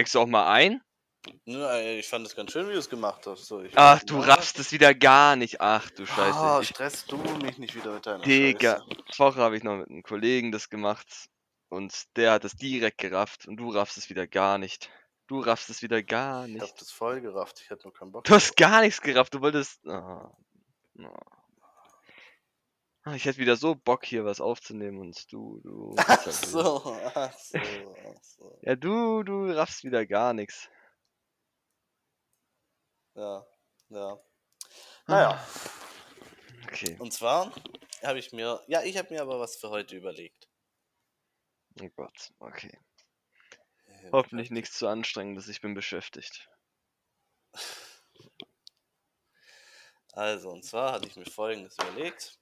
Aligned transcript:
Steigst 0.00 0.14
du 0.14 0.20
auch 0.20 0.26
mal 0.26 0.50
ein? 0.50 0.80
Ne, 1.44 1.98
ich 1.98 2.08
fand 2.08 2.26
es 2.26 2.34
ganz 2.34 2.52
schön, 2.52 2.66
wie 2.66 2.72
du 2.72 2.78
es 2.78 2.88
gemacht 2.88 3.26
hast. 3.26 3.44
So, 3.44 3.60
ich 3.60 3.76
Ach, 3.76 4.02
du 4.04 4.16
nicht, 4.16 4.28
raffst 4.28 4.58
es 4.58 4.72
wieder 4.72 4.94
gar 4.94 5.36
nicht. 5.36 5.60
Ach 5.60 5.90
du 5.90 6.06
Scheiße. 6.06 6.38
Ah, 6.38 6.60
Ich, 6.62 6.68
stress 6.68 7.04
du 7.04 7.18
mich 7.18 7.58
nicht 7.58 7.74
wieder 7.74 7.92
mit 7.92 8.06
deiner 8.06 8.24
Digga. 8.24 8.82
Woche 9.18 9.36
habe 9.40 9.58
ich 9.58 9.62
noch 9.62 9.76
mit 9.76 9.90
einem 9.90 10.02
Kollegen 10.02 10.52
das 10.52 10.70
gemacht 10.70 11.28
und 11.68 11.92
der 12.16 12.32
hat 12.32 12.46
es 12.46 12.56
direkt 12.56 12.96
gerafft 12.96 13.46
und 13.46 13.58
du 13.58 13.68
raffst 13.68 13.98
es 13.98 14.08
wieder 14.08 14.26
gar 14.26 14.56
nicht. 14.56 14.88
Du 15.26 15.40
raffst 15.40 15.68
es 15.68 15.82
wieder 15.82 16.02
gar 16.02 16.46
Ich 16.46 16.54
hab 16.54 16.62
nicht. 16.62 16.80
das 16.80 16.90
voll 16.90 17.20
gerafft, 17.20 17.60
ich 17.62 17.68
hatte 17.68 17.82
nur 17.84 17.92
keinen 17.92 18.12
Bock. 18.12 18.24
Du 18.24 18.34
hast 18.34 18.56
gar 18.56 18.80
nichts 18.80 19.02
gerafft, 19.02 19.34
du 19.34 19.42
wolltest. 19.42 19.86
Ah, 19.86 20.32
ah. 20.98 21.39
Ah, 23.02 23.14
Ich 23.14 23.24
hätte 23.24 23.38
wieder 23.38 23.56
so 23.56 23.74
Bock 23.74 24.04
hier 24.04 24.24
was 24.24 24.40
aufzunehmen 24.40 24.98
und 24.98 25.32
du, 25.32 25.60
du. 25.62 25.94
Ach 25.98 26.06
halt 26.08 26.26
wieder- 26.26 26.32
so, 26.32 26.96
ach 27.14 27.32
so, 27.38 27.58
ach 27.58 28.22
so. 28.22 28.58
Ja, 28.62 28.76
du, 28.76 29.22
du 29.22 29.50
raffst 29.56 29.84
wieder 29.84 30.04
gar 30.06 30.32
nichts. 30.34 30.68
Ja, 33.14 33.46
ja. 33.88 34.20
Naja, 35.06 35.46
Okay. 36.66 36.96
und 37.00 37.12
zwar 37.12 37.52
habe 38.02 38.18
ich 38.18 38.32
mir, 38.32 38.62
ja, 38.68 38.82
ich 38.82 38.96
habe 38.96 39.12
mir 39.12 39.22
aber 39.22 39.40
was 39.40 39.56
für 39.56 39.70
heute 39.70 39.96
überlegt. 39.96 40.48
Oh 41.82 41.88
Gott, 41.96 42.32
okay. 42.38 42.78
Ja, 44.04 44.12
Hoffentlich 44.12 44.50
nichts 44.50 44.78
zu 44.78 44.86
anstrengendes, 44.86 45.48
ich 45.48 45.60
bin 45.60 45.74
beschäftigt. 45.74 46.48
Also, 50.12 50.50
und 50.50 50.64
zwar 50.64 50.92
hatte 50.92 51.06
ich 51.06 51.14
mir 51.14 51.24
folgendes 51.24 51.74
überlegt. 51.74 52.39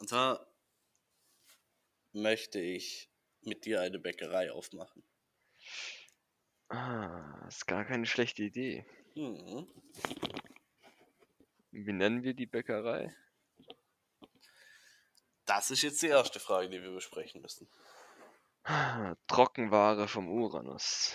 Und 0.00 0.08
zwar 0.08 0.46
möchte 2.12 2.58
ich 2.58 3.10
mit 3.42 3.66
dir 3.66 3.82
eine 3.82 3.98
Bäckerei 3.98 4.50
aufmachen. 4.50 5.04
Ah, 6.68 7.44
ist 7.48 7.66
gar 7.66 7.84
keine 7.84 8.06
schlechte 8.06 8.42
Idee. 8.42 8.86
Mhm. 9.14 9.68
Wie 11.72 11.92
nennen 11.92 12.22
wir 12.22 12.32
die 12.34 12.46
Bäckerei? 12.46 13.14
Das 15.44 15.70
ist 15.70 15.82
jetzt 15.82 16.00
die 16.02 16.08
erste 16.08 16.40
Frage, 16.40 16.70
die 16.70 16.82
wir 16.82 16.92
besprechen 16.92 17.42
müssen. 17.42 17.68
Ah, 18.64 19.14
Trockenware 19.26 20.08
vom 20.08 20.28
Uranus. 20.28 21.12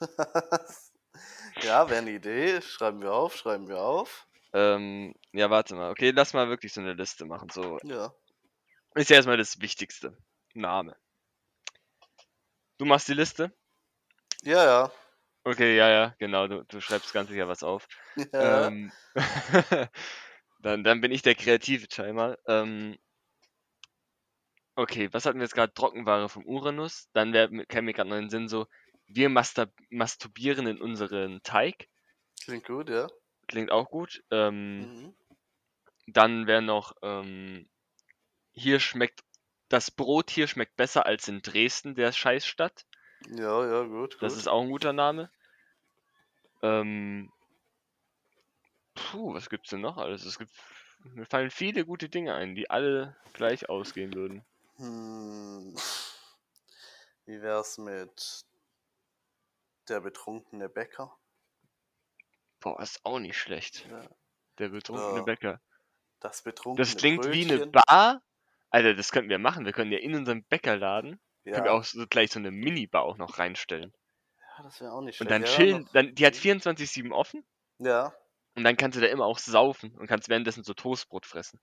ja, 1.62 1.88
wäre 1.88 2.00
eine 2.00 2.12
Idee. 2.12 2.60
Schreiben 2.62 3.00
wir 3.00 3.12
auf, 3.12 3.36
schreiben 3.36 3.68
wir 3.68 3.80
auf. 3.80 4.26
Ähm, 4.52 5.14
ja, 5.32 5.50
warte 5.50 5.74
mal. 5.74 5.90
Okay, 5.90 6.10
lass 6.10 6.32
mal 6.32 6.48
wirklich 6.48 6.72
so 6.72 6.80
eine 6.80 6.94
Liste 6.94 7.26
machen. 7.26 7.50
So, 7.50 7.78
Ja. 7.82 8.14
Ist 8.94 9.10
ja 9.10 9.16
erstmal 9.16 9.36
das 9.36 9.60
Wichtigste. 9.60 10.16
Name. 10.54 10.96
Du 12.78 12.84
machst 12.84 13.08
die 13.08 13.14
Liste? 13.14 13.52
Ja, 14.42 14.64
ja. 14.64 14.92
Okay, 15.44 15.76
ja, 15.76 15.88
ja, 15.88 16.14
genau. 16.18 16.46
Du, 16.48 16.64
du 16.64 16.80
schreibst 16.80 17.12
ganz 17.12 17.28
sicher 17.28 17.48
was 17.48 17.62
auf. 17.62 17.86
ja. 18.32 18.66
Ähm, 18.66 18.92
dann, 20.60 20.84
dann 20.84 21.00
bin 21.00 21.12
ich 21.12 21.22
der 21.22 21.34
kreative 21.34 21.86
mal. 22.12 22.38
Ähm, 22.46 22.96
okay, 24.76 25.12
was 25.12 25.26
hatten 25.26 25.38
wir 25.38 25.44
jetzt 25.44 25.54
gerade? 25.54 25.74
Trockenware 25.74 26.28
vom 26.28 26.46
Uranus. 26.46 27.08
Dann 27.12 27.32
käme 27.32 27.82
mir 27.82 27.92
gerade 27.92 28.08
noch 28.08 28.16
in 28.16 28.24
den 28.24 28.30
Sinn 28.30 28.48
so, 28.48 28.66
wir 29.06 29.28
mastur 29.28 29.72
masturbieren 29.90 30.66
in 30.66 30.80
unseren 30.80 31.42
Teig. 31.42 31.88
Klingt 32.42 32.64
gut, 32.66 32.88
ja. 32.88 33.08
Klingt 33.48 33.70
auch 33.70 33.90
gut. 33.90 34.22
Ähm, 34.30 34.80
Mhm. 34.80 35.14
Dann 36.06 36.46
wäre 36.46 36.62
noch, 36.62 36.92
ähm, 37.02 37.68
hier 38.54 38.80
schmeckt, 38.80 39.22
das 39.68 39.90
Brot 39.90 40.30
hier 40.30 40.46
schmeckt 40.46 40.76
besser 40.76 41.06
als 41.06 41.28
in 41.28 41.42
Dresden, 41.42 41.94
der 41.94 42.12
Scheißstadt. 42.12 42.86
Ja, 43.28 43.66
ja, 43.66 43.82
gut, 43.82 44.12
gut. 44.12 44.22
Das 44.22 44.36
ist 44.36 44.48
auch 44.48 44.62
ein 44.62 44.70
guter 44.70 44.92
Name. 44.92 45.30
Ähm, 46.62 47.32
puh, 48.94 49.34
was 49.34 49.50
gibt's 49.50 49.70
denn 49.70 49.80
noch 49.80 49.96
alles? 49.96 50.24
Es 50.24 50.38
gibt, 50.38 50.52
mir 51.04 51.26
fallen 51.26 51.50
viele 51.50 51.84
gute 51.84 52.08
Dinge 52.08 52.34
ein, 52.34 52.54
die 52.54 52.70
alle 52.70 53.16
gleich 53.32 53.68
ausgehen 53.68 54.14
würden. 54.14 54.44
Hm. 54.76 55.76
Wie 57.26 57.40
wär's 57.40 57.78
mit 57.78 58.44
der 59.88 60.00
betrunkene 60.00 60.68
Bäcker? 60.68 61.16
Boah, 62.60 62.80
ist 62.80 63.04
auch 63.04 63.18
nicht 63.18 63.38
schlecht. 63.38 63.86
Ja. 63.90 64.08
Der 64.58 64.68
betrunkene 64.68 65.18
Ja. 65.18 65.22
Bäcker. 65.22 65.60
Das 66.20 66.42
betrunkene 66.42 66.86
Das 66.86 66.96
klingt 66.96 67.24
wie 67.26 67.44
eine 67.44 67.66
Brötchen. 67.66 67.72
Bar. 67.72 68.22
Alter, 68.74 68.94
das 68.94 69.12
könnten 69.12 69.30
wir 69.30 69.38
machen. 69.38 69.64
Wir 69.64 69.72
können 69.72 69.92
ja 69.92 69.98
in 69.98 70.14
unserem 70.16 70.42
Bäckerladen, 70.44 71.20
können 71.52 71.64
wir 71.64 71.70
Ja. 71.70 71.72
auch 71.72 71.84
so 71.84 72.06
gleich 72.08 72.32
so 72.32 72.40
eine 72.40 72.50
Minibar 72.50 73.02
auch 73.04 73.16
noch 73.18 73.38
reinstellen. 73.38 73.92
ja, 74.58 74.64
das 74.64 74.80
wäre 74.80 74.92
auch 74.92 75.00
nicht 75.00 75.16
Und 75.20 75.30
schlecht. 75.30 75.30
dann 75.30 75.42
Ja, 75.42 75.48
chillen, 75.48 75.88
dann, 75.92 76.14
die 76.14 76.26
hat 76.26 76.34
24-7 76.34 77.12
offen. 77.12 77.44
Ja, 77.78 78.12
Und 78.56 78.64
dann 78.64 78.76
kannst 78.76 78.96
du 78.96 79.00
da 79.00 79.06
immer 79.06 79.26
auch 79.26 79.38
saufen 79.38 79.96
und 79.96 80.08
kannst 80.08 80.28
währenddessen 80.28 80.64
so 80.64 80.74
Toastbrot 80.74 81.24
fressen. 81.26 81.60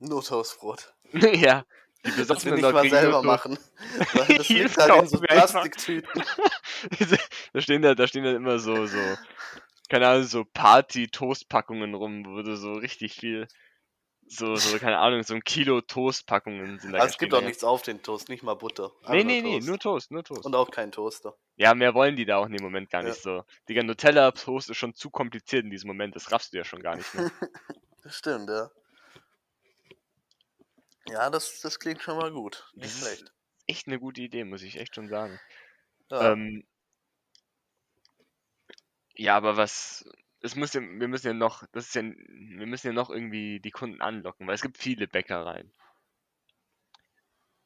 nur 0.00 0.24
Toastbrot. 0.24 0.92
ja, 1.12 1.64
die 2.04 2.10
Das 2.12 2.28
nicht 2.44 2.62
dort 2.62 2.72
mal 2.74 2.88
selber 2.88 3.22
machen. 3.22 3.58
Weil 4.14 4.36
das 4.38 4.48
liegt 4.48 4.76
halt 4.76 5.02
in 5.02 5.06
so. 5.08 5.18
Plastiktüten. 5.20 6.24
da 7.52 7.60
stehen 7.60 7.82
da, 7.82 7.94
da 7.94 8.06
stehen 8.06 8.24
dann 8.24 8.36
immer 8.36 8.58
so, 8.58 8.86
so, 8.86 9.16
keine 9.88 10.08
Ahnung, 10.08 10.24
so 10.24 10.44
Party-Toastpackungen 10.44 11.94
rum, 11.94 12.24
wo 12.26 12.42
du 12.42 12.56
so 12.56 12.72
richtig 12.72 13.14
viel, 13.14 13.46
so, 14.32 14.54
so, 14.54 14.78
keine 14.78 14.98
Ahnung, 14.98 15.22
so 15.24 15.34
ein 15.34 15.42
Kilo 15.42 15.80
Toastpackungen 15.80 16.78
sind 16.78 16.92
da 16.92 16.98
Also 17.00 17.12
es 17.14 17.18
gibt 17.18 17.34
auch 17.34 17.42
nichts 17.42 17.64
auf 17.64 17.82
den 17.82 18.00
Toast, 18.02 18.28
nicht 18.28 18.44
mal 18.44 18.54
Butter. 18.54 18.92
Nee, 19.08 19.24
nee, 19.24 19.42
nee, 19.42 19.58
nur 19.58 19.78
Toast, 19.78 20.10
nur 20.12 20.22
Toast. 20.22 20.44
Und 20.46 20.54
auch 20.54 20.70
kein 20.70 20.92
Toaster. 20.92 21.36
Ja, 21.56 21.74
mehr 21.74 21.94
wollen 21.94 22.14
die 22.14 22.24
da 22.24 22.36
auch 22.36 22.46
in 22.46 22.52
dem 22.52 22.62
Moment 22.62 22.90
gar 22.90 23.02
Ja. 23.02 23.08
nicht 23.08 23.20
so. 23.20 23.44
Digga, 23.68 23.82
Nutella-Toast 23.82 24.70
ist 24.70 24.76
schon 24.76 24.94
zu 24.94 25.10
kompliziert 25.10 25.64
in 25.64 25.70
diesem 25.70 25.88
Moment, 25.88 26.14
das 26.14 26.30
raffst 26.30 26.52
du 26.52 26.58
ja 26.58 26.64
schon 26.64 26.80
gar 26.82 26.96
nicht 26.96 27.12
mehr. 27.14 27.30
Das 28.02 28.16
stimmt, 28.16 28.48
ja. 28.48 28.70
Ja, 31.08 31.28
das, 31.28 31.60
das 31.60 31.78
klingt 31.78 32.00
schon 32.00 32.16
mal 32.16 32.30
gut. 32.32 32.66
Nicht 32.74 32.86
Das 32.86 32.94
ist- 32.94 33.00
schlecht. 33.06 33.32
Echt 33.66 33.86
eine 33.88 33.98
gute 34.00 34.22
Idee, 34.22 34.44
muss 34.44 34.62
ich 34.62 34.78
echt 34.80 34.94
schon 34.94 35.08
sagen. 35.08 35.38
Ja. 36.10 36.32
Ähm, 36.32 36.66
ja, 39.14 39.36
aber 39.36 39.56
was, 39.56 40.04
es 40.42 40.56
muss 40.56 40.72
ja, 40.72 40.80
wir 40.80 41.08
müssen 41.08 41.26
ja 41.26 41.34
noch, 41.34 41.66
das 41.72 41.86
ist 41.86 41.94
ja, 41.94 42.02
wir 42.02 42.66
müssen 42.66 42.88
ja 42.88 42.92
noch 42.92 43.10
irgendwie 43.10 43.60
die 43.60 43.70
Kunden 43.70 44.00
anlocken, 44.00 44.46
weil 44.46 44.54
es 44.54 44.62
gibt 44.62 44.78
viele 44.78 45.06
Bäckereien. 45.06 45.72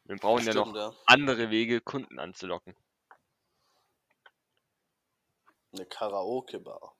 Wir 0.04 0.16
brauchen 0.16 0.44
ja 0.46 0.54
noch 0.54 0.68
stimmt, 0.68 0.76
ja. 0.76 0.92
andere 1.06 1.50
Wege, 1.50 1.80
Kunden 1.80 2.18
anzulocken. 2.18 2.76
Eine 5.72 5.86
Karaoke-Bar. 5.86 6.94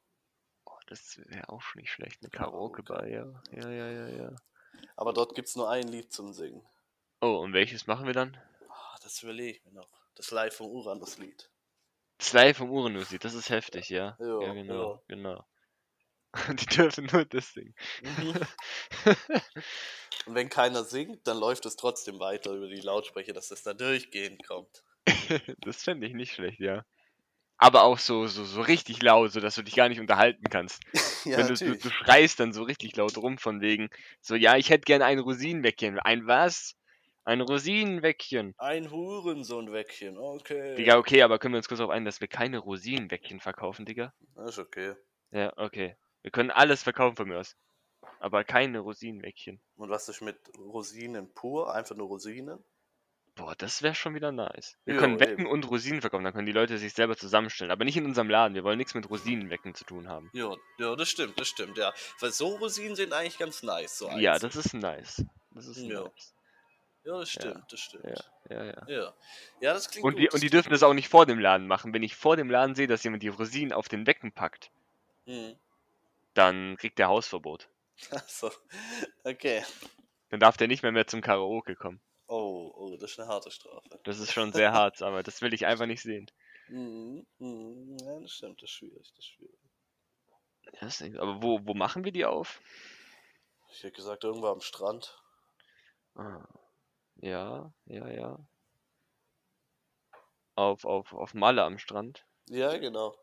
Oh, 0.65 0.79
das 0.87 1.19
wäre 1.29 1.49
auch 1.49 1.61
schon 1.61 1.81
nicht 1.81 1.93
schlecht, 1.93 2.23
eine 2.23 2.31
Karaoke. 2.31 2.83
Karaoke-Bar, 2.83 3.07
ja. 3.07 3.43
Ja, 3.53 3.71
ja, 3.71 3.91
ja, 3.91 4.09
ja. 4.09 4.37
Aber 4.97 5.13
dort 5.13 5.35
gibt 5.35 5.49
es 5.49 5.57
nur 5.57 5.71
ein 5.71 5.87
Lied 5.89 6.13
zum 6.13 6.33
Singen. 6.33 6.67
Oh, 7.21 7.39
und 7.39 7.53
welches 7.53 7.87
machen 7.87 8.07
wir 8.07 8.15
dann? 8.15 8.37
Ah, 8.69 8.97
das 9.03 9.23
überlege 9.23 9.59
ich 9.59 9.65
mir 9.65 9.73
noch. 9.73 9.89
Das 10.15 10.31
Live 10.31 10.57
vom 10.57 10.71
Uranus-Lied. 10.71 11.51
Das 12.19 12.33
Live 12.33 12.59
vom 12.59 12.71
Uranus, 12.71 13.15
das 13.21 13.35
ist 13.35 13.51
heftig, 13.51 13.89
ja. 13.91 14.17
Ja, 14.19 14.41
Ja, 14.41 14.53
genau, 14.55 14.95
ja. 14.95 15.01
genau. 15.09 15.45
Die 16.49 16.67
dürfen 16.67 17.09
nur 17.13 17.25
das 17.25 17.53
singen. 17.53 17.75
Mhm. 18.03 18.35
Und 20.27 20.35
wenn 20.35 20.49
keiner 20.49 20.85
singt, 20.85 21.27
dann 21.27 21.39
läuft 21.39 21.67
es 21.67 21.77
trotzdem 21.77 22.19
weiter 22.19 22.53
über 22.53 22.69
die 22.69 22.81
Lautsprecher, 22.81 23.33
dass 23.33 23.51
es 23.51 23.63
da 23.63 23.75
durchgehend 23.75 24.47
kommt. 24.47 24.83
Das 25.61 25.83
fände 25.83 26.07
ich 26.07 26.15
nicht 26.15 26.33
schlecht, 26.35 26.61
ja. 26.61 26.85
Aber 27.57 27.85
auch 27.85 27.99
so, 27.99 28.27
so, 28.27 28.45
so 28.45 28.63
richtig 28.63 29.03
laut, 29.03 29.33
so 29.33 29.41
dass 29.41 29.55
du 29.55 29.63
dich 29.63 29.75
gar 29.75 29.89
nicht 29.89 30.01
unterhalten 30.01 30.45
kannst. 30.51 30.83
Ja, 31.25 31.39
Wenn 31.39 31.47
du, 31.47 31.55
du, 31.55 31.77
du 31.77 31.91
schreist 31.91 32.41
dann 32.41 32.53
so 32.53 32.63
richtig 32.65 32.97
laut 32.97 33.17
rum 33.17 33.39
von 33.39 33.61
wegen, 33.61 33.91
so, 34.21 34.35
ja, 34.35 34.57
ich 34.57 34.71
hätte 34.71 34.85
gerne 34.85 35.05
ein 35.05 35.19
Rosinenwäckchen. 35.19 35.99
Ein 35.99 36.27
was? 36.27 36.75
Ein 37.25 37.41
Rosinenwäckchen. 37.41 38.55
Ein 38.59 38.91
Hurensohnwäckchen, 38.91 40.19
okay. 40.19 40.75
Digga, 40.75 40.99
okay, 40.99 41.23
aber 41.23 41.39
können 41.39 41.55
wir 41.55 41.59
uns 41.59 41.69
kurz 41.69 41.79
darauf 41.79 41.95
ein, 41.95 42.05
dass 42.05 42.21
wir 42.21 42.29
keine 42.29 42.59
Rosinenwäckchen 42.59 43.41
verkaufen, 43.41 43.87
Digga? 43.87 44.13
Das 44.35 44.51
ist 44.51 44.59
okay. 44.59 44.95
Ja, 45.31 45.53
okay. 45.57 45.97
Wir 46.25 46.31
können 46.31 46.51
alles 46.51 46.83
verkaufen 46.83 47.17
von 47.17 47.29
mir 47.29 47.39
aus. 47.39 47.55
Aber 48.19 48.45
keine 48.45 48.79
Rosinenwäckchen. 48.81 49.61
Und 49.77 49.91
was 49.91 50.09
ist 50.09 50.23
mit 50.23 50.39
Rosinen 50.59 51.31
pur? 51.35 51.75
Einfach 51.75 51.95
nur 51.95 52.09
Rosinen? 52.09 52.65
Boah, 53.35 53.55
das 53.57 53.83
wäre 53.83 53.95
schon 53.95 54.15
wieder 54.15 54.33
nice. 54.33 54.79
Wir 54.87 54.95
Jo, 54.95 55.01
können 55.01 55.21
Wecken 55.21 55.41
eben. 55.41 55.51
und 55.51 55.69
Rosinen 55.69 56.01
verkaufen, 56.01 56.25
dann 56.25 56.33
können 56.33 56.47
die 56.47 56.53
Leute 56.53 56.79
sich 56.79 56.95
selber 56.95 57.15
zusammenstellen. 57.15 57.71
Aber 57.71 57.85
nicht 57.85 57.97
in 57.99 58.07
unserem 58.07 58.31
Laden. 58.31 58.55
Wir 58.55 58.65
wollen 58.65 58.79
nichts 58.79 58.95
mit 58.95 59.11
Rosinenwecken 59.11 59.75
zu 59.75 59.85
tun 59.85 60.09
haben. 60.09 60.31
Ja, 60.33 60.55
ja, 60.79 60.97
das 60.97 61.11
stimmt, 61.11 61.39
das 61.39 61.49
stimmt, 61.49 61.77
ja. 61.77 61.93
Weil 62.21 62.33
so 62.33 62.57
Rosinen 62.57 62.97
sind 62.97 63.13
eigentlich 63.13 63.37
ganz 63.37 63.63
nice. 63.63 63.99
So 63.99 64.09
Ja, 64.11 64.39
das 64.39 64.57
ist 64.57 64.73
nice. 64.73 65.23
Das 65.51 65.67
ist 65.67 65.77
Ja. 65.79 66.05
nice. 66.05 66.35
Ja, 67.05 67.19
das 67.19 67.31
stimmt, 67.31 67.65
das 67.71 67.81
stimmt. 67.81 68.05
Ja, 68.05 68.15
ja, 68.49 68.65
ja. 68.65 68.83
Ja, 68.89 69.15
ja 69.61 69.75
das 69.75 69.91
klingt 69.91 70.07
Und 70.07 70.13
gut. 70.15 70.23
die, 70.23 70.31
und 70.31 70.43
die 70.43 70.49
dürfen 70.49 70.71
das 70.71 70.83
auch 70.83 70.95
nicht 70.95 71.09
vor 71.11 71.27
dem 71.27 71.39
Laden 71.39 71.67
machen. 71.67 71.93
Wenn 71.93 72.03
ich 72.03 72.17
vor 72.17 72.37
dem 72.37 72.49
Laden 72.51 72.75
sehe, 72.75 72.87
dass 72.87 73.03
jemand 73.03 73.23
die 73.23 73.29
Rosinen 73.29 73.75
auf 73.75 73.89
den 73.89 74.07
Wecken 74.07 74.33
packt, 74.33 74.71
Mhm. 75.27 75.57
Dann 76.35 76.77
kriegt 76.77 76.99
er 77.01 77.09
Hausverbot. 77.09 77.69
Achso, 78.11 78.51
okay. 79.25 79.65
Dann 80.31 80.41
darf 80.41 80.57
der 80.57 80.69
nicht 80.69 80.83
mehr 80.83 80.93
mehr 80.93 81.07
zum 81.07 81.21
Karaoke 81.21 81.77
kommen. 81.77 82.01
Oh, 82.27 82.73
oh, 82.75 82.97
das 82.97 83.13
ist 83.13 83.21
eine 83.21 83.29
harte 83.29 83.51
Strafe. 83.51 84.01
Das 84.05 84.19
ist 84.19 84.33
schon 84.33 84.53
sehr 84.53 84.73
hart, 84.73 85.03
aber 85.03 85.23
das 85.23 85.43
will 85.43 85.55
ich 85.55 85.67
einfach 85.67 85.87
nicht 85.87 86.03
sehen. 86.03 86.31
Mhm, 86.69 87.27
mhm, 87.39 87.97
ja, 88.01 88.19
das 88.21 88.33
stimmt, 88.33 88.63
das 88.63 88.71
ist 88.71 88.77
schwierig, 88.77 89.13
das 89.15 89.19
ist 89.19 89.27
schwierig. 89.27 89.59
Das 90.81 91.01
ist- 91.01 91.19
aber 91.19 91.43
wo, 91.43 91.61
wo 91.65 91.75
machen 91.75 92.05
wir 92.05 92.13
die 92.13 92.25
auf? 92.25 92.61
Ich 93.71 93.83
hätte 93.83 93.93
gesagt, 93.93 94.25
irgendwo 94.25 94.47
am 94.49 94.61
Strand. 94.61 95.21
Ah, 96.15 96.47
ja, 97.17 97.73
ja, 97.87 98.09
ja. 98.09 98.39
Auf, 100.57 100.85
auf, 100.85 101.13
auf 101.13 101.35
Malle 101.35 101.63
am 101.65 101.79
Strand. 101.79 102.25
Ja, 102.49 102.77
genau. 102.79 103.15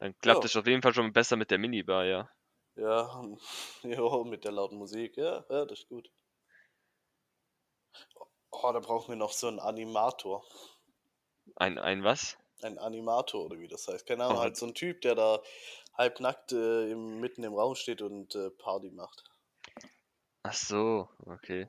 Dann 0.00 0.16
klappt 0.18 0.44
es 0.44 0.56
auf 0.56 0.66
jeden 0.66 0.82
Fall 0.82 0.94
schon 0.94 1.12
besser 1.12 1.36
mit 1.36 1.50
der 1.50 1.58
Minibar, 1.58 2.04
ja. 2.04 2.30
Ja, 2.76 3.22
jo, 3.82 4.24
mit 4.24 4.44
der 4.44 4.52
lauten 4.52 4.78
Musik. 4.78 5.16
Ja, 5.16 5.44
ja, 5.48 5.64
das 5.66 5.80
ist 5.80 5.88
gut. 5.88 6.10
Oh, 8.50 8.72
da 8.72 8.80
brauchen 8.80 9.10
wir 9.10 9.16
noch 9.16 9.32
so 9.32 9.46
einen 9.46 9.60
Animator. 9.60 10.44
Ein, 11.56 11.78
ein 11.78 12.02
was? 12.02 12.36
Ein 12.62 12.78
Animator 12.78 13.44
oder 13.44 13.58
wie 13.58 13.68
das 13.68 13.86
heißt. 13.88 14.06
Keine 14.06 14.24
Ahnung, 14.24 14.38
Oh. 14.38 14.40
halt 14.40 14.56
so 14.56 14.66
ein 14.66 14.74
Typ, 14.74 15.00
der 15.02 15.14
da 15.14 15.42
halbnackt 15.94 16.52
äh, 16.52 16.90
im, 16.90 17.20
mitten 17.20 17.44
im 17.44 17.54
Raum 17.54 17.74
steht 17.74 18.02
und 18.02 18.34
äh, 18.34 18.50
Party 18.50 18.90
macht. 18.90 19.24
Ach 20.42 20.52
so, 20.54 21.08
okay. 21.26 21.66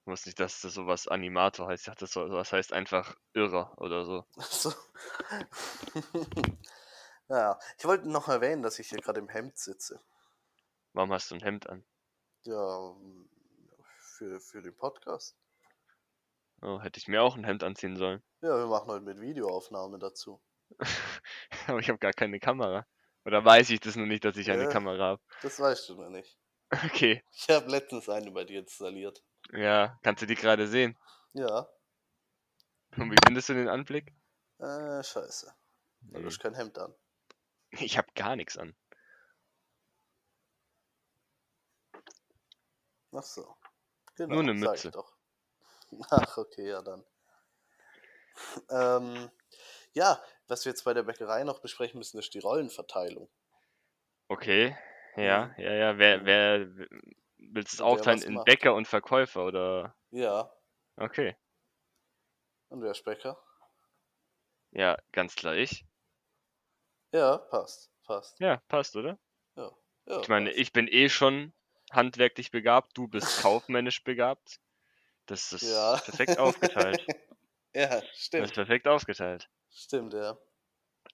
Ich 0.00 0.06
wusste 0.06 0.28
nicht, 0.28 0.40
dass 0.40 0.60
das 0.60 0.74
sowas 0.74 1.08
Animator 1.08 1.68
heißt. 1.68 1.82
Ich 1.82 1.86
dachte, 1.86 2.00
das 2.04 2.12
sowas 2.12 2.52
heißt 2.52 2.72
einfach 2.72 3.16
Irrer 3.34 3.72
oder 3.78 4.04
so. 4.04 4.24
So. 4.50 4.72
ja, 7.28 7.58
ich 7.78 7.84
wollte 7.84 8.08
noch 8.08 8.28
erwähnen, 8.28 8.62
dass 8.62 8.78
ich 8.78 8.88
hier 8.88 8.98
gerade 9.00 9.20
im 9.20 9.28
Hemd 9.28 9.56
sitze. 9.58 10.00
Warum 10.92 11.12
hast 11.12 11.30
du 11.30 11.34
ein 11.36 11.42
Hemd 11.42 11.68
an? 11.68 11.84
Ja, 12.44 12.94
für, 13.98 14.40
für 14.40 14.62
den 14.62 14.76
Podcast. 14.76 15.36
Oh, 16.60 16.80
hätte 16.80 16.98
ich 16.98 17.08
mir 17.08 17.22
auch 17.22 17.36
ein 17.36 17.44
Hemd 17.44 17.62
anziehen 17.64 17.96
sollen. 17.96 18.22
Ja, 18.40 18.56
wir 18.58 18.66
machen 18.66 18.88
heute 18.88 19.04
mit 19.04 19.20
Videoaufnahme 19.20 19.98
dazu. 19.98 20.40
Aber 21.66 21.78
ich 21.80 21.88
habe 21.88 21.98
gar 21.98 22.12
keine 22.12 22.38
Kamera. 22.40 22.86
Oder 23.24 23.44
weiß 23.44 23.70
ich 23.70 23.80
das 23.80 23.96
nur 23.96 24.06
nicht, 24.06 24.24
dass 24.24 24.36
ich 24.36 24.50
eine 24.50 24.64
Ja. 24.64 24.68
Kamera 24.68 25.02
habe? 25.04 25.22
Das 25.42 25.58
weißt 25.60 25.88
du 25.88 25.94
noch 25.96 26.10
nicht. 26.10 26.38
Okay. 26.86 27.22
Ich 27.32 27.48
habe 27.50 27.68
letztens 27.70 28.08
eine 28.08 28.30
bei 28.30 28.44
dir 28.44 28.60
installiert. 28.60 29.22
Ja, 29.52 29.98
kannst 30.02 30.22
du 30.22 30.26
die 30.26 30.34
gerade 30.34 30.66
sehen? 30.68 30.96
Ja, 31.34 31.68
Und 32.96 33.10
wie 33.10 33.16
findest 33.24 33.48
du 33.48 33.54
den 33.54 33.68
Anblick? 33.68 34.12
äh, 34.58 35.02
scheiße. 35.02 35.54
Du 36.02 36.18
Nee. 36.20 36.26
hast 36.26 36.40
kein 36.40 36.54
Hemd 36.54 36.78
an. 36.78 36.94
Ich 37.80 37.98
habe 37.98 38.08
gar 38.14 38.36
nichts 38.36 38.56
an. 38.56 38.74
Ach 43.12 43.22
so. 43.22 43.56
Genau, 44.16 44.36
Nur 44.36 44.42
'ne 44.42 44.52
sag 44.54 44.54
Mütze. 44.54 44.92
Doch. 44.92 45.16
Ach, 46.10 46.38
okay, 46.38 46.68
ja 46.68 46.82
dann. 46.82 47.04
Ähm, 48.70 49.30
ja, 49.94 50.22
was 50.48 50.64
wir 50.64 50.72
jetzt 50.72 50.84
bei 50.84 50.94
der 50.94 51.02
Bäckerei 51.04 51.44
noch 51.44 51.60
besprechen 51.60 51.98
müssen, 51.98 52.18
ist 52.18 52.34
die 52.34 52.40
Rollenverteilung. 52.40 53.30
Okay. 54.30 54.76
Ja, 55.16 55.54
ja, 55.58 55.72
ja. 55.74 55.98
Wer, 55.98 56.24
wer 56.24 56.66
willst 57.38 57.72
du 57.72 57.76
es 57.76 57.80
aufteilen 57.80 58.22
in 58.22 58.42
macht. 58.42 58.42
Bäcker 58.42 58.74
und 58.74 58.88
Verkäufer 58.88 59.44
oder? 59.44 59.94
Ja, 60.12 60.52
Okay. 61.00 61.36
und 62.70 62.82
wer 62.82 62.90
ist 62.90 63.04
Bäcker? 63.04 63.38
Ja, 64.70 64.98
ganz 65.12 65.34
klar 65.34 65.56
ich. 65.56 65.86
Ja, 67.12 67.38
passt, 67.38 67.92
passt. 68.02 68.40
Ja, 68.40 68.58
passt, 68.68 68.94
oder? 68.96 69.18
Ja, 69.56 69.70
ja 70.06 70.22
Ich 70.22 70.28
meine, 70.28 70.50
passt. 70.50 70.52
ich 70.52 70.72
bin 70.72 70.88
eh 70.88 71.10
schon 71.10 71.52
handwerklich 71.90 72.50
begabt, 72.50 72.96
du 72.96 73.08
bist 73.08 73.36
kaufmännisch 73.36 74.02
begabt. 74.04 74.58
Das 75.26 75.52
ist 75.52 75.94
Ja. 75.94 76.00
perfekt 76.02 76.38
aufgeteilt. 76.38 77.10
ja, 77.74 78.02
Das 78.34 78.50
ist 78.50 78.52
stimmt, 78.52 78.52
perfekt 78.54 78.86
aufgeteilt. 78.88 79.48
stimmt, 79.70 80.14
ja. 80.14 80.38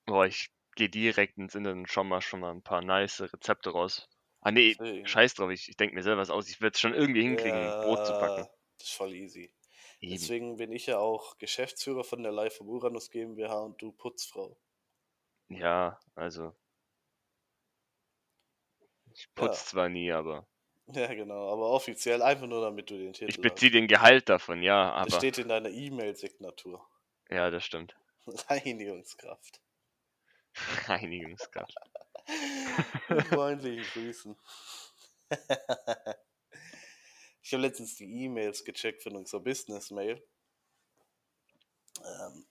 Boah, 0.07 0.27
ich 0.27 0.51
gehe 0.75 0.89
direkt 0.89 1.39
ins 1.39 1.55
Internet 1.55 1.79
und 1.79 1.87
schau 1.89 2.03
mal 2.03 2.21
schon 2.21 2.41
mal 2.41 2.51
ein 2.51 2.63
paar 2.65 2.83
nice 2.83 3.21
Rezepte 3.21 3.71
raus. 3.71 4.09
Ah 4.41 4.51
nee, 4.51 4.77
Deswegen. 4.79 5.05
scheiß 5.05 5.35
drauf, 5.35 5.51
ich, 5.53 5.69
ich 5.69 5.77
denke 5.77 5.95
mir 5.95 6.03
selber 6.03 6.21
was 6.21 6.31
aus. 6.31 6.49
Ich 6.49 6.61
werde 6.61 6.75
es 6.75 6.81
schon 6.81 6.95
irgendwie 6.95 7.23
hinkriegen, 7.23 7.61
ein 7.69 7.75
Brot 7.77 8.05
zu 8.05 8.17
backen. 8.17 8.45
Ja, 8.45 8.51
Das 8.79 8.89
ist 8.89 8.95
voll 8.95 9.15
easy. 9.15 9.53
Eben. 10.01 10.33
Deswegen 10.33 10.57
bin 10.57 10.73
ich 10.73 10.87
ja 10.87 10.99
auch 10.99 11.39
Geschäftsführer 11.39 12.05
von 12.05 12.23
der 12.23 12.33
Live 12.33 12.57
vom 12.59 12.69
Uranus 12.69 13.11
GmbH 13.11 13.61
und 13.61 13.83
du 13.83 13.93
Putzfrau. 13.93 14.59
Ja, 15.49 15.99
also. 16.15 16.55
Ich 19.15 19.33
putz 19.35 19.67
zwar 19.67 19.89
nie, 19.89 20.13
aber 20.13 20.47
Ja, 20.95 21.13
genau, 21.15 21.53
aber 21.53 21.71
offiziell 21.71 22.23
einfach 22.23 22.47
nur, 22.47 22.63
damit 22.63 22.89
du 22.91 22.97
den 22.97 23.13
Titel 23.13 23.29
ich 23.31 23.41
beziehe 23.41 23.71
den 23.71 23.89
Gehalt 23.89 24.29
davon, 24.29 24.63
ja, 24.63 24.95
hast. 24.95 25.07
Das 25.07 25.15
aber. 25.15 25.21
steht 25.21 25.39
in 25.39 25.49
deiner 25.49 25.69
E-Mail-Signatur. 25.69 26.87
Ja, 27.31 27.51
das 27.51 27.65
stimmt. 27.65 27.95
Reinigungskraft. 28.49 29.61
Reinigungskraft. 30.87 31.75
Freundlichen 33.29 33.85
Grüßen. 33.93 34.37
ich 37.43 37.53
habe 37.53 37.63
letztens 37.63 37.97
die 37.97 38.25
E-Mails 38.25 38.65
gecheckt 38.65 39.03
von 39.03 39.17
unserer 39.17 39.41
Business-Mail. 39.41 40.23
Ähm, 42.03 42.47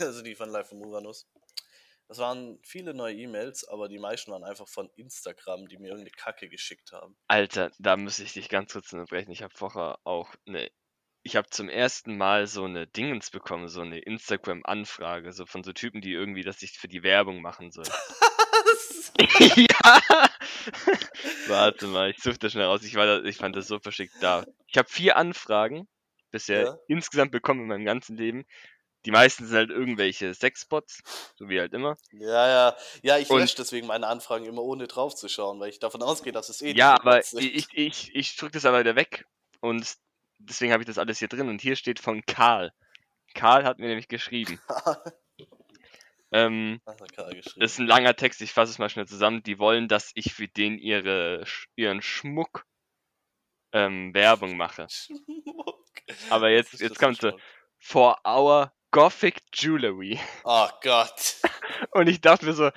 also 0.00 0.22
die 0.22 0.34
von 0.34 0.48
Live 0.48 0.68
vom 0.70 0.82
Uranus. 0.82 1.28
Das 2.08 2.18
waren 2.18 2.58
viele 2.62 2.94
neue 2.94 3.14
E-Mails, 3.14 3.66
aber 3.66 3.88
die 3.88 3.98
meisten 3.98 4.30
waren 4.30 4.44
einfach 4.44 4.68
von 4.68 4.90
Instagram, 4.96 5.66
die 5.68 5.78
mir 5.78 5.88
irgendeine 5.88 6.10
Kacke 6.10 6.48
geschickt 6.48 6.92
haben. 6.92 7.16
Alter, 7.28 7.70
da 7.78 7.96
muss 7.96 8.18
ich 8.18 8.34
dich 8.34 8.48
ganz 8.48 8.72
kurz 8.72 8.92
unterbrechen. 8.92 9.30
Ich 9.30 9.42
habe 9.42 9.54
vorher 9.56 9.98
auch 10.04 10.34
eine. 10.46 10.70
Ich 11.26 11.36
habe 11.36 11.48
zum 11.48 11.70
ersten 11.70 12.18
Mal 12.18 12.46
so 12.46 12.64
eine 12.64 12.86
Dingens 12.86 13.30
bekommen, 13.30 13.68
so 13.68 13.80
eine 13.80 13.98
Instagram-Anfrage, 13.98 15.32
so 15.32 15.46
von 15.46 15.64
so 15.64 15.72
Typen, 15.72 16.02
die 16.02 16.12
irgendwie, 16.12 16.42
dass 16.42 16.60
ich 16.60 16.72
für 16.72 16.88
die 16.88 17.02
Werbung 17.02 17.40
machen 17.40 17.70
soll. 17.72 17.86
ja! 19.38 20.02
Warte 21.48 21.86
mal, 21.86 22.10
ich 22.10 22.18
suche 22.18 22.38
das 22.38 22.52
schnell 22.52 22.66
raus. 22.66 22.82
Ich, 22.84 22.94
war 22.94 23.06
da, 23.06 23.22
ich 23.22 23.36
fand 23.36 23.56
das 23.56 23.68
so 23.68 23.78
verschickt 23.78 24.14
da. 24.20 24.44
Ich 24.66 24.76
habe 24.76 24.88
vier 24.88 25.16
Anfragen 25.16 25.88
bisher 26.30 26.64
Ja. 26.64 26.78
insgesamt 26.88 27.30
bekommen 27.30 27.60
in 27.62 27.68
meinem 27.68 27.84
ganzen 27.84 28.16
Leben. 28.16 28.44
Die 29.04 29.10
meisten 29.10 29.46
sind 29.46 29.56
halt 29.56 29.70
irgendwelche 29.70 30.32
Sexbots, 30.34 31.02
so 31.36 31.48
wie 31.48 31.60
halt 31.60 31.72
immer. 31.74 31.96
Ja, 32.12 32.48
ja. 32.48 32.76
Ja, 33.02 33.18
ich 33.18 33.28
lösche 33.28 33.56
deswegen 33.56 33.86
meine 33.86 34.06
Anfragen 34.06 34.46
immer 34.46 34.62
ohne 34.62 34.86
drauf 34.86 35.14
zu 35.14 35.28
schauen, 35.28 35.60
weil 35.60 35.68
ich 35.68 35.78
davon 35.78 36.02
ausgehe, 36.02 36.32
dass 36.32 36.48
es 36.48 36.62
eh 36.62 36.72
Ja, 36.72 36.94
aber 36.94 37.20
ich, 37.20 37.68
ich, 37.72 38.14
ich 38.14 38.36
drücke 38.36 38.52
das 38.52 38.64
aber 38.64 38.80
wieder 38.80 38.96
weg 38.96 39.26
und 39.60 39.96
deswegen 40.38 40.72
habe 40.72 40.82
ich 40.82 40.86
das 40.86 40.98
alles 40.98 41.18
hier 41.18 41.28
drin 41.28 41.48
und 41.48 41.60
hier 41.60 41.76
steht 41.76 42.00
von 42.00 42.24
Karl. 42.24 42.72
Karl 43.34 43.64
hat 43.64 43.78
mir 43.78 43.88
nämlich 43.88 44.08
geschrieben. 44.08 44.60
Ähm, 46.34 46.80
das 46.84 47.54
ist 47.56 47.78
ein 47.78 47.86
langer 47.86 48.16
Text, 48.16 48.40
ich 48.40 48.52
fasse 48.52 48.72
es 48.72 48.80
mal 48.80 48.88
schnell 48.88 49.06
zusammen. 49.06 49.44
Die 49.44 49.60
wollen, 49.60 49.86
dass 49.86 50.10
ich 50.16 50.34
für 50.34 50.48
den 50.48 50.78
ihre, 50.78 51.44
ihren 51.76 52.02
Schmuck 52.02 52.66
ähm, 53.70 54.12
Werbung 54.14 54.56
mache. 54.56 54.88
Schmuck. 54.90 55.92
Aber 56.30 56.50
jetzt, 56.50 56.80
jetzt 56.80 56.98
kommt 56.98 57.18
Schmuck? 57.18 57.40
for 57.78 58.16
our 58.26 58.72
Gothic 58.94 59.40
Jewelry. 59.52 60.20
Oh 60.44 60.68
Gott. 60.82 61.36
Und 61.90 62.06
ich 62.08 62.20
dachte 62.20 62.46
mir 62.46 62.52
so, 62.52 62.70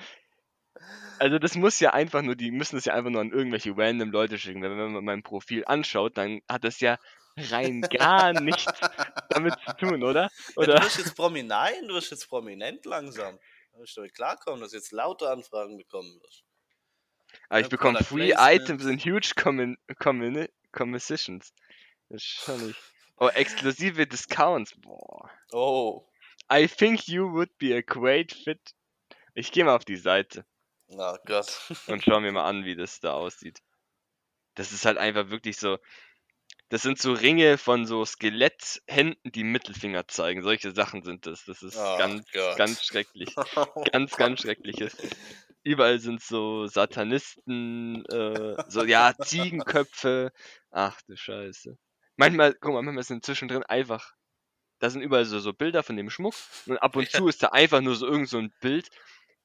also 1.20 1.38
das 1.38 1.54
muss 1.56 1.80
ja 1.80 1.92
einfach 1.94 2.22
nur, 2.22 2.36
die 2.36 2.50
müssen 2.50 2.76
das 2.76 2.84
ja 2.84 2.94
einfach 2.94 3.10
nur 3.10 3.20
an 3.20 3.32
irgendwelche 3.32 3.76
random 3.76 4.10
Leute 4.10 4.38
schicken. 4.38 4.62
Wenn 4.62 4.92
man 4.92 5.04
mein 5.04 5.22
Profil 5.22 5.64
anschaut, 5.66 6.16
dann 6.16 6.40
hat 6.48 6.64
das 6.64 6.80
ja 6.80 6.98
rein 7.36 7.82
gar 7.90 8.32
nichts 8.32 8.66
damit 9.28 9.54
zu 9.66 9.72
tun, 9.76 10.02
oder? 10.02 10.30
Ja, 10.60 10.62
Oder? 10.62 10.74
du 10.74 10.82
wirst 10.82 10.98
jetzt 10.98 11.16
prominent, 11.16 11.88
du 11.88 11.94
wirst 11.94 12.10
jetzt 12.10 12.28
prominent 12.28 12.84
langsam. 12.84 13.38
Du 13.72 13.78
musst 13.78 13.96
damit 13.96 14.14
klarkommen, 14.14 14.60
dass 14.60 14.70
du 14.70 14.76
jetzt 14.76 14.92
lauter 14.92 15.30
Anfragen 15.30 15.76
bekommen 15.76 16.20
wirst. 16.20 16.44
Aber 17.48 17.60
ich 17.60 17.66
Ja, 17.66 17.68
bekomme 17.68 18.00
free 18.00 18.32
Placement. 18.32 18.62
items 18.62 18.84
in 18.86 18.98
huge 18.98 19.32
commin 19.36 19.76
commissions. 20.72 21.52
Das 22.08 22.22
ist 22.22 22.26
schon 22.26 22.66
nicht. 22.66 22.80
Oh, 23.20 23.28
exklusive 23.28 24.06
Discounts. 24.06 24.74
Boah. 24.80 25.30
Oh. 25.52 26.04
I 26.50 26.66
think 26.68 27.08
you 27.08 27.32
would 27.32 27.50
be 27.58 27.74
a 27.76 27.82
great 27.82 28.32
fit. 28.32 28.60
Ich 29.34 29.52
gehe 29.52 29.64
mal 29.64 29.74
auf 29.76 29.84
die 29.84 29.96
Seite 29.96 30.44
Oh 30.88 31.16
Gott. 31.26 31.70
und 31.88 32.02
schau 32.02 32.20
mir 32.20 32.32
mal 32.32 32.44
an, 32.48 32.64
wie 32.64 32.74
das 32.76 33.00
da 33.00 33.12
aussieht. 33.12 33.58
Das 34.54 34.72
ist 34.72 34.84
halt 34.86 34.98
einfach 34.98 35.30
wirklich 35.30 35.56
so. 35.58 35.78
Das 36.70 36.82
sind 36.82 36.98
so 36.98 37.12
Ringe 37.12 37.56
von 37.58 37.86
so 37.86 38.04
Skeletthänden, 38.04 39.32
die 39.32 39.44
Mittelfinger 39.44 40.06
zeigen. 40.08 40.42
Solche 40.42 40.72
Sachen 40.72 41.02
sind 41.02 41.26
das. 41.26 41.44
Das 41.44 41.62
ist 41.62 41.76
Oh 41.76 41.98
ganz, 41.98 42.30
Gott. 42.32 42.56
ganz 42.56 42.84
schrecklich. 42.84 43.34
Ganz, 43.92 44.16
ganz 44.16 44.40
schreckliches. 44.42 44.96
Überall 45.62 45.98
sind 45.98 46.22
so 46.22 46.66
Satanisten, 46.66 48.04
äh, 48.06 48.56
so, 48.68 48.84
ja, 48.84 49.14
Ziegenköpfe. 49.18 50.30
Ach 50.70 51.00
du 51.02 51.16
Scheiße. 51.16 51.78
Manchmal, 52.18 52.54
guck 52.54 52.74
mal, 52.74 52.82
manchmal 52.82 53.04
sind 53.04 53.24
zwischendrin 53.24 53.62
einfach, 53.62 54.12
da 54.80 54.90
sind 54.90 55.02
überall 55.02 55.24
so, 55.24 55.40
so 55.40 55.52
Bilder 55.54 55.82
von 55.82 55.96
dem 55.96 56.10
Schmuck 56.10 56.34
und 56.66 56.78
ab 56.78 56.96
und 56.96 57.10
Ja. 57.12 57.18
zu 57.18 57.28
ist 57.28 57.42
da 57.42 57.48
einfach 57.48 57.80
nur 57.80 57.96
so 57.96 58.06
irgend 58.06 58.28
so 58.28 58.38
ein 58.38 58.52
Bild, 58.60 58.90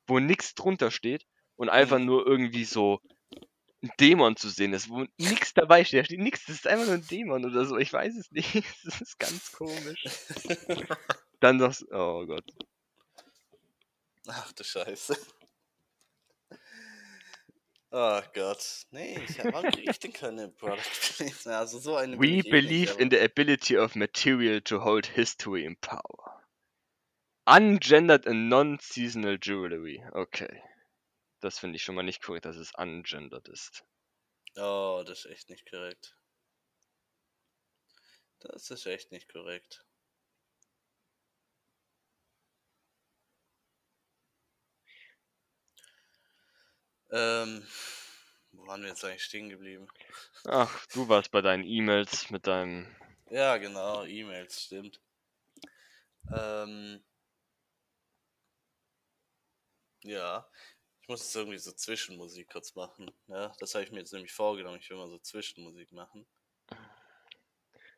wo 0.08 0.20
nichts 0.20 0.56
drunter 0.56 0.92
steht 0.92 1.26
und 1.56 1.70
einfach 1.70 2.00
Mhm. 2.00 2.06
nur 2.06 2.28
irgendwie 2.28 2.66
so 2.66 3.00
ein 3.84 3.92
Dämon 4.00 4.36
zu 4.38 4.50
sehen 4.50 4.74
ist, 4.74 4.90
wo 4.90 5.06
nichts 5.18 5.54
dabei 5.54 5.86
steht. 5.86 6.02
Da 6.02 6.06
steht 6.06 6.20
nichts, 6.20 6.46
das 6.48 6.56
ist 6.58 6.68
einfach 6.68 6.86
nur 6.86 6.96
ein 6.96 7.08
Dämon 7.08 7.46
oder 7.46 7.66
so. 7.66 7.78
Ich 7.78 7.94
weiß 7.94 8.16
es 8.18 8.32
nicht. 8.32 8.54
Das 8.86 9.02
ist 9.02 9.20
ganz 9.20 9.52
komisch. 9.54 10.04
Dann 11.40 11.60
so- 11.60 11.86
oh 11.92 12.26
Gott. 12.26 12.46
Ach 14.28 14.52
du 14.54 14.64
Scheiße. 14.64 15.18
Oh 17.96 18.24
Gott. 18.34 18.88
Nee, 18.90 19.20
ich 19.24 19.40
hab, 19.40 19.54
warum 19.54 19.70
krieg 19.70 19.88
ich 19.88 20.00
denn 20.00 20.14
keine 20.14 20.50
Product 20.50 20.82
Placement? 21.16 21.56
Also 21.56 21.78
so 21.78 21.96
eine 21.96 22.20
We 22.20 22.40
eh 22.40 22.42
believe 22.42 23.00
in 23.00 23.12
the 23.12 23.20
ability 23.20 23.78
of 23.78 23.96
material 23.96 24.62
to 24.62 24.84
hold 24.84 25.06
history 25.06 25.68
and 25.68 25.80
power. 25.80 26.44
Ungendered 27.46 28.26
and 28.26 28.50
non-seasonal 28.50 29.38
jewelry. 29.40 30.04
Okay. 30.12 30.64
Das 31.40 31.60
finde 31.60 31.76
ich 31.76 31.84
schon 31.84 31.94
mal 31.94 32.02
nicht 32.02 32.24
korrekt, 32.24 32.46
dass 32.46 32.56
es 32.56 32.74
ungendered 32.76 33.48
ist. 33.48 33.84
Oh, 34.56 35.04
das 35.06 35.26
ist 35.26 35.32
echt 35.32 35.50
nicht 35.52 35.70
korrekt. 35.70 36.18
Das 38.40 38.72
ist 38.72 38.88
echt 38.88 39.12
nicht 39.12 39.32
korrekt. 39.32 39.86
Ähm, 47.14 47.64
wo 48.54 48.66
waren 48.66 48.82
wir 48.82 48.90
jetzt 48.90 49.06
eigentlich 49.06 49.24
stehen 49.24 49.50
geblieben? 49.50 49.88
Ach, 50.46 50.86
du 50.88 51.08
warst 51.08 51.30
bei 51.30 51.42
deinen 51.42 51.64
E-Mails 51.64 52.32
mit 52.32 52.48
deinem. 52.48 52.88
Ja, 53.30 53.58
genau, 53.58 54.04
E-Mails, 54.04 54.64
stimmt. 54.64 55.00
Ähm, 56.36 57.04
ja, 60.04 60.50
ich 61.02 61.08
muss 61.08 61.22
jetzt 61.22 61.36
irgendwie 61.36 61.60
so 61.60 61.72
Zwischenmusik 61.72 62.50
kurz 62.50 62.74
machen. 62.74 63.12
Ja, 63.28 63.54
das 63.60 63.76
habe 63.76 63.84
ich 63.84 63.92
mir 63.92 64.00
jetzt 64.00 64.14
nämlich 64.14 64.34
vorgenommen. 64.34 64.80
Ich 64.80 64.90
will 64.90 64.98
mal 64.98 65.10
so 65.10 65.20
Zwischenmusik 65.20 65.92
machen. 65.92 66.26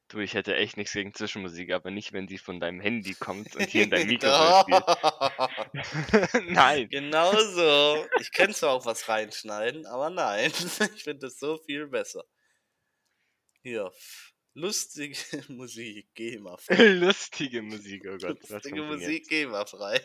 Du, 0.07 0.19
ich 0.19 0.35
hätte 0.35 0.55
echt 0.55 0.77
nichts 0.77 0.93
gegen 0.93 1.13
Zwischenmusik, 1.15 1.71
aber 1.71 1.89
nicht, 1.89 2.13
wenn 2.13 2.27
sie 2.27 2.37
von 2.37 2.59
deinem 2.59 2.79
Handy 2.79 3.15
kommt 3.15 3.55
und 3.55 3.67
hier 3.67 3.83
in 3.83 3.89
dein 3.89 4.05
Mikrofon 4.07 4.61
spielt. 4.61 4.83
Nein. 6.51 6.89
Genau 6.89 7.35
so. 7.35 8.07
Ich 8.21 8.31
könnte 8.31 8.53
zwar 8.53 8.71
auch 8.71 8.85
was 8.85 9.09
reinschneiden, 9.09 9.85
aber 9.87 10.09
nein. 10.09 10.51
Ich 10.95 11.03
finde 11.03 11.19
das 11.27 11.39
so 11.39 11.57
viel 11.57 11.87
besser. 11.87 12.23
Hier. 13.63 13.91
Lustige 14.53 15.17
Musik, 15.49 16.13
GEMA 16.13 16.55
frei. 16.57 16.89
Lustige 16.93 17.61
Musik, 17.61 18.05
oh 18.07 18.17
Gott. 18.17 18.47
Lustige 18.49 18.83
Musik, 18.83 19.09
jetzt? 19.09 19.29
GEMA 19.29 19.65
frei. 19.65 19.99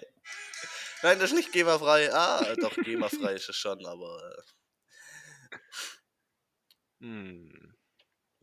Nein, 1.03 1.19
das 1.19 1.31
ist 1.31 1.37
nicht 1.37 1.53
GEMA 1.53 1.79
frei. 1.79 2.13
Ah, 2.13 2.57
doch, 2.57 2.75
GEMA 2.75 3.09
frei 3.09 3.35
ist 3.35 3.49
es 3.49 3.57
schon, 3.57 3.85
aber. 3.87 4.35
Äh, 4.39 4.43
Hm. 7.01 7.75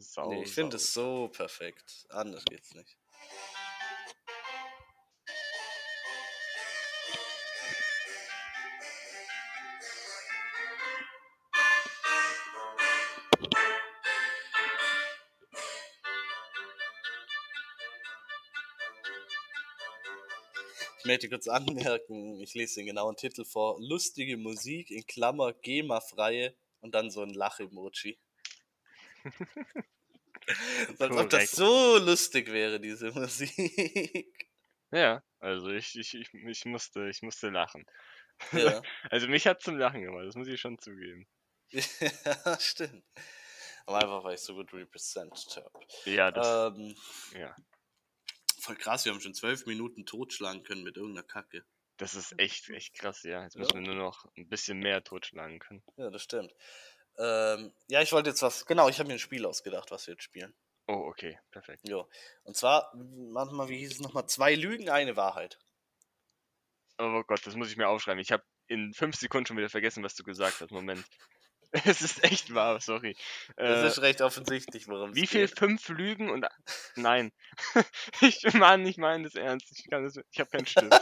Sau, 0.09 0.29
nee, 0.29 0.43
ich 0.43 0.53
finde 0.53 0.77
es 0.77 0.93
so 0.93 1.27
perfekt. 1.27 2.05
Anders 2.09 2.45
geht's 2.45 2.73
nicht. 2.73 2.97
Ich 20.99 21.05
möchte 21.05 21.29
kurz 21.29 21.47
anmerken, 21.49 22.39
ich 22.39 22.53
lese 22.53 22.75
den 22.75 22.85
genauen 22.87 23.17
Titel 23.17 23.43
vor. 23.43 23.77
Lustige 23.81 24.37
Musik 24.37 24.89
in 24.89 25.05
Klammer 25.05 25.51
GEMA-freie 25.51 26.55
und 26.79 26.95
dann 26.95 27.11
so 27.11 27.21
ein 27.21 27.33
Lach-Emoji. 27.33 28.17
Als 30.99 31.11
ob 31.11 31.29
das 31.29 31.51
so 31.51 31.97
lustig 31.97 32.47
wäre, 32.51 32.79
diese 32.79 33.11
Musik. 33.19 34.47
Ja, 34.91 35.21
also 35.39 35.69
ich, 35.69 35.95
ich, 35.97 36.13
ich, 36.13 36.33
ich, 36.33 36.65
musste, 36.65 37.09
ich 37.09 37.21
musste 37.21 37.49
lachen. 37.49 37.85
ja. 38.53 38.81
Also 39.11 39.27
mich 39.27 39.45
hat 39.47 39.61
zum 39.61 39.77
Lachen 39.77 40.01
gemacht, 40.01 40.25
das 40.25 40.35
muss 40.35 40.47
ich 40.47 40.59
schon 40.61 40.77
zugeben. 40.79 41.27
ja, 41.71 42.59
stimmt. 42.59 43.03
Aber 43.85 43.97
einfach, 43.99 44.23
weil 44.23 44.35
ich 44.35 44.41
so 44.41 44.53
gut 44.55 44.73
represented 44.73 45.57
habe. 45.57 45.79
Ja, 46.05 46.31
das, 46.31 46.73
Ähm, 46.77 46.95
ja, 47.33 47.55
voll 48.59 48.75
krass, 48.75 49.05
wir 49.05 49.11
haben 49.13 49.21
schon 49.21 49.33
zwölf 49.33 49.65
Minuten 49.65 50.05
totschlagen 50.05 50.63
können 50.63 50.83
mit 50.83 50.97
irgendeiner 50.97 51.27
Kacke. 51.27 51.65
das 51.97 52.13
ist 52.15 52.37
echt, 52.37 52.69
echt 52.69 52.93
krass, 52.95 53.23
ja. 53.23 53.43
Jetzt 53.43 53.55
Ja. 53.55 53.59
müssen 53.59 53.75
wir 53.75 53.81
nur 53.81 53.95
noch 53.95 54.25
ein 54.37 54.47
bisschen 54.47 54.79
mehr 54.79 55.03
totschlagen 55.03 55.59
können. 55.59 55.83
Ja, 55.97 56.09
das 56.09 56.23
stimmt. 56.23 56.53
Ähm, 57.19 57.73
ja, 57.87 58.01
ich 58.01 58.11
wollte 58.11 58.29
jetzt 58.29 58.41
was, 58.41 58.65
genau, 58.65 58.89
ich 58.89 58.99
habe 58.99 59.07
mir 59.07 59.13
ein 59.15 59.19
Spiel 59.19 59.45
ausgedacht, 59.45 59.91
was 59.91 60.07
wir 60.07 60.13
jetzt 60.13 60.23
spielen. 60.23 60.53
Oh, 60.87 61.07
okay, 61.09 61.37
perfekt. 61.51 61.81
Ja. 61.87 62.05
Und 62.43 62.55
zwar, 62.55 62.91
warte 62.93 63.53
mal, 63.53 63.69
wie 63.69 63.77
hieß 63.79 63.93
es 63.93 63.99
nochmal? 63.99 64.27
Zwei 64.27 64.55
Lügen, 64.55 64.89
eine 64.89 65.15
Wahrheit. 65.17 65.59
Oh 66.99 67.23
Gott, 67.27 67.45
das 67.45 67.55
muss 67.55 67.69
ich 67.69 67.77
mir 67.77 67.87
aufschreiben. 67.89 68.19
Ich 68.21 68.31
habe 68.31 68.43
in 68.67 68.93
fünf 68.93 69.15
Sekunden 69.15 69.45
schon 69.47 69.57
wieder 69.57 69.69
vergessen, 69.69 70.03
was 70.03 70.15
du 70.15 70.23
gesagt 70.23 70.61
hast. 70.61 70.71
Moment. 70.71 71.03
Es 71.85 72.01
ist 72.01 72.23
echt 72.23 72.53
wahr, 72.55 72.79
sorry. 72.79 73.17
Das 73.57 73.83
Äh, 73.83 73.87
ist 73.87 74.01
recht 74.01 74.21
offensichtlich, 74.21 74.87
worum 74.87 75.13
wie 75.13 75.25
es 75.25 75.29
viel? 75.29 75.47
geht. 75.47 75.59
Fünf 75.59 75.89
Lügen 75.89 76.29
und. 76.29 76.45
Nein. 76.95 77.33
ich 78.21 78.41
Mann, 78.53 78.85
ich 78.85 78.95
meine 78.97 79.25
das 79.25 79.35
ernst. 79.35 79.69
Ich, 79.77 79.89
kann 79.89 80.05
das, 80.05 80.15
ich 80.31 80.39
habe 80.39 80.49
keinen 80.49 80.65
Stift. 80.65 80.93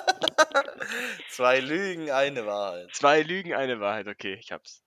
Zwei 1.30 1.60
Lügen, 1.60 2.10
eine 2.10 2.48
Wahrheit. 2.48 2.90
Zwei 2.96 3.22
Lügen, 3.22 3.54
eine 3.54 3.80
Wahrheit. 3.80 4.08
Okay, 4.08 4.34
ich 4.42 4.52
hab's. 4.52 4.82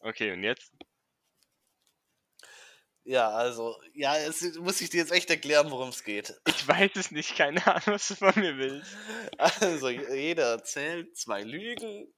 Okay, 0.00 0.32
und 0.32 0.42
jetzt? 0.42 0.72
Ja, 3.04 3.30
also, 3.30 3.80
ja, 3.94 4.16
es 4.18 4.42
muss 4.58 4.80
ich 4.80 4.90
dir 4.90 4.98
jetzt 4.98 5.12
echt 5.12 5.30
erklären, 5.30 5.70
worum 5.70 5.88
es 5.88 6.04
geht. 6.04 6.34
Ich 6.46 6.66
weiß 6.68 6.92
es 6.96 7.10
nicht, 7.10 7.36
keine 7.36 7.64
Ahnung, 7.66 7.82
was 7.86 8.08
du 8.08 8.14
von 8.16 8.32
mir 8.36 8.56
willst. 8.58 8.96
Also, 9.38 9.88
jeder 9.88 10.50
erzählt 10.52 11.16
zwei 11.16 11.42
Lügen 11.42 12.12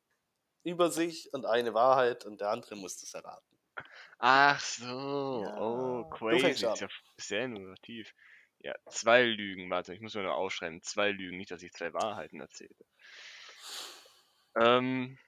über 0.64 0.90
sich 0.90 1.32
und 1.34 1.46
eine 1.46 1.74
Wahrheit 1.74 2.26
und 2.26 2.40
der 2.40 2.50
andere 2.50 2.76
muss 2.76 2.98
das 3.00 3.14
erraten. 3.14 3.58
Ach 4.18 4.60
so, 4.60 5.44
Ja, 5.44 5.56
oh, 5.58 6.04
crazy. 6.06 6.40
fängst 6.40 6.62
Ist 6.62 6.80
ja 6.80 6.88
sehr 7.18 7.44
innovativ. 7.44 8.12
Ja, 8.60 8.74
zwei 8.88 9.22
Lügen, 9.24 9.70
warte, 9.70 9.94
ich 9.94 10.00
muss 10.00 10.14
mir 10.14 10.22
nur 10.22 10.34
aufschreiben. 10.34 10.82
Zwei 10.82 11.10
Lügen, 11.10 11.36
nicht, 11.36 11.50
dass 11.50 11.62
ich 11.62 11.72
zwei 11.72 11.92
Wahrheiten 11.92 12.40
erzähle. 12.40 12.74
Ähm. 14.56 15.18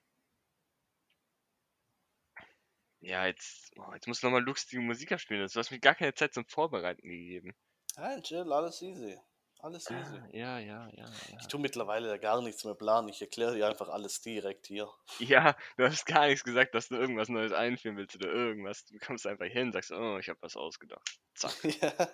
Ja, 3.05 3.27
jetzt, 3.27 3.71
oh, 3.77 3.93
jetzt 3.93 4.07
muss 4.09 4.23
nochmal 4.23 4.43
lustige 4.43 4.81
Musik 4.81 5.13
abspielen. 5.13 5.47
Du 5.47 5.59
hast 5.59 5.71
mir 5.71 5.79
gar 5.79 5.95
keine 5.95 6.15
Zeit 6.15 6.33
zum 6.33 6.47
Vorbereiten 6.47 7.07
gegeben. 7.07 7.55
Nein, 7.97 8.23
chill, 8.23 8.51
alles 8.51 8.81
easy. 8.81 9.19
Alles 9.61 9.91
easy. 9.91 10.19
Ah, 10.19 10.29
ja, 10.33 10.59
ja, 10.59 10.89
ja, 10.89 11.05
ja. 11.05 11.39
Ich 11.41 11.47
tue 11.47 11.61
mittlerweile 11.61 12.09
ja 12.09 12.17
gar 12.17 12.41
nichts 12.43 12.65
mehr 12.65 12.75
planen. 12.75 13.09
Ich 13.09 13.21
erkläre 13.21 13.55
dir 13.55 13.67
einfach 13.67 13.89
alles 13.89 14.21
direkt 14.23 14.67
hier. 14.67 14.91
Ja, 15.19 15.55
du 15.77 15.85
hast 15.85 16.07
gar 16.07 16.27
nichts 16.27 16.45
gesagt, 16.45 16.75
dass 16.75 16.89
du 16.89 16.97
irgendwas 16.97 17.29
Neues 17.29 17.53
einführen 17.53 17.97
willst 17.97 18.17
oder 18.17 18.29
irgendwas. 18.29 18.85
Du 18.87 18.99
kommst 18.99 19.27
einfach 19.27 19.47
hin, 19.47 19.73
sagst, 19.73 19.93
oh, 19.93 20.19
ich 20.19 20.29
habe 20.29 20.41
was 20.43 20.57
ausgedacht. 20.57 21.19
Zack. 21.35 21.53
ja. 21.83 22.09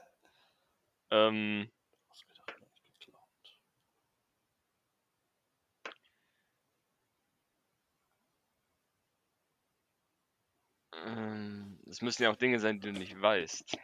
Ähm, 1.12 1.70
Was 2.08 2.20
wird 2.28 2.38
doch 2.38 2.60
nicht 2.60 2.84
geklaut? 3.00 3.20
ähm, 10.89 10.89
es 11.88 12.02
müssen 12.02 12.22
ja 12.22 12.30
auch 12.30 12.36
Dinge 12.36 12.60
sein, 12.60 12.80
die 12.80 12.92
du 12.92 12.98
nicht 12.98 13.20
weißt. 13.20 13.76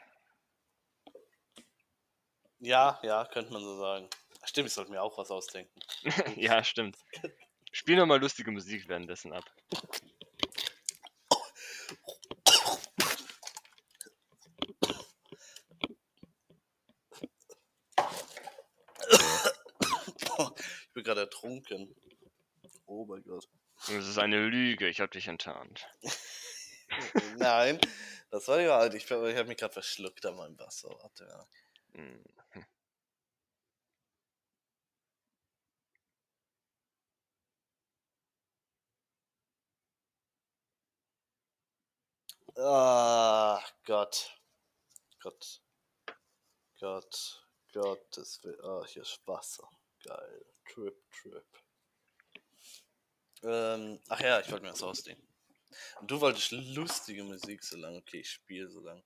Ja, 2.60 2.98
ja, 3.02 3.24
könnte 3.26 3.52
man 3.52 3.62
so 3.62 3.78
sagen. 3.78 4.08
Stimmt, 4.44 4.68
ich 4.68 4.74
sollte 4.74 4.90
mir 4.90 5.02
auch 5.02 5.18
was 5.18 5.30
ausdenken. 5.30 5.78
ja, 6.36 6.62
stimmt. 6.64 6.96
Spiel 7.72 7.96
nochmal 7.96 8.20
lustige 8.20 8.50
Musik 8.50 8.88
währenddessen 8.88 9.32
ab. 9.32 9.44
Ich 20.18 20.92
bin 20.94 21.04
gerade 21.04 21.20
ertrunken. 21.22 21.94
Oh 22.86 23.04
mein 23.04 23.22
Gott. 23.22 23.46
Das 23.86 24.06
ist 24.06 24.18
eine 24.18 24.46
Lüge, 24.46 24.88
ich 24.88 25.00
habe 25.00 25.10
dich 25.10 25.28
enttarnt. 25.28 25.86
Nein, 27.38 27.80
das 28.30 28.48
war 28.48 28.60
ja 28.60 28.76
halt. 28.78 28.94
Ich, 28.94 29.04
ich 29.04 29.12
habe 29.12 29.44
mich 29.44 29.56
gerade 29.58 29.72
verschluckt 29.72 30.24
an 30.26 30.36
meinem 30.36 30.58
Wasser. 30.58 30.88
Warte. 31.00 31.46
Hm. 31.94 32.24
Ah, 42.58 43.60
Gott. 43.84 44.30
Gott. 45.20 45.60
Gott. 46.80 47.46
Gottes 47.72 48.42
Willen. 48.44 48.60
Ah, 48.64 48.84
hier 48.86 49.02
ist 49.02 49.20
Wasser. 49.26 49.68
Geil. 50.02 50.46
Trip, 50.64 50.96
Trip. 51.10 51.46
Ähm, 53.42 54.00
ach 54.08 54.20
ja, 54.20 54.40
ich 54.40 54.50
wollte 54.50 54.64
mir 54.64 54.70
das 54.70 54.82
ausdenken. 54.82 55.25
Und 56.00 56.10
du 56.10 56.20
wolltest 56.20 56.52
lustige 56.52 57.24
Musik 57.24 57.62
so 57.64 57.76
lange. 57.76 57.98
Okay, 57.98 58.20
ich 58.20 58.30
spiele 58.30 58.68
so 58.68 58.80
lange. 58.80 59.02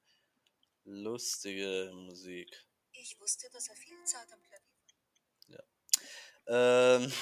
Lustige 0.84 1.90
Musik. 1.94 2.50
Ich 2.92 3.18
wusste, 3.20 3.48
dass 3.52 3.68
er 3.68 3.76
viel 3.76 4.02
Zeit 4.04 4.32
am 4.32 4.42
Klavier 4.42 4.70
Ähm. 6.46 7.12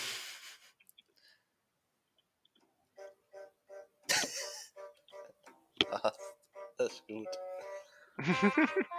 Ah, 5.90 6.12
das 6.76 6.92
ist 6.92 7.06
gut. 7.06 7.28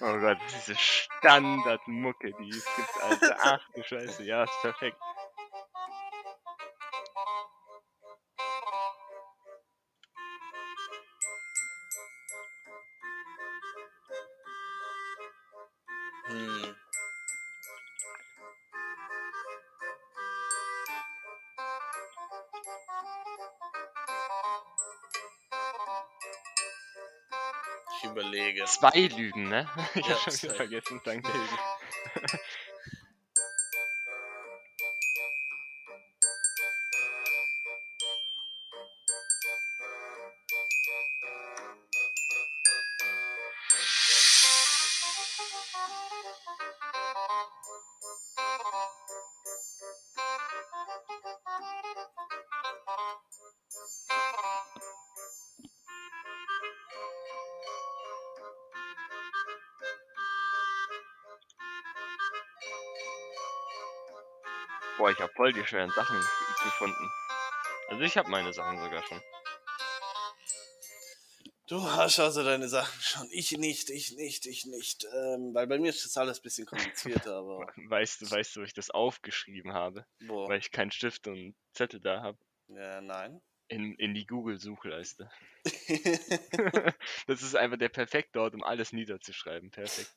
Oh 0.00 0.18
Gott, 0.18 0.38
diese 0.54 0.76
Standardmucke, 0.76 2.32
die 2.40 2.50
es 2.50 2.64
gibt, 2.76 3.02
Alter. 3.02 3.36
Ach 3.40 3.68
du 3.74 3.82
Scheiße, 3.82 4.24
ja, 4.24 4.44
ist 4.44 4.60
perfekt. 4.62 4.96
Zwei 28.78 29.08
Lügen, 29.08 29.48
ne? 29.48 29.68
Ich 29.94 30.06
Ja, 30.06 30.14
hab 30.14 30.32
schon 30.32 30.42
wieder 30.42 30.54
vergessen, 30.54 31.00
danke. 31.04 31.30
Boah, 64.98 65.10
ich 65.10 65.18
hab 65.20 65.32
voll 65.34 65.52
die 65.52 65.64
schweren 65.66 65.90
Sachen 65.92 66.16
ge- 66.18 66.64
gefunden. 66.64 67.10
Also 67.88 68.02
ich 68.02 68.16
hab 68.18 68.28
meine 68.28 68.52
Sachen 68.52 68.78
sogar 68.80 69.02
schon. 69.06 69.20
Du 71.68 71.82
hast 71.82 72.18
also 72.18 72.42
deine 72.42 72.68
Sachen 72.68 73.00
schon. 73.00 73.28
Ich 73.30 73.52
nicht, 73.52 73.90
ich 73.90 74.16
nicht, 74.16 74.46
ich 74.46 74.64
nicht. 74.66 75.04
Ähm, 75.14 75.54
weil 75.54 75.66
bei 75.66 75.78
mir 75.78 75.90
ist 75.90 76.04
das 76.04 76.16
alles 76.16 76.38
ein 76.40 76.42
bisschen 76.42 76.66
komplizierter, 76.66 77.36
aber. 77.36 77.66
Weißt 77.88 78.22
du, 78.22 78.30
weißt 78.30 78.56
du, 78.56 78.60
wo 78.60 78.64
ich 78.64 78.72
das 78.72 78.90
aufgeschrieben 78.90 79.72
habe? 79.74 80.06
Boah. 80.20 80.48
Weil 80.48 80.58
ich 80.58 80.70
keinen 80.70 80.90
Stift 80.90 81.26
und 81.28 81.54
Zettel 81.74 82.00
da 82.00 82.22
habe. 82.22 82.38
Ja, 82.68 83.00
nein. 83.00 83.40
In, 83.68 83.94
in 83.96 84.14
die 84.14 84.26
Google-Suchleiste. 84.26 85.30
Das 87.26 87.42
ist 87.42 87.54
einfach 87.54 87.76
der 87.78 87.90
perfekte 87.90 88.40
Ort, 88.40 88.54
um 88.54 88.62
alles 88.64 88.92
niederzuschreiben. 88.92 89.70
Perfekt. 89.70 90.10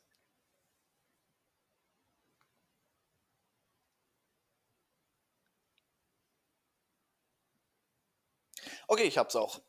Okay, 9.02 9.08
ich 9.08 9.18
hab's 9.18 9.36
auch. 9.36 9.62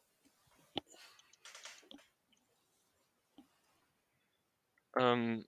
Ähm, 4.99 5.47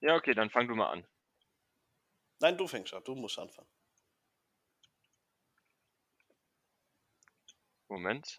ja, 0.00 0.14
okay, 0.16 0.34
dann 0.34 0.50
fang 0.50 0.68
du 0.68 0.74
mal 0.74 0.90
an. 0.90 1.06
Nein, 2.40 2.56
du 2.56 2.66
fängst 2.66 2.94
an. 2.94 3.04
Du 3.04 3.14
musst 3.14 3.38
anfangen. 3.38 3.68
Moment. 7.88 8.38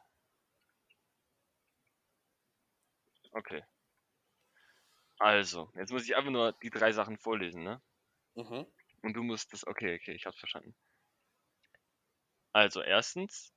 Okay. 3.34 3.64
Also, 5.20 5.70
jetzt 5.76 5.92
muss 5.92 6.06
ich 6.06 6.16
einfach 6.16 6.32
nur 6.32 6.54
die 6.64 6.70
drei 6.70 6.94
Sachen 6.94 7.18
vorlesen, 7.18 7.64
ne? 7.64 7.82
Mhm. 8.36 8.66
Und 9.02 9.14
du 9.14 9.22
musst 9.22 9.52
das. 9.52 9.68
Okay, 9.68 9.96
okay, 9.96 10.14
ich 10.14 10.26
hab's 10.26 10.40
verstanden. 10.40 10.74
Also, 12.54 12.82
erstens. 12.82 13.54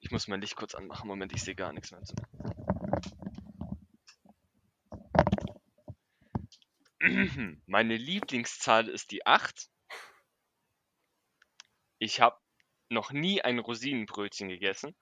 Ich 0.00 0.10
muss 0.10 0.28
mein 0.28 0.40
Licht 0.40 0.56
kurz 0.56 0.74
anmachen. 0.74 1.08
Moment, 1.08 1.32
ich 1.32 1.42
sehe 1.42 1.56
gar 1.56 1.72
nichts 1.72 1.90
mehr. 1.90 2.02
Meine 7.66 7.96
Lieblingszahl 7.96 8.88
ist 8.88 9.10
die 9.10 9.26
8. 9.26 9.70
Ich 11.98 12.20
habe 12.20 12.38
noch 12.90 13.10
nie 13.10 13.42
ein 13.42 13.58
Rosinenbrötchen 13.58 14.48
gegessen. 14.48 14.94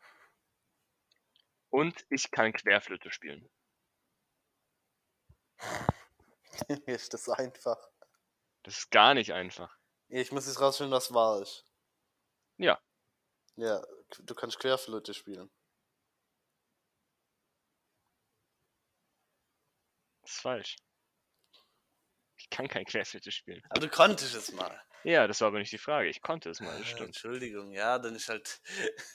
Und 1.70 2.06
ich 2.08 2.30
kann 2.30 2.52
Querflöte 2.52 3.10
spielen. 3.10 3.50
Mir 6.86 6.94
ist 6.94 7.12
das 7.14 7.28
einfach. 7.28 7.78
Das 8.62 8.78
ist 8.78 8.90
gar 8.90 9.14
nicht 9.14 9.32
einfach. 9.32 9.76
Ich 10.08 10.32
muss 10.32 10.46
jetzt 10.46 10.60
rausfinden, 10.60 10.92
was 10.92 11.12
wahr 11.12 11.42
ist. 11.42 11.64
Ja. 12.58 12.80
Ja, 13.56 13.82
du 14.20 14.34
kannst 14.34 14.58
Querflöte 14.58 15.14
spielen. 15.14 15.50
Das 20.22 20.32
ist 20.32 20.40
falsch. 20.40 20.76
Ich 22.38 22.50
kann 22.50 22.68
kein 22.68 22.84
Querflöte 22.84 23.32
spielen. 23.32 23.62
Aber 23.70 23.80
du 23.80 23.88
konntest 23.88 24.34
es 24.34 24.52
mal. 24.52 24.80
Ja, 25.04 25.26
das 25.26 25.40
war 25.40 25.48
aber 25.48 25.58
nicht 25.58 25.72
die 25.72 25.78
Frage. 25.78 26.08
Ich 26.08 26.20
konnte 26.20 26.50
es 26.50 26.60
mal, 26.60 26.70
das 26.78 26.80
Ja, 26.80 26.86
stimmt. 26.86 27.08
Entschuldigung, 27.08 27.72
ja, 27.72 27.98
dann 27.98 28.14
ist 28.14 28.28
halt. 28.28 28.60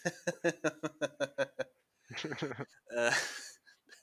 äh, 2.89 3.11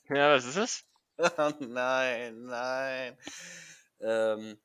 Ja, 0.09 0.33
was 0.33 0.45
ist 0.45 0.55
es? 0.55 0.85
nein, 1.59 2.45
nein. 2.45 3.17
Ähm, 3.99 4.59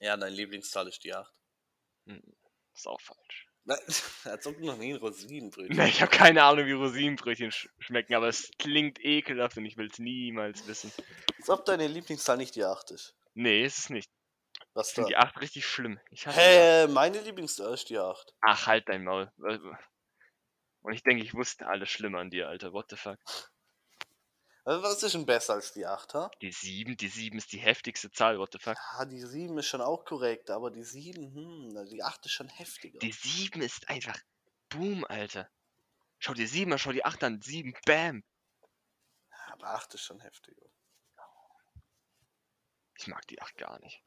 ja, 0.00 0.16
dein 0.16 0.32
Lieblingszahl 0.32 0.88
ist 0.88 1.02
die 1.04 1.14
8. 1.14 1.32
Ist 2.74 2.86
auch 2.86 3.00
falsch. 3.00 3.48
Als 4.24 4.46
ob 4.46 4.56
du 4.58 4.66
noch 4.66 4.76
nie 4.76 4.92
ein 4.92 4.98
Rosinenbrötchen. 4.98 5.76
Ne, 5.76 5.88
ich 5.88 6.02
habe 6.02 6.10
keine 6.10 6.42
Ahnung, 6.42 6.66
wie 6.66 6.72
Rosinenbrötchen 6.72 7.52
sch 7.52 7.68
schmecken, 7.78 8.14
aber 8.14 8.28
es 8.28 8.50
klingt 8.58 8.98
ekelhaft 9.04 9.56
und 9.56 9.64
ich 9.64 9.76
will 9.76 9.88
es 9.88 9.98
niemals 9.98 10.66
wissen. 10.66 10.92
Als 11.38 11.48
ob 11.48 11.64
deine 11.64 11.86
Lieblingszahl 11.86 12.36
nicht 12.36 12.56
die 12.56 12.64
8 12.64 12.90
ist. 12.90 13.14
Nee, 13.34 13.64
ist 13.64 13.78
es 13.78 13.90
nicht. 13.90 14.10
Was 14.74 14.88
Ich 14.88 14.94
finde 14.94 15.08
die 15.10 15.16
8 15.16 15.40
richtig 15.40 15.66
schlimm. 15.66 16.00
Ich. 16.10 16.26
Hä, 16.26 16.88
meine 16.88 17.20
Lieblingszahl 17.20 17.72
ist 17.74 17.88
die 17.88 17.98
8. 17.98 18.34
Ach, 18.40 18.66
halt 18.66 18.88
dein 18.88 19.04
Maul. 19.04 19.30
Und 20.80 20.92
ich 20.94 21.02
denke, 21.04 21.22
ich 21.22 21.34
wusste 21.34 21.66
alles 21.66 21.88
schlimm 21.88 22.16
an 22.16 22.30
dir, 22.30 22.48
Alter. 22.48 22.72
What 22.72 22.86
the 22.90 22.96
fuck? 22.96 23.18
Also, 24.64 24.82
was 24.82 25.02
ist 25.02 25.14
denn 25.14 25.26
besser 25.26 25.54
als 25.54 25.72
die 25.72 25.86
8, 25.86 26.14
ha? 26.14 26.30
Die 26.40 26.52
7, 26.52 26.96
die 26.96 27.08
7 27.08 27.36
ist 27.38 27.52
die 27.52 27.58
heftigste 27.58 28.12
Zahl, 28.12 28.38
what 28.38 28.52
the 28.52 28.58
fuck? 28.58 28.76
Ja, 28.98 29.04
die 29.04 29.20
7 29.20 29.58
ist 29.58 29.66
schon 29.66 29.80
auch 29.80 30.04
korrekt, 30.04 30.50
aber 30.50 30.70
die 30.70 30.84
7, 30.84 31.34
hm, 31.34 31.88
die 31.88 32.02
8 32.02 32.26
ist 32.26 32.32
schon 32.32 32.48
heftiger. 32.48 32.98
Die 33.00 33.12
7 33.12 33.60
ist 33.60 33.88
einfach 33.88 34.18
Boom, 34.68 35.04
Alter. 35.04 35.50
Schau 36.18 36.34
die 36.34 36.46
7 36.46 36.72
an, 36.72 36.78
schau 36.78 36.92
die 36.92 37.04
8 37.04 37.24
an. 37.24 37.42
7, 37.42 37.74
bam. 37.84 38.22
aber 39.48 39.74
8 39.74 39.94
ist 39.94 40.02
schon 40.02 40.20
heftiger. 40.20 40.66
Ich 42.96 43.08
mag 43.08 43.26
die 43.26 43.42
8 43.42 43.56
gar 43.56 43.80
nicht. 43.80 44.02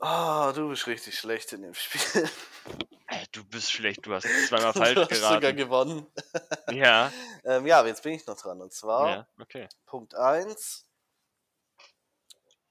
Ah, 0.00 0.52
du 0.52 0.68
bist 0.68 0.86
richtig 0.86 1.18
schlecht 1.18 1.52
in 1.52 1.62
dem 1.62 1.74
Spiel. 1.74 2.30
Du 3.38 3.44
bist 3.44 3.70
schlecht, 3.70 4.04
du 4.04 4.12
hast 4.12 4.24
zweimal 4.48 4.72
du 4.72 4.80
falsch 4.80 4.96
hast 4.96 5.10
sogar 5.20 5.52
geraten. 5.52 5.56
gewonnen. 5.56 6.06
Ja, 6.72 7.12
Ähm, 7.44 7.66
ja, 7.66 7.78
aber 7.78 7.86
jetzt 7.88 8.02
bin 8.02 8.12
ich 8.12 8.26
noch 8.26 8.36
dran. 8.36 8.60
Und 8.60 8.72
zwar 8.72 9.08
ja, 9.08 9.28
okay. 9.40 9.68
Punkt 9.86 10.14
1. 10.16 10.86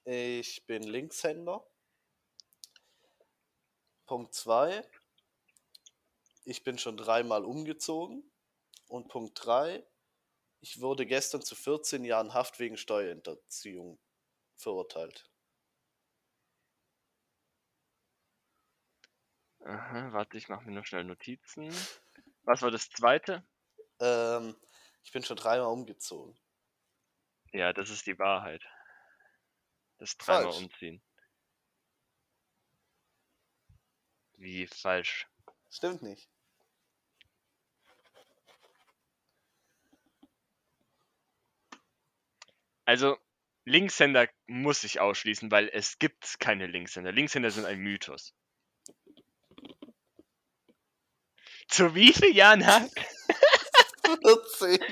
Ich 0.03 0.65
bin 0.65 0.83
Linkshänder. 0.83 1.65
Punkt 4.05 4.33
2. 4.33 4.85
Ich 6.43 6.63
bin 6.63 6.77
schon 6.77 6.97
dreimal 6.97 7.45
umgezogen. 7.45 8.29
Und 8.87 9.07
Punkt 9.07 9.39
3. 9.45 9.85
Ich 10.59 10.81
wurde 10.81 11.05
gestern 11.05 11.41
zu 11.41 11.55
14 11.55 12.03
Jahren 12.03 12.33
Haft 12.33 12.59
wegen 12.59 12.75
Steuerhinterziehung 12.75 13.99
verurteilt. 14.57 15.29
Aha, 19.67 20.13
warte, 20.13 20.37
ich 20.37 20.47
mache 20.47 20.63
mir 20.63 20.71
noch 20.71 20.85
schnell 20.85 21.03
Notizen. 21.03 21.69
Was 22.43 22.61
war 22.61 22.71
das 22.71 22.89
zweite? 22.89 23.45
Ähm, 23.99 24.55
ich 25.03 25.11
bin 25.11 25.23
schon 25.23 25.35
dreimal 25.35 25.67
umgezogen. 25.67 26.39
Ja, 27.51 27.73
das 27.73 27.89
ist 27.89 28.07
die 28.07 28.17
Wahrheit. 28.17 28.63
Das 29.97 30.15
dreimal 30.17 30.53
Falsch. 30.53 30.63
umziehen. 30.63 31.01
Wie 34.37 34.67
falsch. 34.67 35.27
Stimmt 35.69 36.01
nicht. 36.01 36.29
Also, 42.85 43.17
Linkshänder 43.65 44.29
muss 44.45 44.85
ich 44.85 45.01
ausschließen, 45.01 45.51
weil 45.51 45.67
es 45.67 45.99
gibt 45.99 46.39
keine 46.39 46.67
Linkshänder. 46.67 47.11
Linkshänder 47.11 47.51
sind 47.51 47.65
ein 47.65 47.79
Mythos. 47.79 48.33
Zu 51.67 51.93
wie 51.95 52.13
vielen 52.13 52.33
Jahren 52.33 52.65
hat 52.65 52.89
14. 54.23 54.79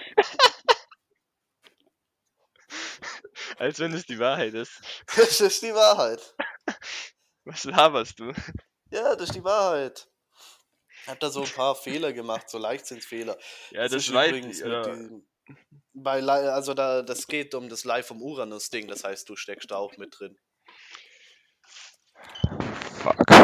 Als 3.57 3.79
wenn 3.79 3.93
es 3.93 4.05
die 4.05 4.19
Wahrheit 4.19 4.53
ist. 4.53 4.81
Das 5.15 5.39
ist 5.39 5.61
die 5.61 5.73
Wahrheit. 5.73 6.35
Was 7.45 7.63
laberst 7.63 8.19
du? 8.19 8.33
Ja, 8.91 9.15
das 9.15 9.29
ist 9.29 9.35
die 9.35 9.43
Wahrheit. 9.43 10.09
Ich 11.03 11.07
hab 11.07 11.19
da 11.19 11.29
so 11.29 11.43
ein 11.43 11.49
paar 11.49 11.75
Fehler 11.75 12.11
gemacht, 12.11 12.49
so 12.49 12.57
Leichtsinnsfehler. 12.57 13.37
Ja, 13.71 13.83
das, 13.83 13.93
ist 13.93 14.13
weiß 14.13 14.29
übrigens 14.29 14.59
ich. 14.59 14.65
mit 14.65 15.23
bei 15.93 16.21
also 16.23 16.73
da, 16.73 17.01
das 17.01 17.27
geht 17.27 17.53
um 17.55 17.69
das 17.69 17.83
Live 17.85 18.07
vom 18.07 18.21
Uranus-Ding, 18.21 18.87
das 18.87 19.03
heißt, 19.03 19.29
du 19.29 19.35
steckst 19.35 19.71
da 19.71 19.77
auch 19.77 19.95
mit 19.97 20.19
drin. 20.19 20.37
Fuck. 23.01 23.34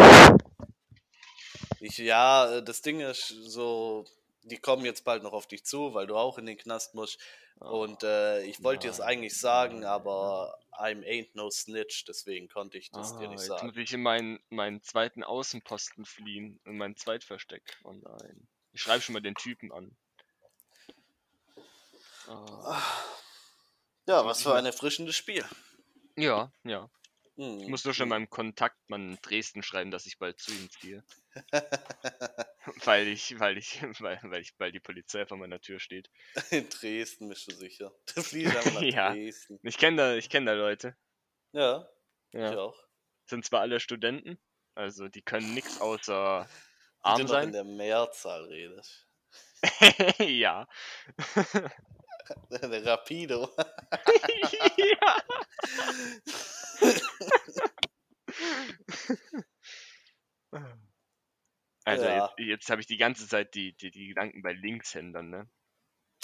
Ich, 1.82 1.98
ja, 1.98 2.58
äh, 2.58 2.64
das 2.64 2.82
Ding 2.82 3.00
ist 3.00 3.28
so, 3.28 4.06
die 4.44 4.58
kommen 4.58 4.86
jetzt 4.86 5.04
bald 5.04 5.24
noch 5.24 5.34
auf 5.34 5.48
dich 5.48 5.66
zu, 5.66 5.94
weil 5.94 6.08
du 6.08 6.16
auch 6.16 6.38
in 6.38 6.46
den 6.46 6.58
Knast 6.58 6.94
musst. 6.96 7.20
Und 7.58 8.04
äh, 8.04 8.42
ich 8.44 8.64
wollte 8.64 8.88
dir 8.88 8.92
es 8.92 9.02
eigentlich 9.02 9.38
sagen, 9.38 9.84
aber 9.84 10.58
I'm 10.72 11.04
ain't 11.04 11.30
no 11.34 11.50
snitch, 11.52 12.06
deswegen 12.06 12.48
konnte 12.50 12.78
ich 12.78 12.90
das 12.92 13.18
dir 13.18 13.26
Ah, 13.26 13.28
nicht 13.28 13.40
jetzt 13.40 13.48
sagen. 13.48 13.68
muss 13.68 13.78
ich 13.78 13.94
in 13.94 14.02
meinen, 14.02 14.40
meinen 14.50 14.82
zweiten 14.82 15.24
Außenposten 15.24 16.06
fliehen, 16.06 16.60
in 16.66 16.78
mein 16.78 16.96
Zweitversteck. 16.96 17.62
Oh 17.84 17.94
nein. 17.94 18.48
Ich 18.74 18.82
schreibe 18.82 19.02
schon 19.02 19.14
mal 19.14 19.20
den 19.22 19.36
Typen 19.36 19.72
an. 19.72 19.96
Ah. 22.28 22.82
Ja, 24.08 24.26
was 24.26 24.42
für 24.44 24.56
ein 24.56 24.66
erfrischendes 24.66 25.16
Spiel. 25.16 25.46
Ja, 26.16 26.52
ja. 26.64 26.90
Hm, 27.38 27.60
Ich 27.60 27.68
muss 27.68 27.86
nur 27.86 27.94
schon 27.94 28.06
hm. 28.06 28.10
meinem 28.10 28.30
Kontaktmann 28.30 29.12
in 29.12 29.18
Dresden 29.22 29.64
schreiben, 29.64 29.92
dass 29.92 30.06
ich 30.06 30.18
bald 30.18 30.40
zu 30.40 30.52
ihm 30.52 30.70
ziehe. 30.72 31.04
weil 32.86 33.08
ich, 33.08 33.40
weil 33.40 33.58
ich, 33.58 33.82
weil, 34.00 34.20
weil 34.24 34.42
ich, 34.42 34.54
weil 34.60 34.72
die 34.72 34.80
Polizei 34.80 35.26
vor 35.26 35.38
meiner 35.38 35.60
Tür 35.62 35.80
steht. 35.80 36.10
In 36.52 36.70
Dresden 36.70 37.30
bist 37.30 37.50
du 37.52 37.56
sicher. 37.56 37.92
Du 38.14 38.22
fliegst 38.22 38.56
einfach 38.56 38.74
nach 38.74 38.82
Ja. 38.82 39.14
Dresden. 39.14 39.60
Ich 39.64 39.78
kenne 39.78 39.98
da, 39.98 40.16
ich 40.16 40.30
kenne 40.30 40.48
da 40.48 40.54
Leute. 40.54 40.96
Ja, 41.54 41.88
ich 42.32 42.40
Ja. 42.40 42.58
auch. 42.58 42.78
Sind 43.26 43.46
zwar 43.46 43.62
alle 43.62 43.80
Studenten, 43.80 44.40
also 44.76 45.08
die 45.08 45.22
können 45.22 45.54
nichts 45.54 45.80
außer 45.80 46.48
arm 47.02 47.14
noch 47.14 47.20
in 47.20 47.28
sein. 47.28 47.52
der 47.54 47.64
Mehrzahl 47.64 48.44
redest. 48.46 49.08
ja. 50.20 50.68
Der 52.50 52.86
Rapido. 52.86 53.50
ja. 54.78 55.18
Also 61.86 62.06
Ja. 62.06 62.36
jetzt, 62.38 62.40
jetzt 62.40 62.70
habe 62.70 62.82
ich 62.82 62.88
die 62.88 62.98
ganze 62.98 63.28
Zeit 63.28 63.54
die, 63.56 63.74
die, 63.78 63.92
die 63.92 64.08
Gedanken 64.08 64.42
bei 64.42 64.54
Linkshändern, 64.54 65.30
ne? 65.30 65.50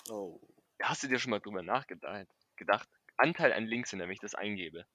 Oh. 0.10 0.40
Hast 0.82 1.04
du 1.04 1.08
dir 1.08 1.20
schon 1.20 1.32
mal 1.32 1.40
drüber 1.40 1.62
nachgedacht? 1.64 2.28
Gedacht, 2.56 2.90
Anteil 3.18 3.54
an 3.54 3.66
Linkshänder, 3.68 4.06
wenn 4.06 4.14
ich 4.14 4.20
das 4.20 4.34
eingebe. 4.36 4.88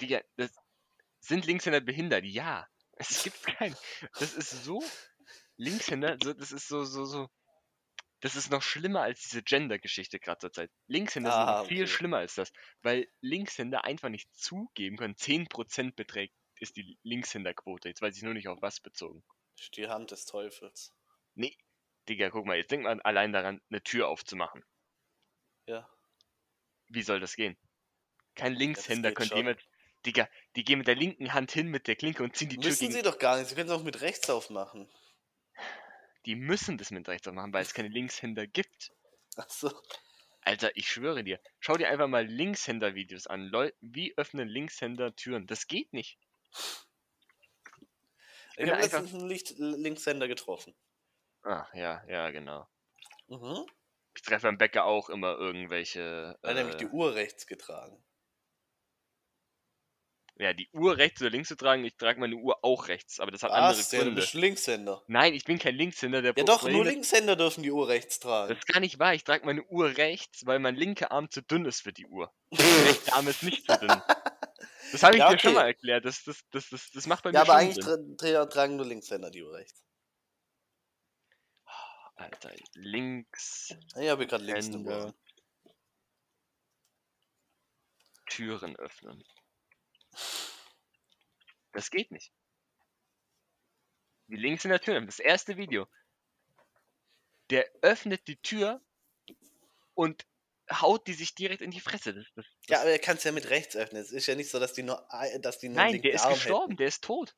Digga, 0.00 0.20
das, 0.36 0.52
sind 1.20 1.46
Linkshänder 1.46 1.80
behindert? 1.80 2.24
Ja. 2.24 2.68
Es 2.96 3.22
gibt 3.22 3.42
keinen. 3.44 3.76
Das 4.18 4.34
ist 4.34 4.64
so. 4.64 4.82
Linkshänder, 5.56 6.18
so, 6.22 6.32
das 6.34 6.52
ist 6.52 6.68
so, 6.68 6.84
so, 6.84 7.04
so. 7.04 7.28
Das 8.20 8.36
ist 8.36 8.50
noch 8.50 8.62
schlimmer 8.62 9.02
als 9.02 9.22
diese 9.22 9.42
Gender-Geschichte 9.42 10.18
gerade 10.20 10.38
zur 10.40 10.52
Zeit. 10.52 10.70
Linkshänder 10.88 11.32
sind 11.32 11.48
Ah, 11.48 11.50
noch 11.50 11.66
viel 11.66 11.84
okay. 11.84 11.86
schlimmer 11.86 12.18
als 12.18 12.34
das, 12.34 12.52
weil 12.82 13.08
Linkshänder 13.22 13.84
einfach 13.84 14.10
nicht 14.10 14.34
zugeben 14.34 14.96
können. 14.98 15.16
10% 15.16 15.96
beträgt 15.96 16.34
ist 16.60 16.76
die 16.76 16.98
Linkshänderquote. 17.02 17.88
Jetzt 17.88 18.02
weiß 18.02 18.16
ich 18.16 18.22
nur 18.22 18.34
nicht 18.34 18.48
auf 18.48 18.62
was 18.62 18.80
bezogen. 18.80 19.24
Die 19.74 19.88
Hand 19.88 20.10
des 20.10 20.24
Teufels. 20.24 20.94
Nee, 21.34 21.56
Digga, 22.08 22.30
guck 22.30 22.46
mal, 22.46 22.56
jetzt 22.56 22.70
denkt 22.70 22.84
man 22.84 23.00
allein 23.02 23.32
daran, 23.32 23.60
eine 23.70 23.82
Tür 23.82 24.08
aufzumachen. 24.08 24.64
Ja. 25.66 25.88
Wie 26.88 27.02
soll 27.02 27.20
das 27.20 27.36
gehen? 27.36 27.56
Kein 28.34 28.54
Linkshänder 28.54 29.12
könnte 29.12 29.36
jemand. 29.36 29.60
Digga, 30.06 30.28
die 30.56 30.64
gehen 30.64 30.78
mit 30.78 30.88
der 30.88 30.96
linken 30.96 31.34
Hand 31.34 31.52
hin 31.52 31.68
mit 31.68 31.86
der 31.86 31.94
Klinke 31.94 32.22
und 32.22 32.34
ziehen 32.34 32.48
die 32.48 32.56
Tür 32.56 32.70
Müssen 32.70 32.90
sie 32.90 33.02
doch 33.02 33.18
gar 33.18 33.36
nicht. 33.38 33.48
Sie 33.48 33.54
können 33.54 33.68
es 33.68 33.74
auch 33.74 33.82
mit 33.82 34.00
rechts 34.00 34.30
aufmachen. 34.30 34.90
Die 36.26 36.34
müssen 36.34 36.78
das 36.78 36.90
mit 36.90 37.06
rechts 37.08 37.30
machen, 37.30 37.52
weil 37.52 37.62
es 37.62 37.74
keine 37.74 37.88
Linkshänder 37.88 38.46
gibt. 38.46 38.92
Achso. 39.36 39.70
Alter, 40.40 40.74
ich 40.74 40.88
schwöre 40.88 41.22
dir. 41.22 41.38
Schau 41.60 41.76
dir 41.76 41.90
einfach 41.90 42.08
mal 42.08 42.26
Linkshänder-Videos 42.26 43.26
an. 43.26 43.42
Leu 43.42 43.70
wie 43.80 44.16
öffnen 44.16 44.48
Linkshänder 44.48 45.14
Türen? 45.14 45.46
Das 45.46 45.66
geht 45.66 45.92
nicht. 45.92 46.18
Ich 48.56 48.68
habe 48.68 48.80
letztens 48.82 49.14
einen 49.14 49.28
Licht 49.28 49.54
Linkshänder 49.58 50.28
getroffen. 50.28 50.74
Ah, 51.42 51.66
ja, 51.72 52.04
ja, 52.08 52.30
genau. 52.30 52.68
Mhm. 53.28 53.66
Ich 54.14 54.22
treffe 54.22 54.48
beim 54.48 54.58
Bäcker 54.58 54.84
auch 54.84 55.08
immer 55.08 55.36
irgendwelche. 55.36 56.38
Er 56.42 56.50
hat 56.50 56.56
nämlich 56.56 56.74
Äh, 56.74 56.78
die 56.78 56.88
Uhr 56.88 57.14
rechts 57.14 57.46
getragen. 57.46 58.04
Ja, 60.40 60.54
die 60.54 60.68
Uhr 60.72 60.96
rechts 60.96 61.20
oder 61.20 61.30
links 61.30 61.48
zu 61.48 61.56
tragen. 61.56 61.84
Ich 61.84 61.96
trage 61.96 62.18
meine 62.18 62.34
Uhr 62.36 62.64
auch 62.64 62.88
rechts, 62.88 63.20
aber 63.20 63.30
das 63.30 63.42
hat 63.42 63.50
andere 63.52 63.78
Was? 63.78 63.92
Ja, 63.92 63.98
du 63.98 64.04
Gründe. 64.06 64.20
bist 64.22 64.34
Linkshänder. 64.34 65.02
Nein, 65.06 65.34
ich 65.34 65.44
bin 65.44 65.58
kein 65.58 65.74
Linkshänder. 65.74 66.22
Der 66.22 66.32
Ja 66.34 66.44
doch, 66.44 66.66
nur 66.68 66.84
Linkshänder 66.84 67.36
dürfen 67.36 67.62
die 67.62 67.70
Uhr 67.70 67.88
rechts 67.88 68.20
tragen. 68.20 68.48
Das 68.48 68.58
ist 68.58 68.66
gar 68.66 68.80
nicht 68.80 68.98
wahr. 68.98 69.14
Ich 69.14 69.24
trage 69.24 69.44
meine 69.44 69.62
Uhr 69.64 69.96
rechts, 69.98 70.46
weil 70.46 70.58
mein 70.58 70.76
linker 70.76 71.12
Arm 71.12 71.30
zu 71.30 71.42
dünn 71.42 71.66
ist 71.66 71.82
für 71.82 71.92
die 71.92 72.06
Uhr. 72.06 72.32
Der 72.52 72.84
rechte 72.86 73.12
Arm 73.12 73.28
ist 73.28 73.42
nicht 73.42 73.66
zu 73.66 73.78
dünn. 73.78 74.02
Das 74.92 75.02
habe 75.02 75.14
ich 75.16 75.20
Ja, 75.20 75.28
dir 75.28 75.38
schon 75.38 75.52
okay. 75.52 75.60
mal 75.60 75.66
erklärt. 75.66 76.04
Das, 76.04 76.24
das, 76.24 76.40
das, 76.50 76.68
das, 76.70 76.90
das 76.90 77.06
macht 77.06 77.22
bei 77.24 77.30
Ja, 77.30 77.40
mir 77.40 77.40
aber 77.42 77.52
schon 77.52 77.60
eigentlich 77.60 77.84
Sinn. 77.84 78.16
tra 78.18 78.32
tra 78.32 78.46
tragen 78.46 78.76
nur 78.76 78.86
Linkshänder 78.86 79.30
die 79.30 79.42
Uhr 79.42 79.52
rechts. 79.52 79.84
Alter, 82.16 82.52
links 82.74 83.74
Ich 83.98 84.08
habe 84.08 84.26
gerade 84.26 84.44
links. 84.44 84.70
Türen 88.26 88.76
öffnen. 88.76 89.22
Das 91.72 91.90
geht 91.90 92.10
nicht. 92.10 92.32
Wie 94.26 94.36
links 94.36 94.64
in 94.64 94.70
der 94.70 94.80
Tür. 94.80 95.00
Das 95.00 95.18
erste 95.18 95.56
Video. 95.56 95.86
Der 97.50 97.68
öffnet 97.82 98.26
die 98.28 98.36
Tür 98.36 98.80
und 99.94 100.26
haut 100.70 101.06
die 101.08 101.14
sich 101.14 101.34
direkt 101.34 101.62
in 101.62 101.72
die 101.72 101.80
Fresse. 101.80 102.14
Das, 102.14 102.26
das, 102.34 102.46
Ja, 102.46 102.76
das- 102.76 102.80
aber 102.82 102.90
er 102.90 102.98
kann 103.00 103.16
es 103.16 103.24
ja 103.24 103.32
mit 103.32 103.50
rechts 103.50 103.74
öffnen. 103.76 104.00
Es 104.00 104.12
ist 104.12 104.26
ja 104.26 104.36
nicht 104.36 104.50
so, 104.50 104.60
dass 104.60 104.72
die 104.72 104.84
nur, 104.84 105.04
dass 105.40 105.58
die 105.58 105.68
nur 105.68 105.76
Nein, 105.76 106.00
der 106.00 106.12
ist 106.12 106.22
Arm 106.24 106.34
gestorben. 106.34 106.76
Der 106.76 106.86
ist 106.86 107.02
tot. 107.02 107.34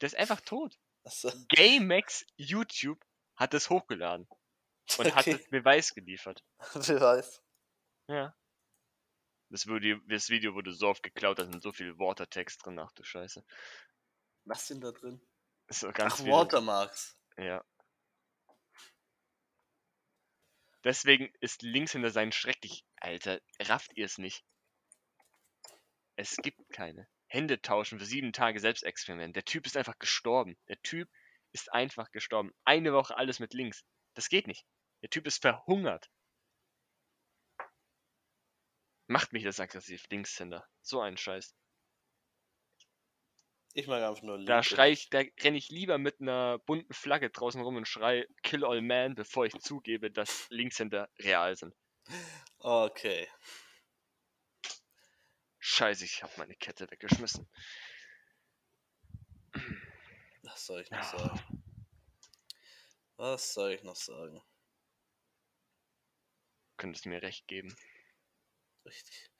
Der 0.00 0.06
ist 0.08 0.16
einfach 0.16 0.40
tot. 0.42 0.72
Hätten. 0.74 0.80
Achso. 1.06 1.32
GameX 1.48 2.26
YouTube 2.36 3.02
hat 3.36 3.54
es 3.54 3.70
hochgeladen 3.70 4.28
und 4.98 5.14
hat 5.14 5.26
Okay. 5.26 5.38
es 5.40 5.48
Beweis 5.48 5.94
geliefert. 5.94 6.44
Wer 6.74 7.00
weiß. 7.00 7.42
Ja. 8.08 8.36
Das 9.50 9.66
Video, 9.66 9.98
das 10.08 10.30
Video 10.30 10.54
wurde 10.54 10.72
so 10.72 10.88
oft 10.88 11.02
geklaut, 11.02 11.38
da 11.38 11.44
sind 11.44 11.62
so 11.62 11.72
viele 11.72 11.98
Watertext 11.98 12.64
drin. 12.64 12.78
Ach 12.78 12.92
du 12.92 13.04
Scheiße. 13.04 13.44
Was 14.44 14.66
sind 14.66 14.82
da 14.82 14.90
drin? 14.92 15.20
So 15.68 15.88
Ach, 15.88 16.16
viele- 16.16 16.30
Watermarks. 16.32 17.16
Ja. 17.36 17.64
Deswegen 20.84 21.32
ist 21.40 21.62
Linkshänder 21.62 22.10
sein 22.10 22.30
schrecklich. 22.32 22.84
Alter, 22.96 23.40
rafft 23.60 23.92
ihr 23.96 24.04
es 24.04 24.18
nicht? 24.18 24.44
Es 26.16 26.36
gibt 26.36 26.60
keine. 26.70 27.08
Hände 27.26 27.60
tauschen 27.60 27.98
für 27.98 28.04
sieben 28.04 28.32
Tage 28.32 28.60
Selbstexperiment. 28.60 29.34
Der 29.34 29.44
Typ 29.44 29.66
ist 29.66 29.76
einfach 29.76 29.98
gestorben. 29.98 30.56
Der 30.68 30.80
Typ 30.82 31.08
ist 31.52 31.72
einfach 31.72 32.10
gestorben. 32.12 32.52
Eine 32.64 32.92
Woche 32.92 33.16
alles 33.16 33.40
mit 33.40 33.54
links. 33.54 33.84
Das 34.14 34.28
geht 34.28 34.46
nicht. 34.46 34.66
Der 35.02 35.10
Typ 35.10 35.26
ist 35.26 35.40
verhungert. 35.42 36.10
Macht 39.14 39.32
mich 39.32 39.44
das 39.44 39.60
aggressiv, 39.60 40.08
Linkshänder. 40.10 40.68
So 40.82 41.00
ein 41.00 41.16
Scheiß. 41.16 41.54
Ich 43.72 43.86
mag 43.86 44.02
einfach 44.02 44.24
nur 44.24 44.38
Da 44.38 44.54
links. 44.54 44.66
schrei 44.66 44.90
ich, 44.90 45.08
da 45.08 45.22
renne 45.40 45.56
ich 45.56 45.68
lieber 45.68 45.98
mit 45.98 46.20
einer 46.20 46.58
bunten 46.58 46.92
Flagge 46.92 47.30
draußen 47.30 47.60
rum 47.60 47.76
und 47.76 47.86
schrei 47.86 48.26
Kill 48.42 48.64
all 48.64 48.82
man, 48.82 49.14
bevor 49.14 49.46
ich 49.46 49.56
zugebe, 49.60 50.10
dass 50.10 50.50
Linkshänder 50.50 51.08
real 51.20 51.54
sind. 51.54 51.76
Okay. 52.58 53.28
Scheiße, 55.60 56.04
ich 56.04 56.24
habe 56.24 56.32
meine 56.36 56.56
Kette 56.56 56.90
weggeschmissen. 56.90 57.48
Was 60.42 60.66
soll 60.66 60.80
ich 60.80 60.90
noch 60.90 61.04
sagen? 61.04 61.62
Was 63.16 63.54
soll 63.54 63.74
ich 63.74 63.84
noch 63.84 63.94
sagen? 63.94 64.42
könntest 66.76 67.06
mir 67.06 67.22
recht 67.22 67.46
geben. 67.46 67.76
Richtig. 68.84 69.30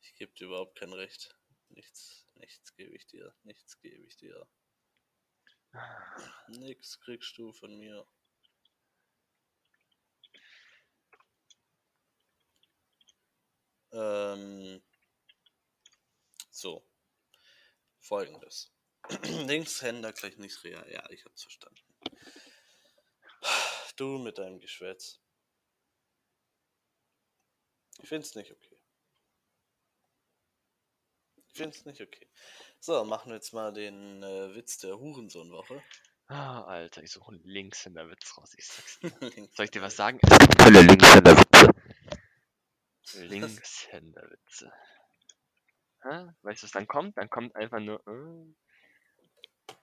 Ich 0.00 0.14
gebe 0.14 0.32
dir 0.34 0.46
überhaupt 0.46 0.78
kein 0.78 0.92
Recht. 0.92 1.36
Nichts, 1.68 2.26
nichts 2.34 2.74
gebe 2.74 2.94
ich 2.96 3.06
dir. 3.06 3.34
Nichts 3.44 3.78
gebe 3.80 4.04
ich 4.04 4.16
dir. 4.16 4.48
Nix 6.48 6.98
kriegst 7.00 7.36
du 7.38 7.52
von 7.52 7.76
mir. 7.78 8.06
Ähm, 13.92 14.82
so. 16.50 16.84
Folgendes. 18.00 18.72
Linkshänder 19.22 20.12
gleich 20.12 20.36
nicht 20.38 20.64
real. 20.64 20.90
Ja, 20.90 21.08
ich 21.10 21.24
hab's 21.24 21.42
verstanden. 21.42 21.80
Du 23.96 24.18
mit 24.18 24.38
deinem 24.38 24.60
Geschwätz. 24.60 25.20
Ich 28.00 28.08
find's 28.08 28.34
nicht 28.34 28.52
okay. 28.52 28.67
Ich 31.58 31.62
find's 31.62 31.84
nicht 31.86 32.00
okay. 32.00 32.24
So, 32.78 33.04
machen 33.04 33.30
wir 33.30 33.34
jetzt 33.34 33.52
mal 33.52 33.72
den 33.72 34.22
äh, 34.22 34.54
Witz 34.54 34.78
der 34.78 34.96
Hurensohn-Woche. 34.96 35.82
Ah, 36.28 36.62
Alter, 36.62 37.02
ich 37.02 37.10
suche 37.10 37.32
einen 37.32 37.42
Linkshänder-Witz 37.42 38.38
raus. 38.38 38.52
Ich 38.56 38.64
sag's 38.68 39.00
dir. 39.00 39.10
Links- 39.34 39.56
Soll 39.56 39.64
ich 39.64 39.70
dir 39.72 39.82
was 39.82 39.96
sagen? 39.96 40.20
Hölle 40.62 40.82
Linkshänder-Witze. 40.82 41.74
Linkshänderwitze. 43.26 44.72
Hä? 46.04 46.28
Weißt 46.42 46.62
du, 46.62 46.66
was 46.66 46.70
dann 46.70 46.86
kommt? 46.86 47.16
Dann 47.16 47.28
kommt 47.28 47.56
einfach 47.56 47.80
nur 47.80 48.06
äh, 48.06 48.54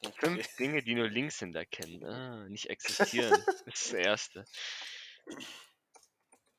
Okay. 0.08 0.14
fünf 0.20 0.56
Dinge, 0.56 0.82
die 0.82 0.96
nur 0.96 1.10
Linkshänder 1.10 1.66
kennen. 1.66 2.06
Ah, 2.06 2.48
nicht 2.48 2.70
existieren. 2.70 3.32
Das 3.48 3.62
ist 3.64 3.66
das 3.66 3.94
Erste. 3.94 4.46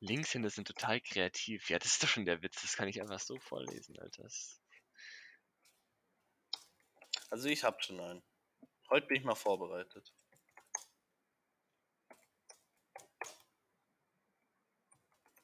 Linkshänder 0.01 0.51
sind 0.51 0.69
total 0.69 1.01
kreativ. 1.01 1.71
Ja, 1.71 1.79
das 1.79 1.93
ist 1.93 2.03
doch 2.03 2.09
schon 2.09 2.27
der 2.27 2.43
Witz. 2.43 2.61
Das 2.61 2.77
kann 2.77 2.89
ich 2.89 3.01
einfach 3.01 3.19
so 3.21 3.39
vorlesen, 3.39 3.99
Alter. 3.99 4.25
Das 4.25 4.61
Also 7.31 7.49
ich 7.49 7.65
hab 7.65 7.83
schon 7.83 8.01
einen. 8.01 8.23
Heute 8.89 9.07
bin 9.07 9.19
ich 9.19 9.25
mal 9.25 9.35
vorbereitet. 9.35 10.13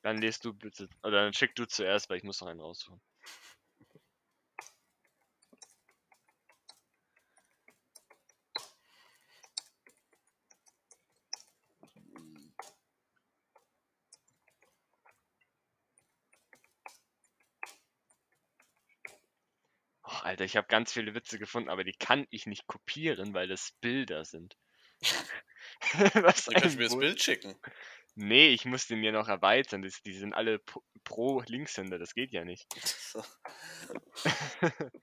Dann 0.02 0.18
lest 0.18 0.44
du 0.44 0.52
bitte. 0.52 0.88
Oder 1.02 1.24
dann 1.24 1.32
schick 1.32 1.54
du 1.54 1.64
zuerst, 1.64 2.10
weil 2.10 2.18
ich 2.18 2.24
muss 2.24 2.40
noch 2.40 2.48
einen 2.48 2.60
raussuchen. 2.60 3.00
Alter, 20.32 20.46
ich 20.46 20.56
habe 20.56 20.66
ganz 20.66 20.94
viele 20.94 21.14
Witze 21.14 21.38
gefunden, 21.38 21.68
aber 21.68 21.84
die 21.84 21.92
kann 21.92 22.26
ich 22.30 22.46
nicht 22.46 22.66
kopieren, 22.66 23.34
weil 23.34 23.48
das 23.48 23.72
Bilder 23.82 24.24
sind. 24.24 24.56
Was 26.14 26.46
Du 26.46 26.52
kannst 26.52 26.78
mir 26.78 26.84
das 26.84 26.98
Bild 26.98 27.22
schicken. 27.22 27.54
Nee, 28.14 28.48
ich 28.48 28.64
muss 28.64 28.86
den 28.86 29.02
ja 29.02 29.12
noch 29.12 29.28
erweitern. 29.28 29.82
Das, 29.82 30.00
die 30.00 30.14
sind 30.14 30.32
alle 30.32 30.58
pro, 30.58 30.82
pro 31.04 31.42
Linkshänder, 31.42 31.98
das 31.98 32.14
geht 32.14 32.32
ja 32.32 32.46
nicht. 32.46 32.66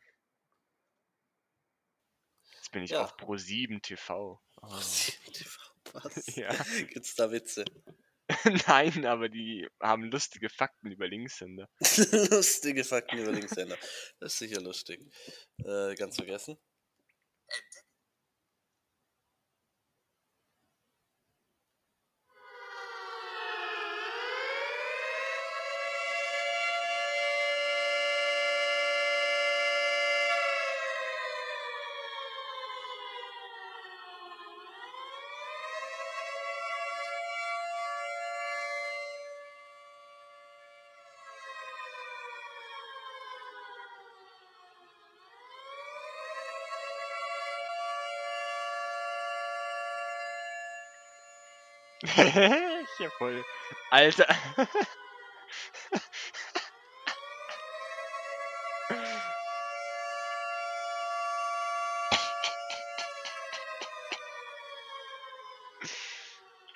Jetzt 2.55 2.71
bin 2.71 2.81
ich 2.81 2.89
Ja. 2.89 3.03
auf 3.03 3.15
Pro7 3.15 3.83
TV. 3.83 4.41
Oh. 4.63 4.67
Was? 5.93 6.35
Ja. 6.35 6.51
Gibt's 6.87 7.13
da 7.13 7.31
Witze? 7.31 7.65
Nein, 8.67 9.05
aber 9.05 9.29
die 9.29 9.67
haben 9.81 10.03
lustige 10.03 10.49
Fakten 10.49 10.91
über 10.91 11.07
Linkshänder. 11.07 11.67
Lustige 12.31 12.83
Fakten 12.83 13.17
über 13.19 13.31
Linkshänder. 13.31 13.77
Das 14.19 14.33
ist 14.33 14.39
sicher 14.39 14.61
lustig. 14.61 15.01
Äh, 15.63 15.95
ganz 15.95 16.15
vergessen. 16.15 16.57
voll. 53.17 53.43
Alter. 53.91 54.27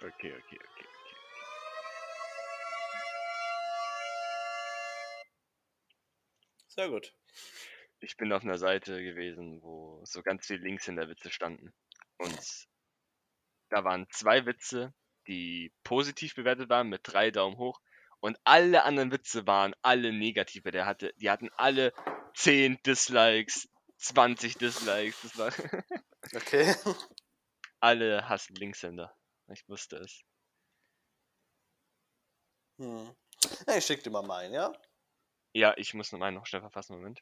Okay, 0.03 0.31
okay, 0.31 0.57
okay, 0.57 0.59
okay. 0.59 0.87
Sehr 6.67 6.89
gut. 6.89 7.13
Ich 7.99 8.17
bin 8.17 8.33
auf 8.33 8.43
einer 8.43 8.57
Seite 8.57 9.01
gewesen, 9.01 9.61
wo 9.61 10.01
so 10.05 10.21
ganz 10.21 10.47
viele 10.47 10.63
Linkshänderwitze 10.63 11.29
standen. 11.29 11.73
Und 12.17 12.67
da 13.69 13.83
waren 13.83 14.07
zwei 14.11 14.45
Witze, 14.45 14.93
die 15.27 15.71
positiv 15.83 16.35
bewertet 16.35 16.69
waren 16.69 16.89
mit 16.89 17.01
drei 17.03 17.31
Daumen 17.31 17.57
hoch. 17.57 17.79
Und 18.19 18.37
alle 18.45 18.83
anderen 18.83 19.11
Witze 19.11 19.45
waren 19.47 19.75
alle 19.81 20.13
negative. 20.13 20.71
Der 20.71 20.85
hatte, 20.85 21.13
die 21.17 21.29
hatten 21.29 21.49
alle 21.57 21.93
10 22.35 22.81
Dislikes, 22.85 23.67
20 23.97 24.57
Dislikes. 24.57 25.21
Das 25.23 25.37
war 25.37 25.51
Okay. 26.35 26.73
alle 27.79 28.29
hassen 28.29 28.55
Linkshänder. 28.55 29.13
Ich 29.51 29.67
wusste 29.67 29.97
es. 29.97 30.23
Hm. 32.79 33.13
Ja, 33.67 33.75
ich 33.77 33.85
schick 33.85 34.03
dir 34.03 34.09
mal 34.09 34.23
meinen, 34.23 34.53
ja? 34.53 34.71
Ja, 35.53 35.73
ich 35.77 35.93
muss 35.93 36.11
noch 36.11 36.19
meinen 36.19 36.35
noch 36.35 36.45
schnell 36.45 36.61
verfassen. 36.61 36.95
Moment. 36.95 37.21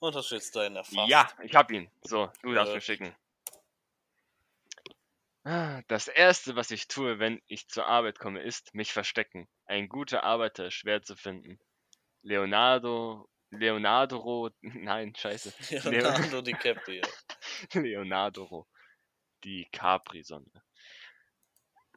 Und 0.00 0.14
hast 0.16 0.30
du 0.30 0.34
jetzt 0.34 0.56
deinen 0.56 0.76
erfasst? 0.76 1.08
Ja, 1.08 1.30
ich 1.42 1.54
hab 1.54 1.70
ihn. 1.70 1.90
So, 2.02 2.30
du 2.42 2.52
darfst 2.54 2.72
Äh. 2.72 2.74
mir 2.76 2.80
schicken. 2.80 3.16
Ah, 5.44 5.82
Das 5.88 6.08
erste, 6.08 6.56
was 6.56 6.70
ich 6.70 6.88
tue, 6.88 7.18
wenn 7.18 7.40
ich 7.46 7.68
zur 7.68 7.86
Arbeit 7.86 8.18
komme, 8.18 8.42
ist 8.42 8.74
mich 8.74 8.92
verstecken. 8.92 9.48
Ein 9.66 9.88
guter 9.88 10.22
Arbeiter 10.24 10.66
ist 10.66 10.74
schwer 10.74 11.02
zu 11.02 11.16
finden. 11.16 11.58
Leonardo, 12.22 13.28
Leonardo, 13.50 14.50
nein, 14.60 15.14
scheiße. 15.14 15.52
Leonardo 15.90 16.42
DiCaprio. 16.42 17.02
Leonardo, 17.74 18.66
die 19.44 19.66
Capri-Sonne. 19.72 20.50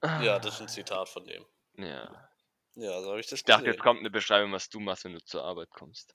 Ja, 0.02 0.40
das 0.40 0.56
ist 0.56 0.62
ein 0.62 0.68
Zitat 0.68 1.08
von 1.10 1.26
dem. 1.26 1.46
Ja. 1.76 2.30
Ja, 2.76 3.02
so 3.02 3.10
habe 3.12 3.20
ich 3.20 3.28
das 3.28 3.40
Ich 3.40 3.46
dachte, 3.46 3.66
jetzt 3.68 3.80
kommt 3.80 4.00
eine 4.00 4.10
Beschreibung, 4.10 4.52
was 4.52 4.70
du 4.70 4.80
machst, 4.80 5.06
wenn 5.06 5.14
du 5.14 5.24
zur 5.24 5.44
Arbeit 5.44 5.70
kommst. 5.70 6.14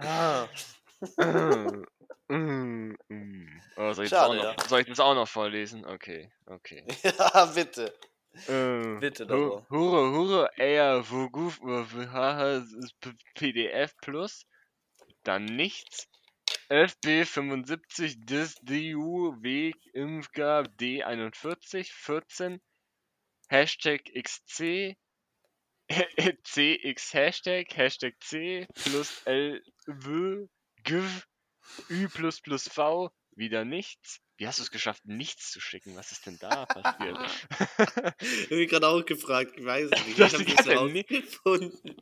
Ah, 0.00 0.48
Mm, 2.30 2.94
mm. 3.08 3.60
Oh, 3.76 3.92
soll, 3.92 4.04
ich 4.04 4.10
das 4.10 4.20
Schade, 4.20 4.40
auch 4.40 4.56
noch, 4.56 4.68
soll 4.68 4.80
ich 4.80 4.86
das 4.86 5.00
auch 5.00 5.14
noch 5.14 5.28
vorlesen? 5.28 5.86
Okay, 5.86 6.30
okay. 6.46 6.84
ja, 7.02 7.46
bitte. 7.46 7.94
Äh, 8.46 8.98
Bitte 9.00 9.26
darum. 9.26 9.66
Hure, 9.70 10.12
Hure, 10.12 10.50
eher, 10.56 11.08
Wuguf, 11.10 11.58
Haha, 11.62 12.62
PDF 13.34 13.96
Plus. 14.02 14.44
Dann 15.24 15.46
nichts. 15.46 16.06
FB75, 16.68 18.26
DIS, 18.26 18.56
DU, 18.62 19.34
W, 19.40 19.72
Impfgab, 19.94 20.68
D41, 20.78 21.90
14. 21.90 22.60
Hashtag 23.48 24.02
XC, 24.14 24.96
CX 26.44 27.14
Hashtag, 27.14 27.76
Hashtag 27.76 28.14
C, 28.20 28.66
plus 28.74 29.22
L, 29.26 29.62
W, 29.86 30.46
GIV, 30.84 31.26
Ü 31.90 32.08
plus 32.08 32.40
plus 32.40 32.68
V, 32.68 33.10
wieder 33.32 33.64
nichts. 33.64 34.20
Wie 34.36 34.46
hast 34.46 34.58
du 34.58 34.62
es 34.62 34.70
geschafft, 34.70 35.04
nichts 35.04 35.50
zu 35.50 35.60
schicken? 35.60 35.96
Was 35.96 36.12
ist 36.12 36.26
denn 36.26 36.38
da 36.38 36.64
passiert? 36.66 37.18
Ich 38.20 38.44
habe 38.44 38.56
mich 38.56 38.68
gerade 38.70 38.86
auch 38.88 39.04
gefragt, 39.04 39.52
ich 39.56 39.64
weiß 39.64 39.90
es 39.90 40.06
nicht. 40.06 40.18
Ich 40.18 40.58
habe 40.58 40.74
rausgefunden. 40.76 41.96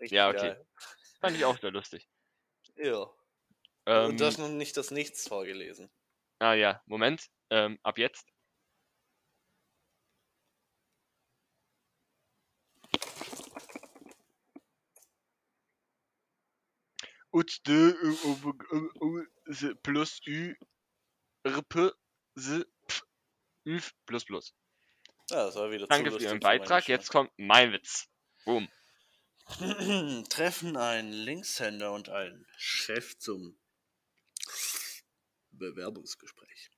Richtig 0.00 0.16
Ja, 0.16 0.28
okay. 0.28 0.38
geil. 0.38 0.66
Fand 1.20 1.36
ich 1.36 1.44
auch 1.44 1.58
sehr 1.58 1.70
lustig. 1.70 2.08
Ja. 2.76 3.06
Ähm, 3.86 4.10
Und 4.10 4.20
du 4.20 4.24
hast 4.26 4.38
noch 4.38 4.48
nicht 4.48 4.76
das 4.76 4.90
Nichts 4.90 5.28
vorgelesen. 5.28 5.90
ah 6.40 6.54
ja, 6.54 6.82
Moment. 6.86 7.28
Ähm, 7.50 7.78
ab 7.82 7.98
jetzt. 7.98 8.26
Ut 17.38 17.50
de 17.66 17.80
u- 18.08 18.20
u- 18.30 18.58
u- 18.76 18.92
u- 19.06 19.26
s- 19.58 19.76
plus 19.82 20.12
ü 20.26 20.56
rp 21.56 21.74
üf 23.74 23.92
plus 24.06 24.24
plus. 24.24 24.54
Ja, 25.30 25.44
das 25.46 25.56
war 25.56 25.70
wieder 25.70 25.86
Danke 25.86 26.10
zu 26.10 26.18
für 26.18 26.24
Ihren 26.24 26.40
Beitrag. 26.40 26.88
Jetzt 26.88 27.10
kommt 27.10 27.30
mein 27.36 27.72
Witz. 27.72 28.08
Boom. 28.44 28.68
Treffen 30.28 30.76
einen 30.76 31.12
Linkshänder 31.12 31.92
und 31.92 32.08
einen 32.08 32.46
Chef 32.56 33.18
zum 33.18 33.58
Bewerbungsgespräch. 35.50 36.70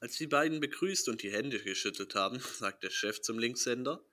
Als 0.00 0.16
die 0.16 0.26
beiden 0.26 0.60
begrüßt 0.60 1.08
und 1.08 1.22
die 1.22 1.32
Hände 1.32 1.62
geschüttelt 1.62 2.14
haben, 2.14 2.38
sagt 2.58 2.82
der 2.84 2.90
Chef 2.90 3.20
zum 3.20 3.38
Linkshänder. 3.38 4.04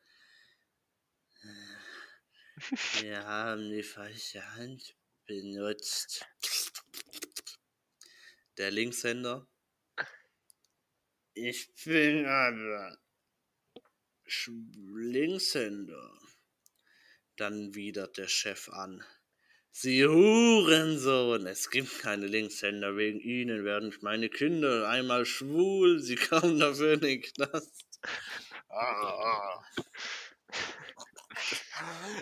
Wir 3.00 3.26
haben 3.26 3.70
die 3.70 3.84
falsche 3.84 4.46
Hand 4.56 4.96
benutzt. 5.26 6.26
Der 8.58 8.70
Linkshänder. 8.70 9.48
Ich 11.34 11.74
bin 11.84 12.26
aber 12.26 12.98
Linkshänder. 14.46 16.20
Dann 17.38 17.74
widert 17.74 18.18
der 18.18 18.28
Chef 18.28 18.70
an. 18.70 19.04
Sie 19.72 20.06
Hurensohn! 20.06 21.48
Es 21.48 21.70
gibt 21.70 22.00
keine 22.00 22.28
Linkshänder. 22.28 22.98
Wegen 22.98 23.22
Ihnen 23.22 23.64
werden 23.64 23.96
meine 24.02 24.30
Kinder 24.30 24.88
einmal 24.90 25.26
schwul. 25.26 26.00
Sie 26.00 26.16
kommen 26.16 26.60
dafür 26.60 26.94
in 26.94 27.00
den 27.00 27.22
Knast. 27.22 27.88
Ah. 28.70 29.64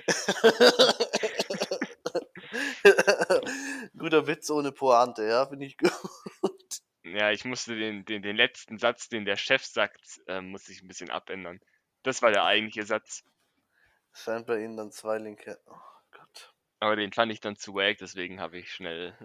Guter 3.98 4.28
Witz 4.28 4.50
ohne 4.50 4.72
Pointe, 4.72 5.24
ja, 5.24 5.45
finde 5.45 5.65
ich 5.65 5.78
gut. 5.78 5.91
Ja, 7.04 7.32
ich 7.32 7.45
musste 7.45 7.76
den, 7.76 8.06
den, 8.06 8.22
den 8.22 8.36
letzten 8.36 8.78
Satz, 8.78 9.10
den 9.10 9.26
der 9.26 9.38
Chef 9.38 9.65
sagt, 9.65 10.22
ähm, 10.28 10.52
muss 10.52 10.69
ich 10.69 10.82
ein 10.82 10.88
bisschen 10.88 11.10
abändern. 11.10 11.60
Das 12.04 12.22
war 12.22 12.32
der 12.32 12.45
eigentliche 12.45 12.86
Satz. 12.86 13.24
Scheint 14.13 14.48
bei 14.48 14.63
Ihnen 14.63 14.78
dann 14.78 14.91
zwei 14.91 15.17
linke. 15.17 15.60
Oh 15.65 15.76
Gott. 16.12 16.54
Aber 16.80 16.95
den 16.95 17.12
fand 17.12 17.32
ich 17.32 17.39
dann 17.39 17.56
zu 17.56 17.74
wack, 17.74 17.98
deswegen 18.00 18.39
habe 18.39 18.58
ich 18.58 18.72
schnell 18.72 19.15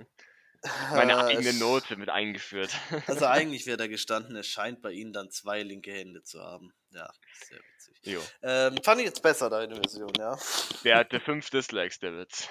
meine 0.92 1.18
eigene 1.25 1.53
Note 1.55 1.97
mit 1.97 2.11
eingeführt. 2.11 2.70
Also 3.07 3.27
eigentlich 3.27 3.66
wäre 3.66 3.77
da 3.77 3.87
gestanden, 3.87 4.37
es 4.37 4.47
scheint 4.47 4.83
bei 4.83 4.92
Ihnen 4.92 5.12
dann 5.12 5.31
zwei 5.31 5.62
linke 5.62 5.92
Hände 5.92 6.23
zu 6.23 6.42
haben. 6.42 6.73
Ja, 6.94 7.12
sehr 7.48 7.59
witzig. 7.59 7.96
jo. 8.02 8.22
Ähm, 8.42 8.78
fand 8.85 9.00
ich 9.00 9.07
jetzt 9.07 9.22
besser, 9.22 9.50
deine 9.50 9.74
Version, 9.74 10.12
ja. 10.16 10.38
Der 10.85 10.98
hatte 10.98 11.18
fünf 11.20 11.50
Dislikes, 11.50 11.98
der 11.98 12.16
Witz. 12.16 12.48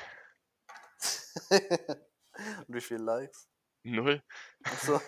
Und 1.49 2.75
wie 2.75 2.82
viele 2.82 3.03
Likes? 3.03 3.47
Null. 3.84 4.21
Achso. 4.63 5.01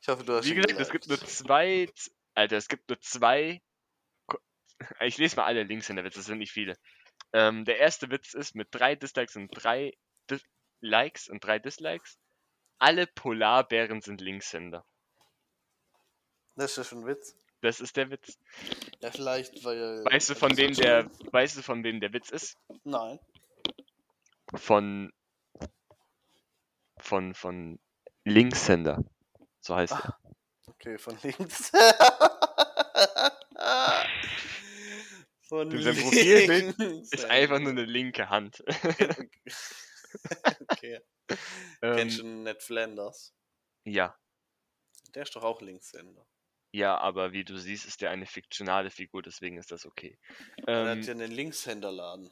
ich 0.00 0.08
hoffe, 0.08 0.24
du 0.24 0.34
hast 0.34 0.44
Wie 0.46 0.54
gesagt, 0.54 0.78
es 0.78 0.90
gibt 0.90 1.08
nur 1.08 1.18
zwei. 1.18 1.88
Alter, 2.34 2.56
es 2.56 2.68
gibt 2.68 2.88
nur 2.88 3.00
zwei. 3.00 3.60
Ich 5.00 5.18
lese 5.18 5.36
mal 5.36 5.44
alle 5.44 5.64
Links 5.64 5.90
in 5.90 5.96
der 5.96 6.04
Witz, 6.04 6.14
das 6.14 6.26
sind 6.26 6.38
nicht 6.38 6.52
viele. 6.52 6.76
Ähm, 7.32 7.64
der 7.64 7.78
erste 7.78 8.10
Witz 8.10 8.34
ist 8.34 8.54
mit 8.54 8.68
drei 8.70 8.94
Dislikes 8.94 9.36
und 9.36 9.48
drei 9.48 9.96
Dis 10.30 10.42
Likes 10.80 11.28
und 11.28 11.44
drei 11.44 11.58
Dislikes. 11.58 12.18
Alle 12.78 13.06
Polarbären 13.06 14.00
sind 14.00 14.20
Linkshänder. 14.20 14.84
Das 16.56 16.72
ist 16.72 16.76
ja 16.76 16.84
schon 16.84 16.98
ein 17.00 17.06
Witz. 17.06 17.34
Das 17.60 17.80
ist 17.80 17.96
der 17.96 18.10
Witz. 18.10 18.38
Ja, 19.00 19.10
vielleicht, 19.10 19.64
weil. 19.64 20.04
Weißt 20.04 20.28
du, 20.30 20.34
von 20.34 20.56
wem 20.56 20.72
der, 20.74 21.10
weißt 21.30 21.58
du, 21.58 21.62
von 21.62 21.84
wem 21.84 22.00
der 22.00 22.12
Witz 22.12 22.30
ist? 22.30 22.56
Nein. 22.84 23.20
Von, 24.54 25.12
von, 26.98 27.34
von 27.34 27.78
Linkshänder. 28.24 29.04
So 29.60 29.76
heißt 29.76 29.92
er. 29.92 30.18
Okay, 30.66 30.98
von 30.98 31.16
links. 31.22 31.70
von 35.48 35.70
Du, 35.70 35.80
sein 35.82 35.96
Profilbild 35.96 36.78
links. 36.78 37.12
Ist 37.12 37.24
einfach 37.26 37.60
nur 37.60 37.70
eine 37.70 37.84
linke 37.84 38.28
Hand. 38.28 38.62
okay. 40.68 41.00
Kennst 41.80 42.18
ähm, 42.20 42.24
du 42.24 42.42
Ned 42.42 42.62
Flanders? 42.62 43.32
ja, 43.84 44.16
Der 45.14 45.22
ist 45.22 45.36
doch 45.36 45.44
auch 45.44 45.60
Linkshänder. 45.60 46.26
Ja, 46.72 46.96
aber 46.98 47.32
wie 47.32 47.44
du 47.44 47.56
siehst, 47.58 47.86
ist 47.86 48.00
der 48.02 48.10
eine 48.10 48.26
fiktionale 48.26 48.90
Figur, 48.90 49.22
deswegen 49.22 49.58
ist 49.58 49.70
das 49.72 49.86
okay. 49.86 50.18
Er 50.76 50.86
Ähm, 50.86 50.86
hat 50.90 51.06
ja 51.06 51.12
einen 51.14 51.30
Linkshänderladen. 51.32 52.30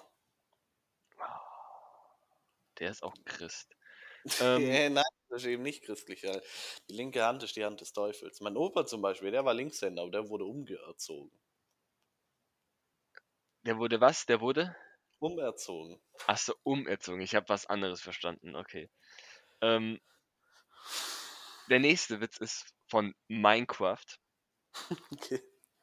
der 2.78 2.90
ist 2.90 3.02
auch 3.04 3.14
Christ. 3.24 3.76
Ähm, 4.38 4.70
äh, 4.70 4.90
nein, 4.90 5.04
das 5.30 5.42
ist 5.42 5.48
eben 5.48 5.62
nicht 5.62 5.82
christlich. 5.84 6.22
Die 6.90 6.94
linke 6.94 7.24
Hand 7.24 7.42
ist 7.42 7.56
die 7.56 7.64
Hand 7.64 7.80
des 7.80 7.92
Teufels. 7.94 8.40
Mein 8.40 8.56
Opa 8.56 8.86
zum 8.86 9.00
Beispiel, 9.02 9.30
der 9.30 9.44
war 9.46 9.54
Linkshänder, 9.54 10.02
aber 10.02 10.10
der 10.10 10.28
wurde 10.28 10.44
umgeerzogen. 10.44 11.40
Der 13.62 13.78
wurde 13.78 14.02
was? 14.02 14.26
Der 14.26 14.42
wurde? 14.42 14.76
Umerzogen. 15.18 15.98
Achso, 16.26 16.54
umerzogen. 16.62 17.20
Ich 17.20 17.34
habe 17.34 17.48
was 17.50 17.66
anderes 17.66 18.00
verstanden. 18.00 18.56
Okay. 18.56 18.88
Ähm, 19.62 20.00
der 21.70 21.78
nächste 21.78 22.20
Witz 22.20 22.36
ist 22.36 22.74
von 22.86 23.14
Minecraft. 23.28 24.04
Okay. 25.12 25.40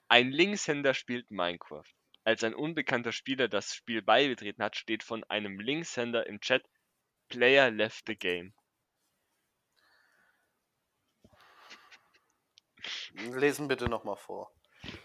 Ein 0.09 0.31
Linkshänder 0.31 0.93
spielt 0.93 1.31
Minecraft. 1.31 1.83
Als 2.23 2.43
ein 2.43 2.53
unbekannter 2.53 3.11
Spieler 3.11 3.47
das 3.47 3.73
Spiel 3.73 4.01
beigetreten 4.01 4.63
hat, 4.63 4.75
steht 4.75 5.03
von 5.03 5.23
einem 5.25 5.59
Linkshänder 5.59 6.27
im 6.27 6.39
Chat 6.39 6.63
Player 7.29 7.71
left 7.71 8.07
the 8.07 8.15
game. 8.15 8.53
Lesen 13.13 13.67
bitte 13.67 13.89
nochmal 13.89 14.15
vor. 14.15 14.51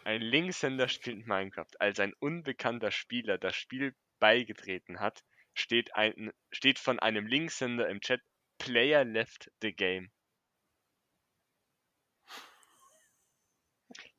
Ein 0.04 0.22
Linkshänder 0.22 0.88
spielt 0.88 1.26
Minecraft. 1.26 1.80
Als 1.80 1.98
ein 1.98 2.12
unbekannter 2.14 2.90
Spieler 2.90 3.38
das 3.38 3.56
Spiel 3.56 3.94
beigetreten 4.20 5.00
hat, 5.00 5.24
steht, 5.54 5.94
ein, 5.96 6.32
steht 6.50 6.78
von 6.78 6.98
einem 7.00 7.26
Linkshänder 7.26 7.88
im 7.88 8.00
Chat 8.00 8.20
Player 8.58 9.04
left 9.04 9.50
the 9.60 9.72
game. 9.72 10.12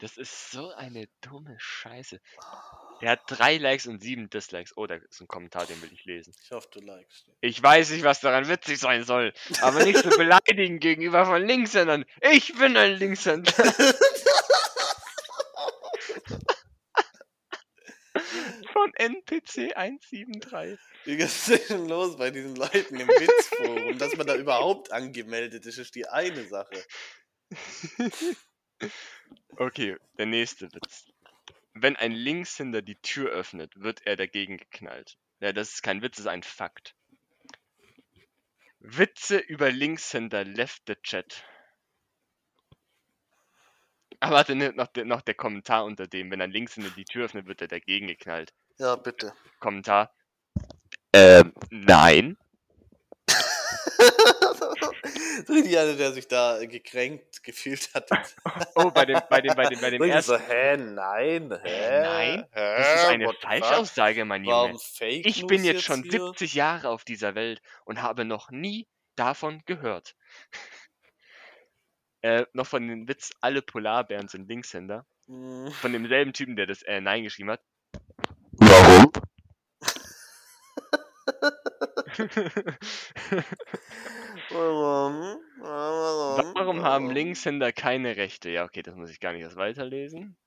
Das 0.03 0.17
ist 0.17 0.51
so 0.51 0.69
eine 0.71 1.07
dumme 1.21 1.55
Scheiße. 1.57 2.19
Der 2.99 3.11
hat 3.11 3.21
drei 3.27 3.55
Likes 3.55 3.87
und 3.87 4.01
sieben 4.01 4.29
Dislikes. 4.29 4.75
Oh, 4.75 4.85
da 4.85 4.95
ist 4.95 5.21
ein 5.21 5.29
Kommentar, 5.29 5.65
den 5.65 5.81
will 5.81 5.93
ich 5.93 6.03
lesen. 6.03 6.35
Ich 6.43 6.51
hoffe, 6.51 6.67
du 6.73 6.81
likest. 6.81 7.25
Ich 7.39 7.63
weiß 7.63 7.91
nicht, 7.91 8.03
was 8.03 8.19
daran 8.19 8.49
witzig 8.49 8.79
sein 8.79 9.05
soll, 9.05 9.33
aber 9.61 9.85
nicht 9.85 9.99
zu 9.99 10.09
beleidigen 10.09 10.81
gegenüber 10.81 11.25
von 11.25 11.41
Linkshändern. 11.41 12.03
Ich 12.19 12.53
bin 12.53 12.75
ein 12.75 12.97
Linkshänder. 12.97 13.53
Von 18.73 18.93
NPC 18.95 19.77
173. 19.77 20.79
Wie 21.05 21.15
geht 21.15 21.27
es 21.27 21.45
denn 21.45 21.87
los 21.87 22.17
bei 22.17 22.29
diesen 22.29 22.57
Leuten 22.57 22.99
im 22.99 23.07
Witzforum? 23.07 23.97
Dass 23.99 24.17
man 24.17 24.27
da 24.27 24.35
überhaupt 24.35 24.91
angemeldet 24.91 25.65
ist, 25.65 25.77
ist 25.77 25.95
die 25.95 26.07
eine 26.07 26.45
Sache. 26.45 26.83
Okay, 29.57 29.97
der 30.17 30.25
nächste 30.25 30.71
Witz. 30.73 31.05
Wenn 31.73 31.95
ein 31.95 32.11
Linkshänder 32.11 32.81
die 32.81 32.95
Tür 33.01 33.31
öffnet, 33.31 33.73
wird 33.75 34.05
er 34.05 34.15
dagegen 34.15 34.57
geknallt. 34.57 35.17
Ja, 35.39 35.53
das 35.53 35.73
ist 35.73 35.81
kein 35.83 36.01
Witz, 36.01 36.17
das 36.17 36.25
ist 36.25 36.31
ein 36.31 36.43
Fakt. 36.43 36.95
Witze 38.79 39.37
über 39.37 39.71
Linkshänder 39.71 40.43
left 40.43 40.83
the 40.87 40.95
chat. 41.01 41.43
Aber 44.19 44.35
warte, 44.35 44.55
ne, 44.55 44.71
noch, 44.73 44.87
der- 44.87 45.05
noch 45.05 45.21
der 45.21 45.33
Kommentar 45.33 45.85
unter 45.85 46.07
dem, 46.07 46.31
wenn 46.31 46.39
er 46.39 46.47
links 46.47 46.77
in 46.77 46.89
die 46.95 47.05
Tür 47.05 47.25
öffnet, 47.25 47.45
wird 47.47 47.61
er 47.61 47.67
dagegen 47.67 48.07
geknallt. 48.07 48.53
Ja, 48.77 48.95
bitte. 48.95 49.33
Kommentar. 49.59 50.13
Ähm, 51.13 51.53
Nein. 51.69 52.37
Richtig 55.49 55.77
einer, 55.77 55.93
der 55.95 56.11
sich 56.13 56.27
da 56.27 56.59
gekränkt 56.65 57.43
gefühlt 57.43 57.89
hat. 57.93 58.09
Oh, 58.75 58.89
bei 58.91 59.05
dem, 59.05 59.19
bei 59.29 59.41
dem, 59.41 59.55
bei 59.55 59.65
dem, 59.69 59.79
bei 59.81 59.89
dem 59.91 60.01
Richtig 60.01 60.25
so, 60.25 60.33
ersten. 60.33 60.51
hä, 60.51 60.77
nein, 60.77 61.59
hä? 61.63 62.01
Nein, 62.01 62.45
hä? 62.51 62.77
Das 62.77 62.95
ist 63.01 63.07
eine 63.09 63.25
What? 63.27 63.37
Falschaussage, 63.41 64.25
mein 64.25 64.43
Junge. 64.43 64.55
Warum 64.55 64.79
Fake 64.79 65.25
Ich 65.25 65.45
bin 65.45 65.61
News 65.61 65.73
jetzt 65.73 65.83
schon 65.83 66.03
hier? 66.03 66.11
70 66.11 66.53
Jahre 66.53 66.89
auf 66.89 67.03
dieser 67.03 67.35
Welt 67.35 67.61
und 67.85 68.01
habe 68.01 68.25
noch 68.25 68.49
nie 68.51 68.87
davon 69.15 69.61
gehört. 69.65 70.15
äh, 72.21 72.45
noch 72.53 72.67
von 72.67 72.87
dem 72.87 73.07
Witz, 73.07 73.31
alle 73.41 73.61
Polarbären 73.61 74.27
sind 74.27 74.47
Linkshänder. 74.47 75.05
Hm, 75.27 75.71
Von 75.71 75.93
demselben 75.93 76.33
Typen, 76.33 76.55
der 76.55 76.67
das 76.67 76.81
äh, 76.83 76.99
Nein 76.99 77.23
geschrieben 77.23 77.51
hat. 77.51 77.61
warum? 78.57 79.11
Warum? 84.53 85.39
Warum? 85.57 86.55
Warum 86.55 86.83
haben 86.83 87.11
Linkshänder 87.11 87.71
keine 87.71 88.15
Rechte? 88.15 88.49
Ja, 88.49 88.63
okay, 88.65 88.81
das 88.83 88.95
muss 88.95 89.09
ich 89.09 89.19
gar 89.19 89.33
nicht 89.33 89.41
erst 89.41 89.55
weiterlesen. 89.55 90.37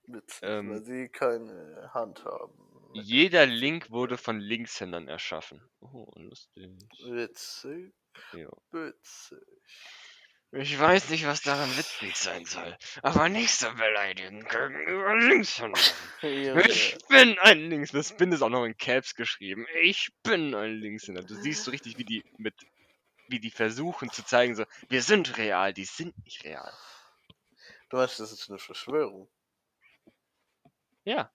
Ähm, 0.42 0.70
weil 0.70 0.84
sie 0.84 1.08
keine 1.08 1.90
Hand 1.92 2.24
haben. 2.24 2.52
Jeder 2.92 3.46
Link 3.46 3.90
wurde 3.90 4.16
von 4.16 4.38
Linkshändern 4.40 5.08
erschaffen. 5.08 5.60
Oh, 5.80 6.06
lustig. 6.14 6.70
Witzig, 7.04 7.92
Ja. 8.32 8.48
witzig. 8.70 9.38
Ich 10.52 10.78
weiß 10.78 11.10
nicht, 11.10 11.26
was 11.26 11.42
daran 11.42 11.68
witzig 11.76 12.16
sein 12.16 12.44
soll, 12.46 12.76
aber 13.02 13.28
nicht 13.28 13.50
so 13.50 13.66
beleidigend 13.74 14.48
gegenüber 14.48 15.16
Linkshändern. 15.16 15.82
Ich 16.22 16.96
bin 17.08 17.36
ein 17.40 17.68
Links. 17.68 17.90
Das 17.90 18.16
bin 18.16 18.32
ist 18.32 18.40
auch 18.42 18.48
noch 18.48 18.64
in 18.64 18.76
Caps 18.78 19.14
geschrieben. 19.16 19.66
Ich 19.82 20.08
bin 20.22 20.54
ein 20.54 20.76
Linkshänder. 20.76 21.22
Du 21.22 21.34
siehst 21.34 21.64
so 21.64 21.70
richtig, 21.72 21.98
wie 21.98 22.04
die 22.04 22.24
mit, 22.38 22.54
wie 23.28 23.40
die 23.40 23.50
versuchen 23.50 24.10
zu 24.10 24.24
zeigen, 24.24 24.54
so, 24.54 24.64
wir 24.88 25.02
sind 25.02 25.38
real, 25.38 25.72
die 25.72 25.84
sind 25.84 26.16
nicht 26.24 26.44
real. 26.44 26.72
Du 27.88 27.96
meinst, 27.96 28.18
das 28.20 28.32
ist 28.32 28.48
eine 28.48 28.58
Verschwörung? 28.58 29.28
Ja. 31.04 31.30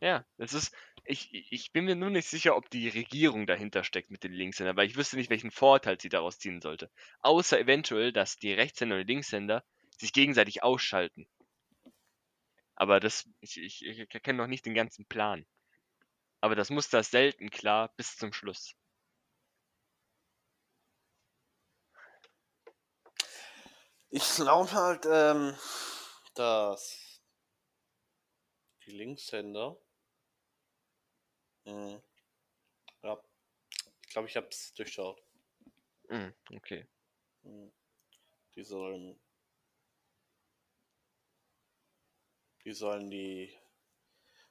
Ja, 0.00 0.24
das 0.38 0.52
ist. 0.54 0.74
Ich, 1.06 1.34
ich 1.52 1.72
bin 1.72 1.84
mir 1.84 1.96
nur 1.96 2.08
nicht 2.10 2.28
sicher, 2.28 2.56
ob 2.56 2.70
die 2.70 2.88
Regierung 2.88 3.46
dahinter 3.46 3.84
steckt 3.84 4.10
mit 4.10 4.24
den 4.24 4.32
Linkshändern, 4.32 4.76
weil 4.76 4.86
ich 4.86 4.96
wüsste 4.96 5.16
nicht, 5.16 5.28
welchen 5.28 5.50
Vorteil 5.50 6.00
sie 6.00 6.08
daraus 6.08 6.38
ziehen 6.38 6.62
sollte. 6.62 6.90
Außer 7.20 7.58
eventuell, 7.58 8.12
dass 8.12 8.38
die 8.38 8.52
Rechtshänder 8.52 8.96
und 8.96 9.06
Linkshänder 9.06 9.64
sich 9.98 10.12
gegenseitig 10.14 10.62
ausschalten. 10.62 11.26
Aber 12.74 13.00
das, 13.00 13.28
ich, 13.40 13.60
ich, 13.60 13.82
ich 13.82 14.08
kenne 14.22 14.38
noch 14.38 14.46
nicht 14.46 14.64
den 14.66 14.74
ganzen 14.74 15.06
Plan. 15.06 15.46
Aber 16.40 16.54
das 16.54 16.70
Muster 16.70 17.00
ist 17.00 17.10
selten 17.10 17.50
klar 17.50 17.92
bis 17.96 18.16
zum 18.16 18.32
Schluss. 18.32 18.74
Ich 24.16 24.36
glaube 24.36 24.70
halt, 24.70 25.06
ähm, 25.10 25.56
dass 26.36 27.20
die 28.86 28.92
Linkshänder. 28.92 29.76
Hm, 31.64 32.00
ja, 33.02 33.20
ich 34.02 34.08
glaube, 34.10 34.28
ich 34.28 34.36
habe 34.36 34.46
es 34.46 34.72
durchschaut. 34.74 35.20
Hm, 36.06 36.32
okay. 36.54 36.86
Hm. 37.42 37.72
Die 38.54 38.62
sollen. 38.62 39.20
Die 42.64 42.72
sollen 42.72 43.10
die 43.10 43.52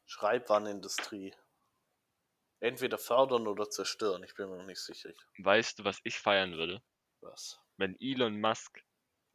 Schreibwarenindustrie 0.06 1.34
entweder 2.60 2.98
fördern 2.98 3.48
oder 3.48 3.70
zerstören. 3.70 4.24
Ich 4.24 4.36
bin 4.36 4.50
mir 4.50 4.58
noch 4.58 4.66
nicht 4.66 4.82
sicher. 4.82 5.14
Weißt 5.38 5.80
du, 5.80 5.86
was 5.86 6.02
ich 6.04 6.20
feiern 6.20 6.52
würde? 6.58 6.84
Was? 7.22 7.62
Wenn 7.78 7.96
Elon 8.02 8.42
Musk 8.42 8.84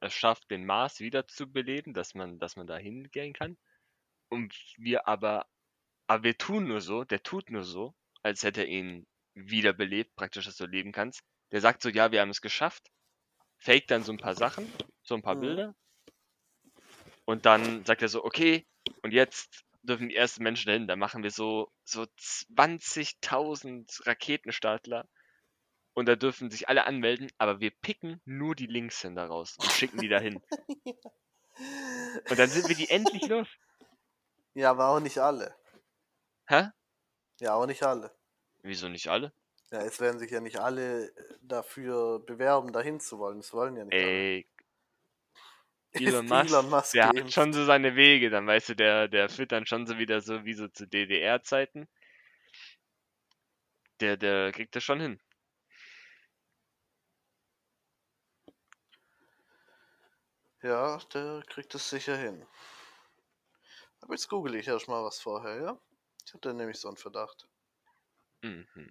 es 0.00 0.14
schafft, 0.14 0.50
den 0.50 0.66
Mars 0.66 1.00
wieder 1.00 1.26
zu 1.26 1.50
beleben, 1.50 1.94
dass 1.94 2.14
man, 2.14 2.38
dass 2.38 2.56
man 2.56 2.66
da 2.66 2.76
hingehen 2.76 3.32
kann. 3.32 3.56
Und 4.28 4.54
wir 4.76 5.08
aber, 5.08 5.46
aber 6.06 6.24
wir 6.24 6.38
tun 6.38 6.68
nur 6.68 6.80
so, 6.80 7.04
der 7.04 7.22
tut 7.22 7.50
nur 7.50 7.64
so, 7.64 7.94
als 8.22 8.42
hätte 8.42 8.62
er 8.62 8.68
ihn 8.68 9.06
wiederbelebt, 9.34 10.14
praktisch, 10.16 10.46
dass 10.46 10.56
du 10.56 10.66
leben 10.66 10.92
kannst. 10.92 11.22
Der 11.52 11.60
sagt 11.60 11.82
so, 11.82 11.88
ja, 11.88 12.12
wir 12.12 12.20
haben 12.20 12.30
es 12.30 12.42
geschafft, 12.42 12.90
fake 13.58 13.86
dann 13.88 14.02
so 14.02 14.12
ein 14.12 14.18
paar 14.18 14.34
Sachen, 14.34 14.70
so 15.02 15.14
ein 15.14 15.22
paar 15.22 15.36
Mhm. 15.36 15.40
Bilder. 15.40 15.74
Und 17.24 17.46
dann 17.46 17.84
sagt 17.84 18.02
er 18.02 18.08
so, 18.08 18.24
okay, 18.24 18.66
und 19.02 19.12
jetzt 19.12 19.64
dürfen 19.82 20.08
die 20.08 20.16
ersten 20.16 20.42
Menschen 20.42 20.66
dahin, 20.66 20.86
dann 20.88 20.98
machen 20.98 21.22
wir 21.22 21.30
so, 21.30 21.70
so 21.84 22.06
20.000 22.18 24.06
Raketenstartler 24.06 25.08
und 25.98 26.06
da 26.06 26.16
dürfen 26.16 26.50
sich 26.50 26.68
alle 26.68 26.86
anmelden, 26.86 27.30
aber 27.38 27.60
wir 27.60 27.70
picken 27.70 28.20
nur 28.24 28.54
die 28.54 28.66
Linkshänder 28.66 29.26
raus 29.26 29.56
und 29.58 29.70
schicken 29.72 29.98
die 29.98 30.08
dahin. 30.08 30.40
Und 32.30 32.38
dann 32.38 32.48
sind 32.48 32.68
wir 32.68 32.76
die 32.76 32.88
endlich 32.88 33.26
los. 33.26 33.48
Ja, 34.54 34.70
aber 34.70 34.88
auch 34.88 35.00
nicht 35.00 35.18
alle. 35.18 35.56
Hä? 36.46 36.68
Ja, 37.40 37.54
auch 37.54 37.66
nicht 37.66 37.82
alle. 37.82 38.14
Wieso 38.62 38.88
nicht 38.88 39.08
alle? 39.08 39.32
Ja, 39.72 39.80
es 39.80 39.98
werden 39.98 40.20
sich 40.20 40.30
ja 40.30 40.40
nicht 40.40 40.60
alle 40.60 41.08
äh, 41.08 41.12
dafür 41.42 42.24
bewerben, 42.24 42.72
dahin 42.72 43.00
zu 43.00 43.18
wollen. 43.18 43.38
Das 43.38 43.52
wollen 43.52 43.76
ja 43.76 43.84
nicht 43.84 43.92
alle. 43.92 44.04
Ey, 44.04 44.48
Ist 45.90 46.02
Elon 46.02 46.26
Musk, 46.26 46.50
Elon 46.50 46.70
Musk 46.70 46.92
der 46.92 47.08
hat 47.08 47.32
schon 47.32 47.52
so 47.52 47.64
seine 47.64 47.96
Wege, 47.96 48.30
dann 48.30 48.46
weißt 48.46 48.68
du, 48.68 48.76
der, 48.76 49.08
der 49.08 49.28
führt 49.28 49.52
dann 49.52 49.66
schon 49.66 49.86
so 49.86 49.98
wieder 49.98 50.20
so 50.20 50.44
wie 50.44 50.54
so 50.54 50.68
zu 50.68 50.86
DDR-Zeiten. 50.86 51.88
Der, 54.00 54.16
der 54.16 54.52
kriegt 54.52 54.76
das 54.76 54.84
schon 54.84 55.00
hin. 55.00 55.20
Ja, 60.62 60.98
der 61.14 61.42
kriegt 61.48 61.74
es 61.74 61.90
sicher 61.90 62.16
hin. 62.16 62.46
Aber 64.00 64.14
jetzt 64.14 64.28
google 64.28 64.56
ich 64.56 64.66
erst 64.66 64.88
mal 64.88 65.04
was 65.04 65.20
vorher, 65.20 65.60
ja? 65.62 65.78
Ich 66.26 66.34
hatte 66.34 66.52
nämlich 66.52 66.78
so 66.80 66.88
einen 66.88 66.96
Verdacht. 66.96 67.46
Mhm. 68.42 68.90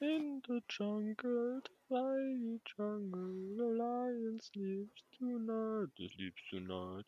In 0.00 0.40
the 0.46 0.62
jungle, 0.68 1.60
mighty 1.90 2.60
jungle, 2.76 3.56
the 3.56 3.64
lion 3.64 4.38
sleeps 4.40 5.02
tonight, 5.18 5.88
the 5.98 6.08
sleeps 6.14 6.42
tonight. 6.48 7.06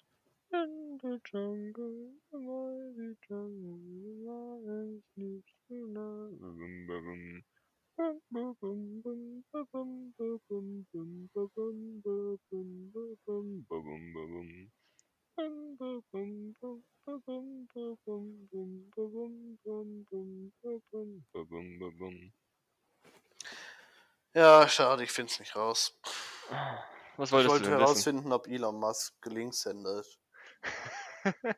In 0.52 0.98
the 1.02 1.20
jungle, 1.30 2.10
the 2.32 2.38
mighty 2.38 3.16
jungle, 3.28 3.80
the 4.02 4.30
lion 4.30 5.02
sleeps 5.14 5.52
tonight. 5.68 6.38
Ja, 24.34 24.68
schade, 24.68 25.02
ich 25.04 25.10
find's 25.10 25.38
nicht 25.40 25.56
raus. 25.56 25.98
Was 27.16 27.28
Ich 27.28 27.32
wolltest 27.32 27.50
wollte 27.50 27.64
du 27.64 27.70
denn 27.70 27.78
wissen? 27.80 27.80
herausfinden, 27.80 28.32
ob 28.32 28.46
Elon 28.46 28.78
Musk 28.78 29.14
Linkshänder 29.26 30.00
ist. 30.00 30.18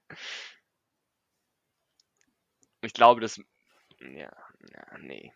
Ich 2.83 2.95
glaube, 2.95 3.21
das. 3.21 3.39
Ja, 4.01 4.33
ja, 4.73 4.99
nee. 4.99 5.33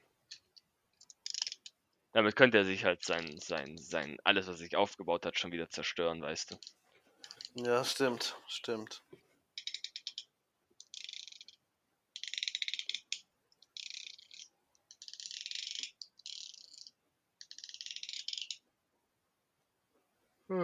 Damit 2.12 2.36
könnte 2.36 2.58
er 2.58 2.64
sich 2.64 2.84
halt 2.84 3.04
sein, 3.04 3.38
sein, 3.38 3.76
sein, 3.76 4.16
alles, 4.24 4.46
was 4.46 4.58
sich 4.58 4.76
aufgebaut 4.76 5.26
hat, 5.26 5.38
schon 5.38 5.52
wieder 5.52 5.68
zerstören, 5.68 6.22
weißt 6.22 6.52
du. 6.52 6.56
Ja, 7.54 7.84
stimmt, 7.84 8.36
stimmt. 8.46 9.02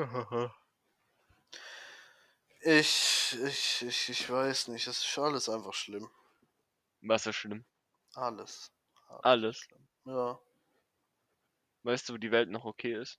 Ich, 2.63 3.39
ich, 3.43 3.83
ich, 3.83 4.09
ich 4.11 4.31
weiß 4.31 4.69
nicht, 4.69 4.87
es 4.87 5.03
ist 5.03 5.19
alles 5.19 5.49
einfach 5.49 5.73
schlimm. 5.73 6.11
Was 7.01 7.27
ist 7.27 7.37
schlimm? 7.37 7.65
Alles. 8.15 8.71
Alles. 9.23 9.61
schlimm. 9.61 9.89
Ja, 10.05 10.39
Weißt 11.85 12.09
du, 12.09 12.13
wo 12.13 12.17
die 12.19 12.31
Welt 12.31 12.51
noch 12.51 12.67
okay 12.67 12.95
ist? 13.01 13.19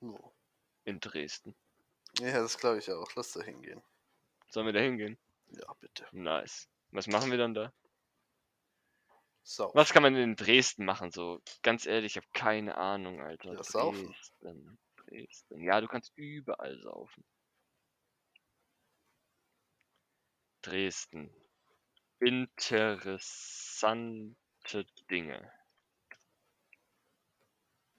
nur. 0.00 0.34
In 0.84 1.00
Dresden. 1.00 1.54
Ja, 2.18 2.42
das 2.42 2.58
glaube 2.58 2.78
ich 2.78 2.90
auch. 2.90 3.14
Lass 3.14 3.32
da 3.32 3.42
hingehen. 3.42 3.82
Sollen 4.48 4.66
wir 4.66 4.72
da 4.72 4.80
hingehen? 4.80 5.16
Ja, 5.46 5.72
bitte. 5.80 6.06
Nice. 6.12 6.68
Was 6.90 7.06
machen 7.06 7.30
wir 7.30 7.38
dann 7.38 7.54
da? 7.54 7.72
So. 9.44 9.70
Was 9.74 9.92
kann 9.92 10.02
man 10.02 10.14
in 10.16 10.36
Dresden 10.36 10.84
machen? 10.84 11.10
So, 11.10 11.40
ganz 11.62 11.86
ehrlich, 11.86 12.12
ich 12.12 12.16
habe 12.16 12.26
keine 12.32 12.76
Ahnung, 12.76 13.22
Alter. 13.22 13.54
Ja, 13.54 13.62
saufen. 13.62 14.08
Dresden, 14.40 14.78
Dresden. 15.12 15.62
Ja, 15.62 15.80
du 15.80 15.86
kannst 15.88 16.12
überall 16.16 16.78
saufen. 16.80 17.24
Dresden. 20.62 21.30
Interessante 22.20 24.36
Dinge. 25.10 25.52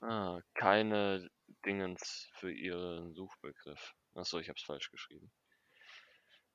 Ah, 0.01 0.39
keine 0.53 1.32
Dingens 1.66 2.30
für 2.36 2.53
ihren 2.53 3.16
Suchbegriff. 3.16 3.95
Achso, 4.14 4.38
ich 4.38 4.47
hab's 4.49 4.61
falsch 4.61 4.91
geschrieben. 4.91 5.32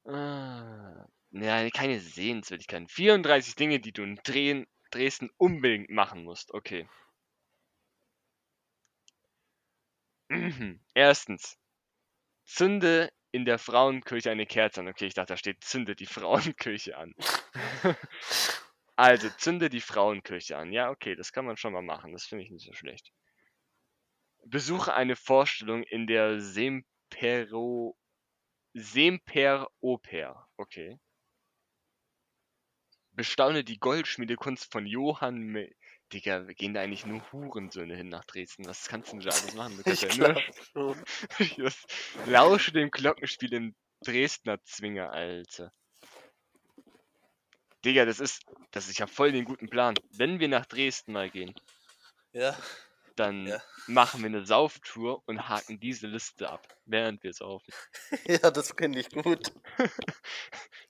Ah, 0.07 1.07
ja, 1.31 1.71
keine 1.71 2.01
Sehenswürdigkeiten. 2.01 2.89
34 2.89 3.55
Dinge, 3.55 3.79
die 3.79 3.93
du 3.93 4.03
in 4.03 4.19
Dresden 4.91 5.31
unbedingt 5.37 5.91
machen 5.91 6.25
musst. 6.25 6.53
Okay. 6.53 6.83
Mhm. 6.83 6.89
Erstens. 10.95 11.57
Zünde 12.45 13.11
in 13.31 13.45
der 13.45 13.59
Frauenkirche 13.59 14.31
eine 14.31 14.47
Kerze 14.47 14.81
an. 14.81 14.89
Okay, 14.89 15.07
ich 15.07 15.15
dachte, 15.15 15.35
da 15.35 15.37
steht 15.37 15.63
zünde 15.65 15.95
die 15.95 16.07
Frauenkirche 16.07 16.97
an. 16.97 17.15
also, 18.97 19.29
zünde 19.39 19.69
die 19.69 19.81
Frauenkirche 19.81 20.57
an. 20.57 20.73
Ja, 20.73 20.91
okay, 20.91 21.15
das 21.15 21.33
kann 21.33 21.45
man 21.45 21.57
schon 21.57 21.73
mal 21.73 21.83
machen. 21.83 22.13
Das 22.13 22.25
finde 22.25 22.45
ich 22.45 22.51
nicht 22.51 22.67
so 22.67 22.73
schlecht. 22.73 23.13
Besuche 24.45 24.95
eine 24.95 25.17
Vorstellung 25.17 25.83
in 25.83 26.07
der 26.07 26.41
Sempero 26.41 27.97
Semperoper. 28.75 30.49
Okay. 30.57 30.99
Bestaune 33.13 33.65
die 33.65 33.79
Goldschmiedekunst 33.79 34.71
von 34.71 34.87
Johann 34.87 35.39
Me 35.39 35.75
Digga, 36.13 36.47
wir 36.47 36.55
gehen 36.55 36.73
da 36.75 36.81
eigentlich 36.81 37.05
nur 37.05 37.21
Hurensöhne 37.33 37.95
hin 37.95 38.09
nach 38.09 38.25
Dresden. 38.25 38.67
Was 38.67 38.89
kannst 38.89 39.13
du 39.13 39.19
denn 39.19 39.29
da 39.29 39.37
alles 39.37 39.55
machen? 39.55 39.77
Du 39.77 39.83
kannst 39.83 40.03
Ich 40.03 40.17
ja 40.17 40.35
nur. 40.75 41.05
Das 41.59 41.87
Lausche 42.27 42.73
dem 42.73 42.91
Glockenspiel 42.91 43.53
im 43.53 43.75
Dresdner 44.05 44.63
Zwinger, 44.65 45.11
Alter. 45.11 45.73
Digga, 47.85 48.05
das 48.07 48.21
ist, 48.21 48.45
das, 48.71 48.89
ich 48.89 49.01
habe 49.01 49.11
voll 49.11 49.33
den 49.33 49.45
guten 49.45 49.69
Plan. 49.69 49.95
Wenn 50.11 50.41
wir 50.41 50.49
nach 50.49 50.67
Dresden 50.67 51.13
mal 51.13 51.31
gehen, 51.31 51.55
Ja, 52.33 52.57
dann 53.19 53.47
Ja. 53.47 53.63
machen 53.87 54.21
wir 54.21 54.27
eine 54.27 54.45
Sauftour 54.45 55.23
und 55.27 55.49
haken 55.49 55.81
diese 55.81 56.07
Liste 56.07 56.49
ab, 56.51 56.67
während 56.85 57.23
wir 57.23 57.33
saufen. 57.33 57.73
ja, 58.27 58.51
das 58.51 58.73
finde 58.77 59.01
ich 59.01 59.11
gut. 59.11 59.53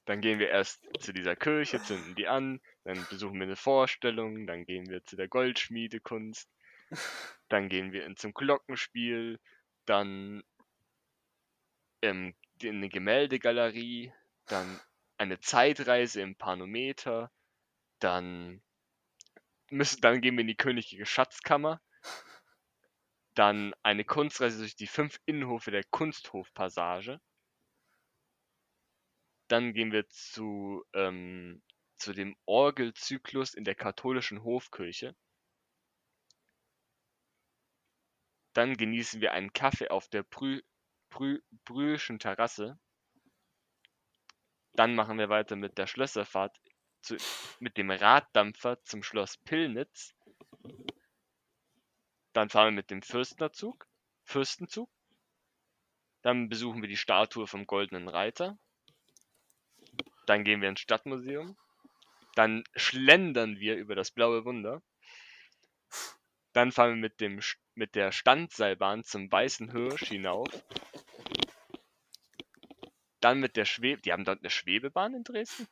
Dann 0.05 0.21
gehen 0.23 0.39
wir 0.39 0.49
erst 0.49 0.81
zu 1.01 1.13
dieser 1.13 1.37
Kirche, 1.37 1.83
zünden 1.83 2.15
die 2.15 2.29
an, 2.29 2.61
dann 2.85 3.07
besuchen 3.11 3.35
wir 3.35 3.43
eine 3.43 3.57
Vorstellung, 3.57 4.47
dann 4.47 4.65
gehen 4.65 4.89
wir 4.89 5.05
zu 5.05 5.17
der 5.17 5.29
Goldschmiedekunst, 5.29 6.49
dann 7.51 7.69
gehen 7.69 7.93
wir 7.93 8.07
in 8.07 8.17
zum 8.17 8.33
Glockenspiel, 8.33 9.39
dann 9.85 10.43
ähm, 12.01 12.35
in 12.63 12.77
eine 12.77 12.89
Gemäldegalerie, 12.89 14.13
dann 14.47 14.81
eine 15.19 15.41
Zeitreise 15.41 16.23
im 16.23 16.37
Panometer, 16.37 17.31
dann 17.99 18.63
müssen, 19.71 20.01
dann 20.01 20.21
gehen 20.21 20.37
wir 20.37 20.43
in 20.43 20.49
die 20.49 20.57
königliche 20.57 21.05
Schatzkammer, 21.07 21.81
dann 23.39 23.73
eine 23.85 24.05
Kunstreise 24.05 24.59
durch 24.59 24.75
die 24.75 24.89
fünf 24.89 25.21
Innenhofe 25.25 25.71
der 25.71 25.85
Kunsthofpassage, 25.85 27.21
dann 29.47 29.73
gehen 29.75 29.93
wir 29.93 30.09
zu, 30.09 30.85
ähm, 30.93 31.63
zu 31.97 32.13
dem 32.13 32.37
Orgelzyklus 32.47 33.55
in 33.55 33.63
der 33.63 33.77
katholischen 33.77 34.43
Hofkirche. 34.43 35.15
Dann 38.55 38.77
genießen 38.77 39.21
wir 39.21 39.33
einen 39.33 39.53
Kaffee 39.53 39.89
auf 39.89 40.09
der 40.09 40.25
Brü 40.25 40.61
Brühlschen 41.65 42.19
Terrasse. 42.19 42.79
Dann 44.73 44.95
machen 44.95 45.17
wir 45.17 45.31
weiter 45.31 45.57
mit 45.57 45.79
der 45.79 45.87
Schlösserfahrt 45.87 46.61
zu, 47.01 47.17
mit 47.61 47.79
dem 47.79 47.91
Raddampfer 47.91 48.83
zum 48.85 49.03
Schloss 49.03 49.39
Pillnitz. 49.39 50.15
Dann 52.39 52.51
fahren 52.51 52.67
wir 52.67 52.83
mit 52.83 52.91
dem 52.93 53.03
Fürstnerzug, 53.03 53.89
Fürstenzug. 54.23 54.89
Dann 56.23 56.49
besuchen 56.49 56.81
wir 56.83 56.89
die 56.89 56.97
Statue 56.97 57.49
vom 57.49 57.67
Goldenen 57.67 58.07
Reiter. 58.07 58.57
Dann 60.25 60.45
gehen 60.45 60.61
wir 60.61 60.69
ins 60.69 60.79
Stadtmuseum. 60.79 61.59
Dann 62.37 62.63
schlendern 62.77 63.59
wir 63.59 63.75
über 63.75 63.97
das 63.97 64.13
blaue 64.13 64.45
Wunder. 64.45 64.83
Dann 66.53 66.71
fahren 66.71 66.91
wir 66.91 67.09
mit, 67.09 67.21
dem, 67.21 67.41
mit 67.75 67.97
der 67.97 68.13
Standseilbahn 68.13 69.03
zum 69.03 69.33
Weißen 69.33 69.73
Hirsch 69.73 70.05
hinauf. 70.05 70.49
Dann 73.19 73.41
mit 73.41 73.57
der 73.57 73.65
Schwebe. 73.65 74.01
Die 74.03 74.13
haben 74.13 74.25
dort 74.25 74.43
eine 74.43 74.51
Schwebebahn 74.51 75.13
in 75.13 75.25
Dresden? 75.25 75.67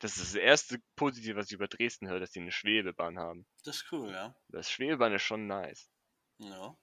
Das 0.00 0.16
ist 0.16 0.26
das 0.26 0.34
erste 0.34 0.78
Positive, 0.96 1.36
was 1.36 1.46
ich 1.46 1.52
über 1.54 1.66
Dresden 1.68 2.08
höre, 2.08 2.20
dass 2.20 2.30
die 2.30 2.40
eine 2.40 2.52
Schwebebahn 2.52 3.18
haben. 3.18 3.46
Das 3.64 3.76
ist 3.76 3.92
cool, 3.92 4.10
ja. 4.12 4.34
Das 4.48 4.70
Schwebebahn 4.70 5.12
ist 5.14 5.22
schon 5.22 5.46
nice. 5.48 5.90
Ja, 6.38 6.76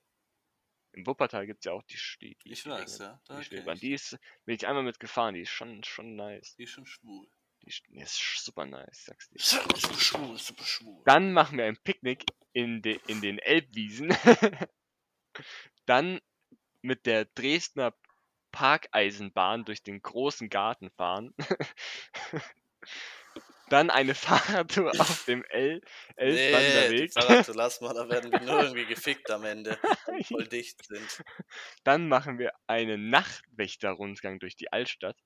Im 0.92 1.08
Wuppertal 1.08 1.46
gibt 1.46 1.60
es 1.62 1.66
ja 1.66 1.72
auch 1.72 1.84
die, 1.84 1.98
Sti- 1.98 2.38
die, 2.44 2.52
ich 2.52 2.64
die 2.64 2.70
weiß, 2.70 2.98
Dinge, 2.98 3.10
ja. 3.10 3.22
Da 3.26 3.38
Die 3.40 3.46
Schwebebahn. 3.46 3.76
ich. 3.76 3.82
Die 3.82 3.94
ist, 3.94 4.18
bin 4.46 4.56
ich 4.56 4.68
einmal 4.68 4.84
mitgefahren, 4.84 5.34
die 5.36 5.42
ist 5.42 5.50
schon, 5.50 5.84
schon 5.86 6.16
nice. 6.18 6.56
Die 6.58 6.64
ist 6.64 6.72
schon 6.72 6.86
schwul. 6.86 7.28
Die 7.64 7.68
ist, 7.70 7.84
die 7.88 8.00
ist 8.00 8.44
super 8.44 8.66
nice, 8.66 9.06
sagst 9.06 9.32
du. 9.32 9.40
Super 9.40 9.78
schwul, 9.98 10.38
super 10.38 10.64
schwul. 10.66 11.02
Dann 11.06 11.32
machen 11.32 11.58
wir 11.58 11.66
ein 11.66 11.78
Picknick 11.78 12.26
in, 12.52 12.82
de, 12.82 13.00
in 13.08 13.22
den 13.22 13.40
Elbwiesen. 13.40 14.10
Dann 15.86 16.20
mit 16.82 17.06
der 17.06 17.26
Dresdner 17.26 17.96
Parkeisenbahn 18.52 19.66
durch 19.66 19.84
den 19.84 20.02
großen 20.02 20.50
Garten 20.50 20.90
fahren. 20.92 21.34
Dann 23.70 23.90
eine 23.90 24.14
Fahrradtour 24.16 24.92
auf 25.00 25.26
dem 25.26 25.44
El 25.50 25.82
Nee. 26.18 27.08
Fahrradtour 27.10 27.56
lass 27.56 27.82
mal, 27.82 27.94
da 27.94 28.08
werden 28.10 28.32
wir 28.32 28.40
nur 28.42 28.62
irgendwie 28.64 28.86
gefickt 28.86 29.30
am 29.32 29.44
Ende, 29.44 29.78
wenn 30.06 30.18
wir 30.18 30.26
voll 30.26 30.48
dicht 30.48 30.86
sind. 30.86 31.24
Dann 31.84 32.08
machen 32.08 32.38
wir 32.38 32.52
einen 32.68 33.10
Nachtwächterrundgang 33.10 34.40
durch 34.40 34.56
die 34.56 34.72
Altstadt. 34.72 35.18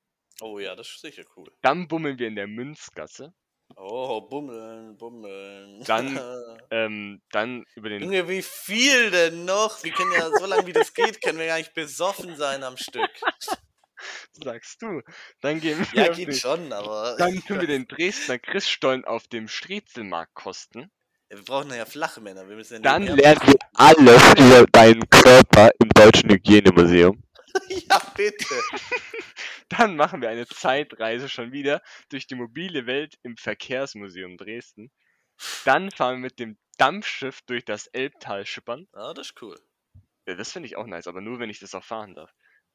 Oh 0.41 0.57
ja, 0.57 0.75
das 0.75 0.87
ist 0.87 1.01
sicher 1.01 1.23
cool. 1.35 1.51
Dann 1.61 1.87
bummeln 1.89 2.17
wir 2.17 2.27
in 2.27 2.35
der 2.35 2.47
Münzgasse. 2.47 3.33
Oh, 3.75 4.21
bummeln, 4.21 4.97
bummeln. 4.97 5.83
Dann- 5.85 6.17
Ähm, 6.71 7.19
dann 7.31 7.65
über 7.75 7.89
den 7.89 8.03
Junge, 8.03 8.29
wie 8.29 8.43
viel 8.43 9.09
denn 9.09 9.43
noch? 9.45 9.83
Wir 9.83 9.91
können 9.91 10.11
ja, 10.11 10.29
so 10.29 10.45
lange 10.45 10.67
wie 10.67 10.71
das 10.73 10.93
geht, 10.93 11.19
können 11.19 11.39
wir 11.39 11.47
gar 11.47 11.57
nicht 11.57 11.73
besoffen 11.73 12.35
sein 12.35 12.63
am 12.63 12.77
Stück. 12.77 13.09
Sagst 14.43 14.81
du. 14.81 15.01
Dann 15.41 15.59
gehen 15.59 15.79
wir 15.79 16.03
Ja, 16.05 16.11
geht 16.13 16.27
den, 16.29 16.35
schon, 16.35 16.73
aber 16.73 17.15
Dann 17.17 17.35
tun 17.45 17.59
wir 17.61 17.67
den 17.67 17.87
Dresdner 17.87 18.39
Christstollen 18.39 19.05
auf 19.05 19.27
dem 19.27 19.47
Striezelmarkt 19.47 20.33
kosten. 20.33 20.91
wir 21.29 21.43
brauchen 21.43 21.73
ja 21.73 21.85
flache 21.85 22.21
Männer. 22.21 22.47
Wir 22.47 22.55
müssen 22.55 22.75
ja 22.75 22.79
Dann 22.79 23.03
Lernen 23.03 23.17
wir 23.45 23.55
alles 23.75 24.21
über 24.37 24.65
deinen 24.71 25.09
Körper 25.09 25.69
im 25.79 25.89
Deutschen 25.89 26.29
Hygienemuseum. 26.29 27.21
Ja, 27.89 27.99
bitte. 28.15 28.45
Dann 29.69 29.95
machen 29.95 30.21
wir 30.21 30.29
eine 30.29 30.47
Zeitreise 30.47 31.29
schon 31.29 31.51
wieder 31.51 31.81
durch 32.09 32.27
die 32.27 32.35
mobile 32.35 32.85
Welt 32.85 33.17
im 33.23 33.37
Verkehrsmuseum 33.37 34.37
Dresden. 34.37 34.91
Dann 35.65 35.89
fahren 35.89 36.17
wir 36.17 36.21
mit 36.21 36.39
dem 36.39 36.57
Dampfschiff 36.77 37.41
durch 37.47 37.65
das 37.65 37.87
Elbtal 37.87 38.45
schippern. 38.45 38.87
Ah, 38.93 39.13
das 39.15 39.27
ist 39.29 39.41
cool. 39.41 39.59
Ja, 40.27 40.35
das 40.35 40.51
finde 40.51 40.67
ich 40.67 40.75
auch 40.77 40.85
nice, 40.85 41.07
aber 41.07 41.21
nur 41.21 41.39
wenn 41.39 41.49
ich 41.49 41.59
das 41.59 41.73
auch 41.73 41.83
fahren 41.83 42.13
darf. 42.15 42.31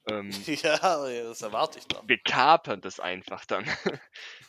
Ähm, 0.06 0.30
Ja, 0.46 0.76
das 1.08 1.42
erwarte 1.42 1.78
ich 1.78 1.86
dann. 1.86 2.06
wir 2.08 2.18
kapern 2.18 2.80
das 2.80 3.00
einfach 3.00 3.44
dann. 3.46 3.64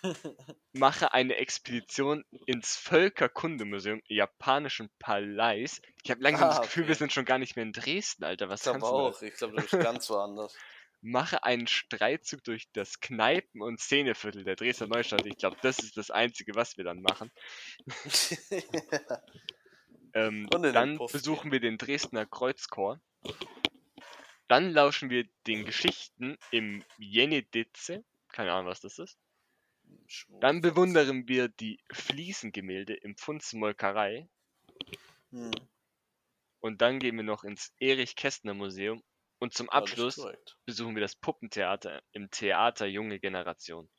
Mache 0.74 1.14
eine 1.14 1.36
Expedition 1.38 2.26
ins 2.45 2.76
Völkerkundemuseum 2.76 4.01
japanischen 4.08 4.89
Palais. 4.99 5.82
Ich 6.03 6.12
habe 6.12 6.22
langsam 6.22 6.49
das 6.49 6.60
Ah, 6.60 6.62
Gefühl, 6.64 6.84
okay. 6.84 6.89
wir 6.89 6.95
sind 6.95 7.14
schon 7.14 7.26
gar 7.26 7.38
nicht 7.38 7.56
mehr 7.56 7.64
in 7.64 7.72
Dresden, 7.74 8.24
Alter. 8.26 8.49
Was 8.49 8.62
Ich 8.62 8.72
glaube 8.72 8.86
auch. 8.86 9.22
Ich 9.22 9.34
glaube, 9.36 9.56
du 9.56 9.62
bist 9.62 9.80
ganz 9.80 10.10
woanders. 10.10 10.56
Mache 11.01 11.43
einen 11.43 11.68
Streitzug 11.68 12.43
durch 12.43 12.68
das 12.74 12.99
Kneipen- 12.99 13.62
und 13.62 13.80
Szeneviertel 13.80 14.43
der 14.43 14.56
Dresdner 14.56 14.88
Neustadt. 14.88 15.26
Ich 15.28 15.38
glaube, 15.38 15.56
das 15.62 15.78
ist 15.80 15.97
das 15.97 16.10
Einzige, 16.10 16.56
was 16.56 16.78
wir 16.78 16.84
dann 16.84 17.01
machen. 17.01 17.32
Ähm, 20.14 20.47
in 20.53 20.64
den 20.64 20.74
dann 20.74 20.97
besuchen 20.97 21.51
wir 21.51 21.60
den 21.60 21.78
Dresdner 21.78 22.26
Kreuzchor. 22.26 22.99
Dann 24.48 24.72
lauschen 24.72 25.10
wir 25.10 25.28
den 25.48 25.66
Geschichten 25.66 26.38
im 26.52 26.84
Jenedice. 26.98 28.04
Keine 28.30 28.52
Ahnung, 28.54 28.68
was 28.68 28.82
das 28.82 29.00
ist. 29.00 29.18
Dann 30.39 30.62
bewundern 30.62 31.28
wir 31.28 31.48
die 31.48 31.80
Fliesengemälde 31.91 32.93
im 32.93 33.16
Pfunds 33.16 33.54
Molkerei. 33.54 34.28
Hm. 35.32 35.52
Und 36.60 36.82
dann 36.82 37.00
gehen 37.00 37.16
wir 37.16 37.24
noch 37.24 37.43
ins 37.43 37.74
Erich 37.80 38.16
Kästner 38.16 38.54
Museum 38.54 39.04
Und 39.39 39.54
zum 39.54 39.70
Abschluss 39.70 40.20
besuchen 40.66 40.96
wir 40.96 41.02
das 41.02 41.16
Puppentheater 41.16 42.02
im 42.12 42.32
Theater 42.32 42.86
Junge 42.86 43.20
Generation. 43.20 43.89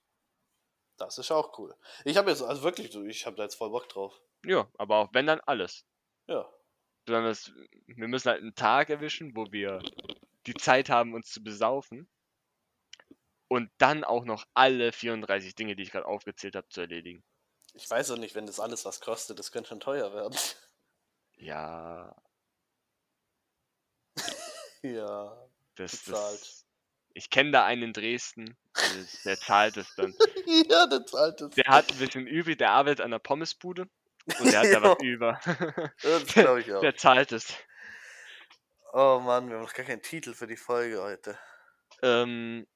Das 0.97 1.19
ist 1.19 1.31
auch 1.31 1.59
cool. 1.59 1.77
Ich 2.05 2.17
habe 2.17 2.31
jetzt, 2.31 2.43
also 2.43 2.63
wirklich, 2.63 2.91
so, 2.91 3.05
ich 3.05 3.27
habe 3.27 3.37
da 3.37 3.43
jetzt 3.43 3.57
voll 3.57 3.71
Bock 3.71 3.89
drauf. 3.89 4.19
Ja, 4.45 4.69
aber 4.79 4.97
auch 4.97 5.09
wenn 5.13 5.27
dann 5.27 5.41
alles. 5.41 5.85
Ja. 6.27 6.49
Besonders, 7.05 7.53
wir 7.87 8.09
müssen 8.09 8.31
halt 8.31 8.41
einen 8.41 8.55
Tag 8.55 8.91
erwischen, 8.91 9.37
wo 9.37 9.53
wir 9.53 9.81
die 10.47 10.55
Zeit 10.55 10.89
haben, 10.89 11.15
uns 11.15 11.31
zu 11.31 11.43
besaufen. 11.43 12.09
Und 13.49 13.71
dann 13.79 14.03
auch 14.03 14.25
noch 14.25 14.45
alle 14.55 14.93
34 14.93 15.55
Dinge, 15.55 15.77
die 15.77 15.85
ich 15.85 15.93
gerade 15.93 16.07
aufgezählt 16.07 16.57
habe, 16.57 16.69
zu 16.69 16.81
erledigen. 16.81 17.23
Ich 17.75 17.89
weiß 17.89 18.11
auch 18.11 18.19
nicht, 18.19 18.35
wenn 18.35 18.47
das 18.47 18.59
alles 18.59 18.85
was 18.85 19.01
kostet, 19.01 19.39
das 19.39 19.53
könnte 19.53 19.69
schon 19.69 19.81
teuer 19.81 20.13
werden. 20.13 20.37
Ja, 21.37 22.17
ja. 24.83 25.49
das, 25.75 26.05
Bezahlt. 26.05 26.41
das 26.41 26.67
Ich 27.15 27.31
kenne 27.31 27.51
da 27.53 27.65
einen 27.65 27.83
in 27.83 27.93
Dresden, 27.93 28.57
der, 28.77 29.07
der 29.25 29.39
zahlt 29.39 29.77
es 29.77 29.95
dann. 29.95 30.15
ja, 30.71 30.87
das 30.87 31.15
alte. 31.15 31.51
Der 31.51 31.67
hat 31.67 31.93
ein 31.93 31.99
bisschen 31.99 32.27
übrig, 32.27 32.59
der 32.59 32.71
arbeitet 32.71 33.05
an 33.05 33.11
der 33.11 33.19
Pommesbude 33.19 33.89
und 34.39 34.53
der 34.53 34.61
hat 34.61 34.73
da 34.73 34.83
was 34.83 35.03
über. 35.03 35.39
Das 36.03 36.27
glaube 36.27 36.61
ich 36.61 36.73
auch. 36.73 36.81
Der 36.81 36.97
zahlt 36.97 37.33
es. 37.33 37.55
Oh 38.99 39.21
Mann, 39.21 39.51
wir 39.51 39.57
haben 39.57 39.63
noch 39.65 39.75
gar 39.75 39.85
keinen 39.85 40.01
Titel 40.01 40.33
für 40.33 40.47
die 40.47 40.57
Folge 40.57 41.03
heute. 41.03 41.39
Ähm, 42.01 42.67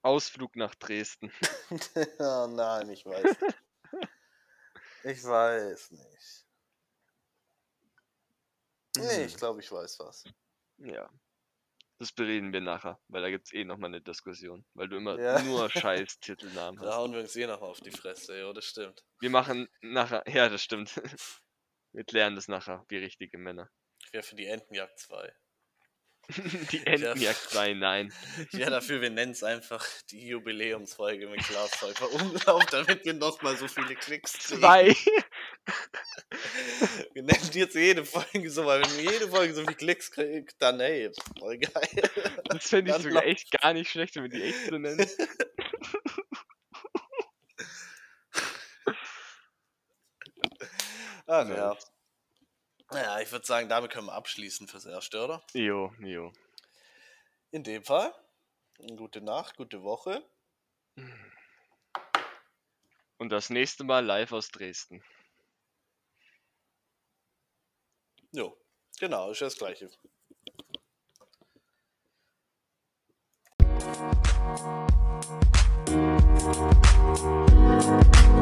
Ausflug 0.00 0.56
nach 0.56 0.74
Dresden. 0.76 1.30
oh 2.18 2.46
nein, 2.48 2.88
ich 2.88 3.04
weiß 3.04 3.38
nicht. 3.38 3.58
Ich 5.04 5.22
weiß 5.24 5.90
nicht. 5.90 6.46
Nee, 8.96 9.24
ich 9.26 9.36
glaube, 9.36 9.60
ich 9.60 9.70
weiß 9.70 9.98
was. 9.98 10.24
Ja. 10.78 11.10
Das 11.98 12.10
bereden 12.10 12.54
wir 12.54 12.62
nachher, 12.62 12.98
weil 13.08 13.20
da 13.20 13.28
gibt's 13.28 13.52
eh 13.52 13.64
nochmal 13.66 13.90
eine 13.90 14.00
Diskussion, 14.00 14.64
weil 14.72 14.88
du 14.88 14.96
immer 14.96 15.20
Ja. 15.20 15.42
nur 15.42 15.68
scheiß 15.70 16.20
Titelnamen 16.20 16.80
Da 16.80 16.88
hast. 16.88 16.96
hauen 16.96 17.12
wir 17.12 17.20
uns 17.20 17.36
eh 17.36 17.46
noch 17.46 17.60
auf 17.60 17.80
die 17.82 17.90
Fresse, 17.90 18.38
ja, 18.38 18.50
das 18.54 18.64
stimmt. 18.64 19.04
Wir 19.20 19.28
machen 19.28 19.68
nachher, 19.82 20.24
ja, 20.26 20.48
das 20.48 20.62
stimmt. 20.62 20.98
Wir 21.92 22.04
klären 22.04 22.34
das 22.34 22.48
nachher, 22.48 22.86
wie 22.88 22.96
richtige 22.96 23.36
Männer. 23.36 23.70
Ich 24.04 24.12
wäre 24.12 24.22
für 24.22 24.36
die 24.36 24.46
Entenjagd 24.46 24.98
2. 24.98 25.32
Die 26.72 26.86
Entenjagd 26.86 27.40
2, 27.50 27.74
nein. 27.74 28.12
Ich 28.52 28.58
wäre 28.58 28.70
dafür, 28.70 29.00
wir 29.00 29.08
nennen 29.10 29.32
es 29.32 29.42
einfach 29.42 29.86
die 30.10 30.28
Jubiläumsfolge 30.28 31.26
mit 31.28 31.40
Klaas 31.40 31.70
Pfeiffer 31.70 32.12
Umlauf, 32.12 32.66
damit 32.66 33.04
wir 33.04 33.14
nochmal 33.14 33.56
so 33.56 33.66
viele 33.66 33.94
Klicks 33.94 34.34
kriegen. 34.34 34.60
Zwei. 34.60 34.94
Wir 37.12 37.22
nennen 37.22 37.50
jetzt 37.52 37.74
jede 37.74 38.04
Folge 38.06 38.50
so, 38.50 38.64
weil 38.64 38.82
wenn 38.82 38.96
wir 38.96 39.12
jede 39.12 39.28
Folge 39.28 39.52
so 39.52 39.60
viele 39.62 39.74
Klicks 39.74 40.10
kriegen, 40.10 40.46
dann 40.58 40.80
ey, 40.80 41.10
voll 41.38 41.58
geil. 41.58 42.10
Das 42.44 42.68
fände 42.68 42.90
ich 42.90 43.02
sogar 43.02 43.26
echt 43.26 43.50
gar 43.50 43.74
nicht 43.74 43.90
schlecht, 43.90 44.16
wenn 44.16 44.22
wir 44.22 44.30
die 44.30 44.42
echt 44.42 44.66
so 44.66 44.78
nennen. 44.78 44.96
Nice. 44.96 45.16
ja. 51.26 51.76
Naja, 52.90 53.20
ich 53.20 53.30
würde 53.30 53.44
sagen, 53.44 53.68
damit 53.68 53.90
können 53.90 54.06
wir 54.06 54.14
abschließen 54.14 54.66
fürs 54.66 54.86
Erste, 54.86 55.22
oder? 55.22 55.42
Jo, 55.52 55.92
jo. 55.98 56.32
In 57.50 57.62
dem 57.62 57.84
Fall, 57.84 58.14
gute 58.96 59.20
Nacht, 59.20 59.56
gute 59.56 59.82
Woche. 59.82 60.22
Und 63.18 63.30
das 63.30 63.50
nächste 63.50 63.84
Mal 63.84 64.04
live 64.04 64.32
aus 64.32 64.48
Dresden. 64.48 65.02
Jo, 68.32 68.56
genau, 68.98 69.30
ist 69.30 69.40
ja 69.40 69.46
das 69.46 69.56
Gleiche. 69.56 69.90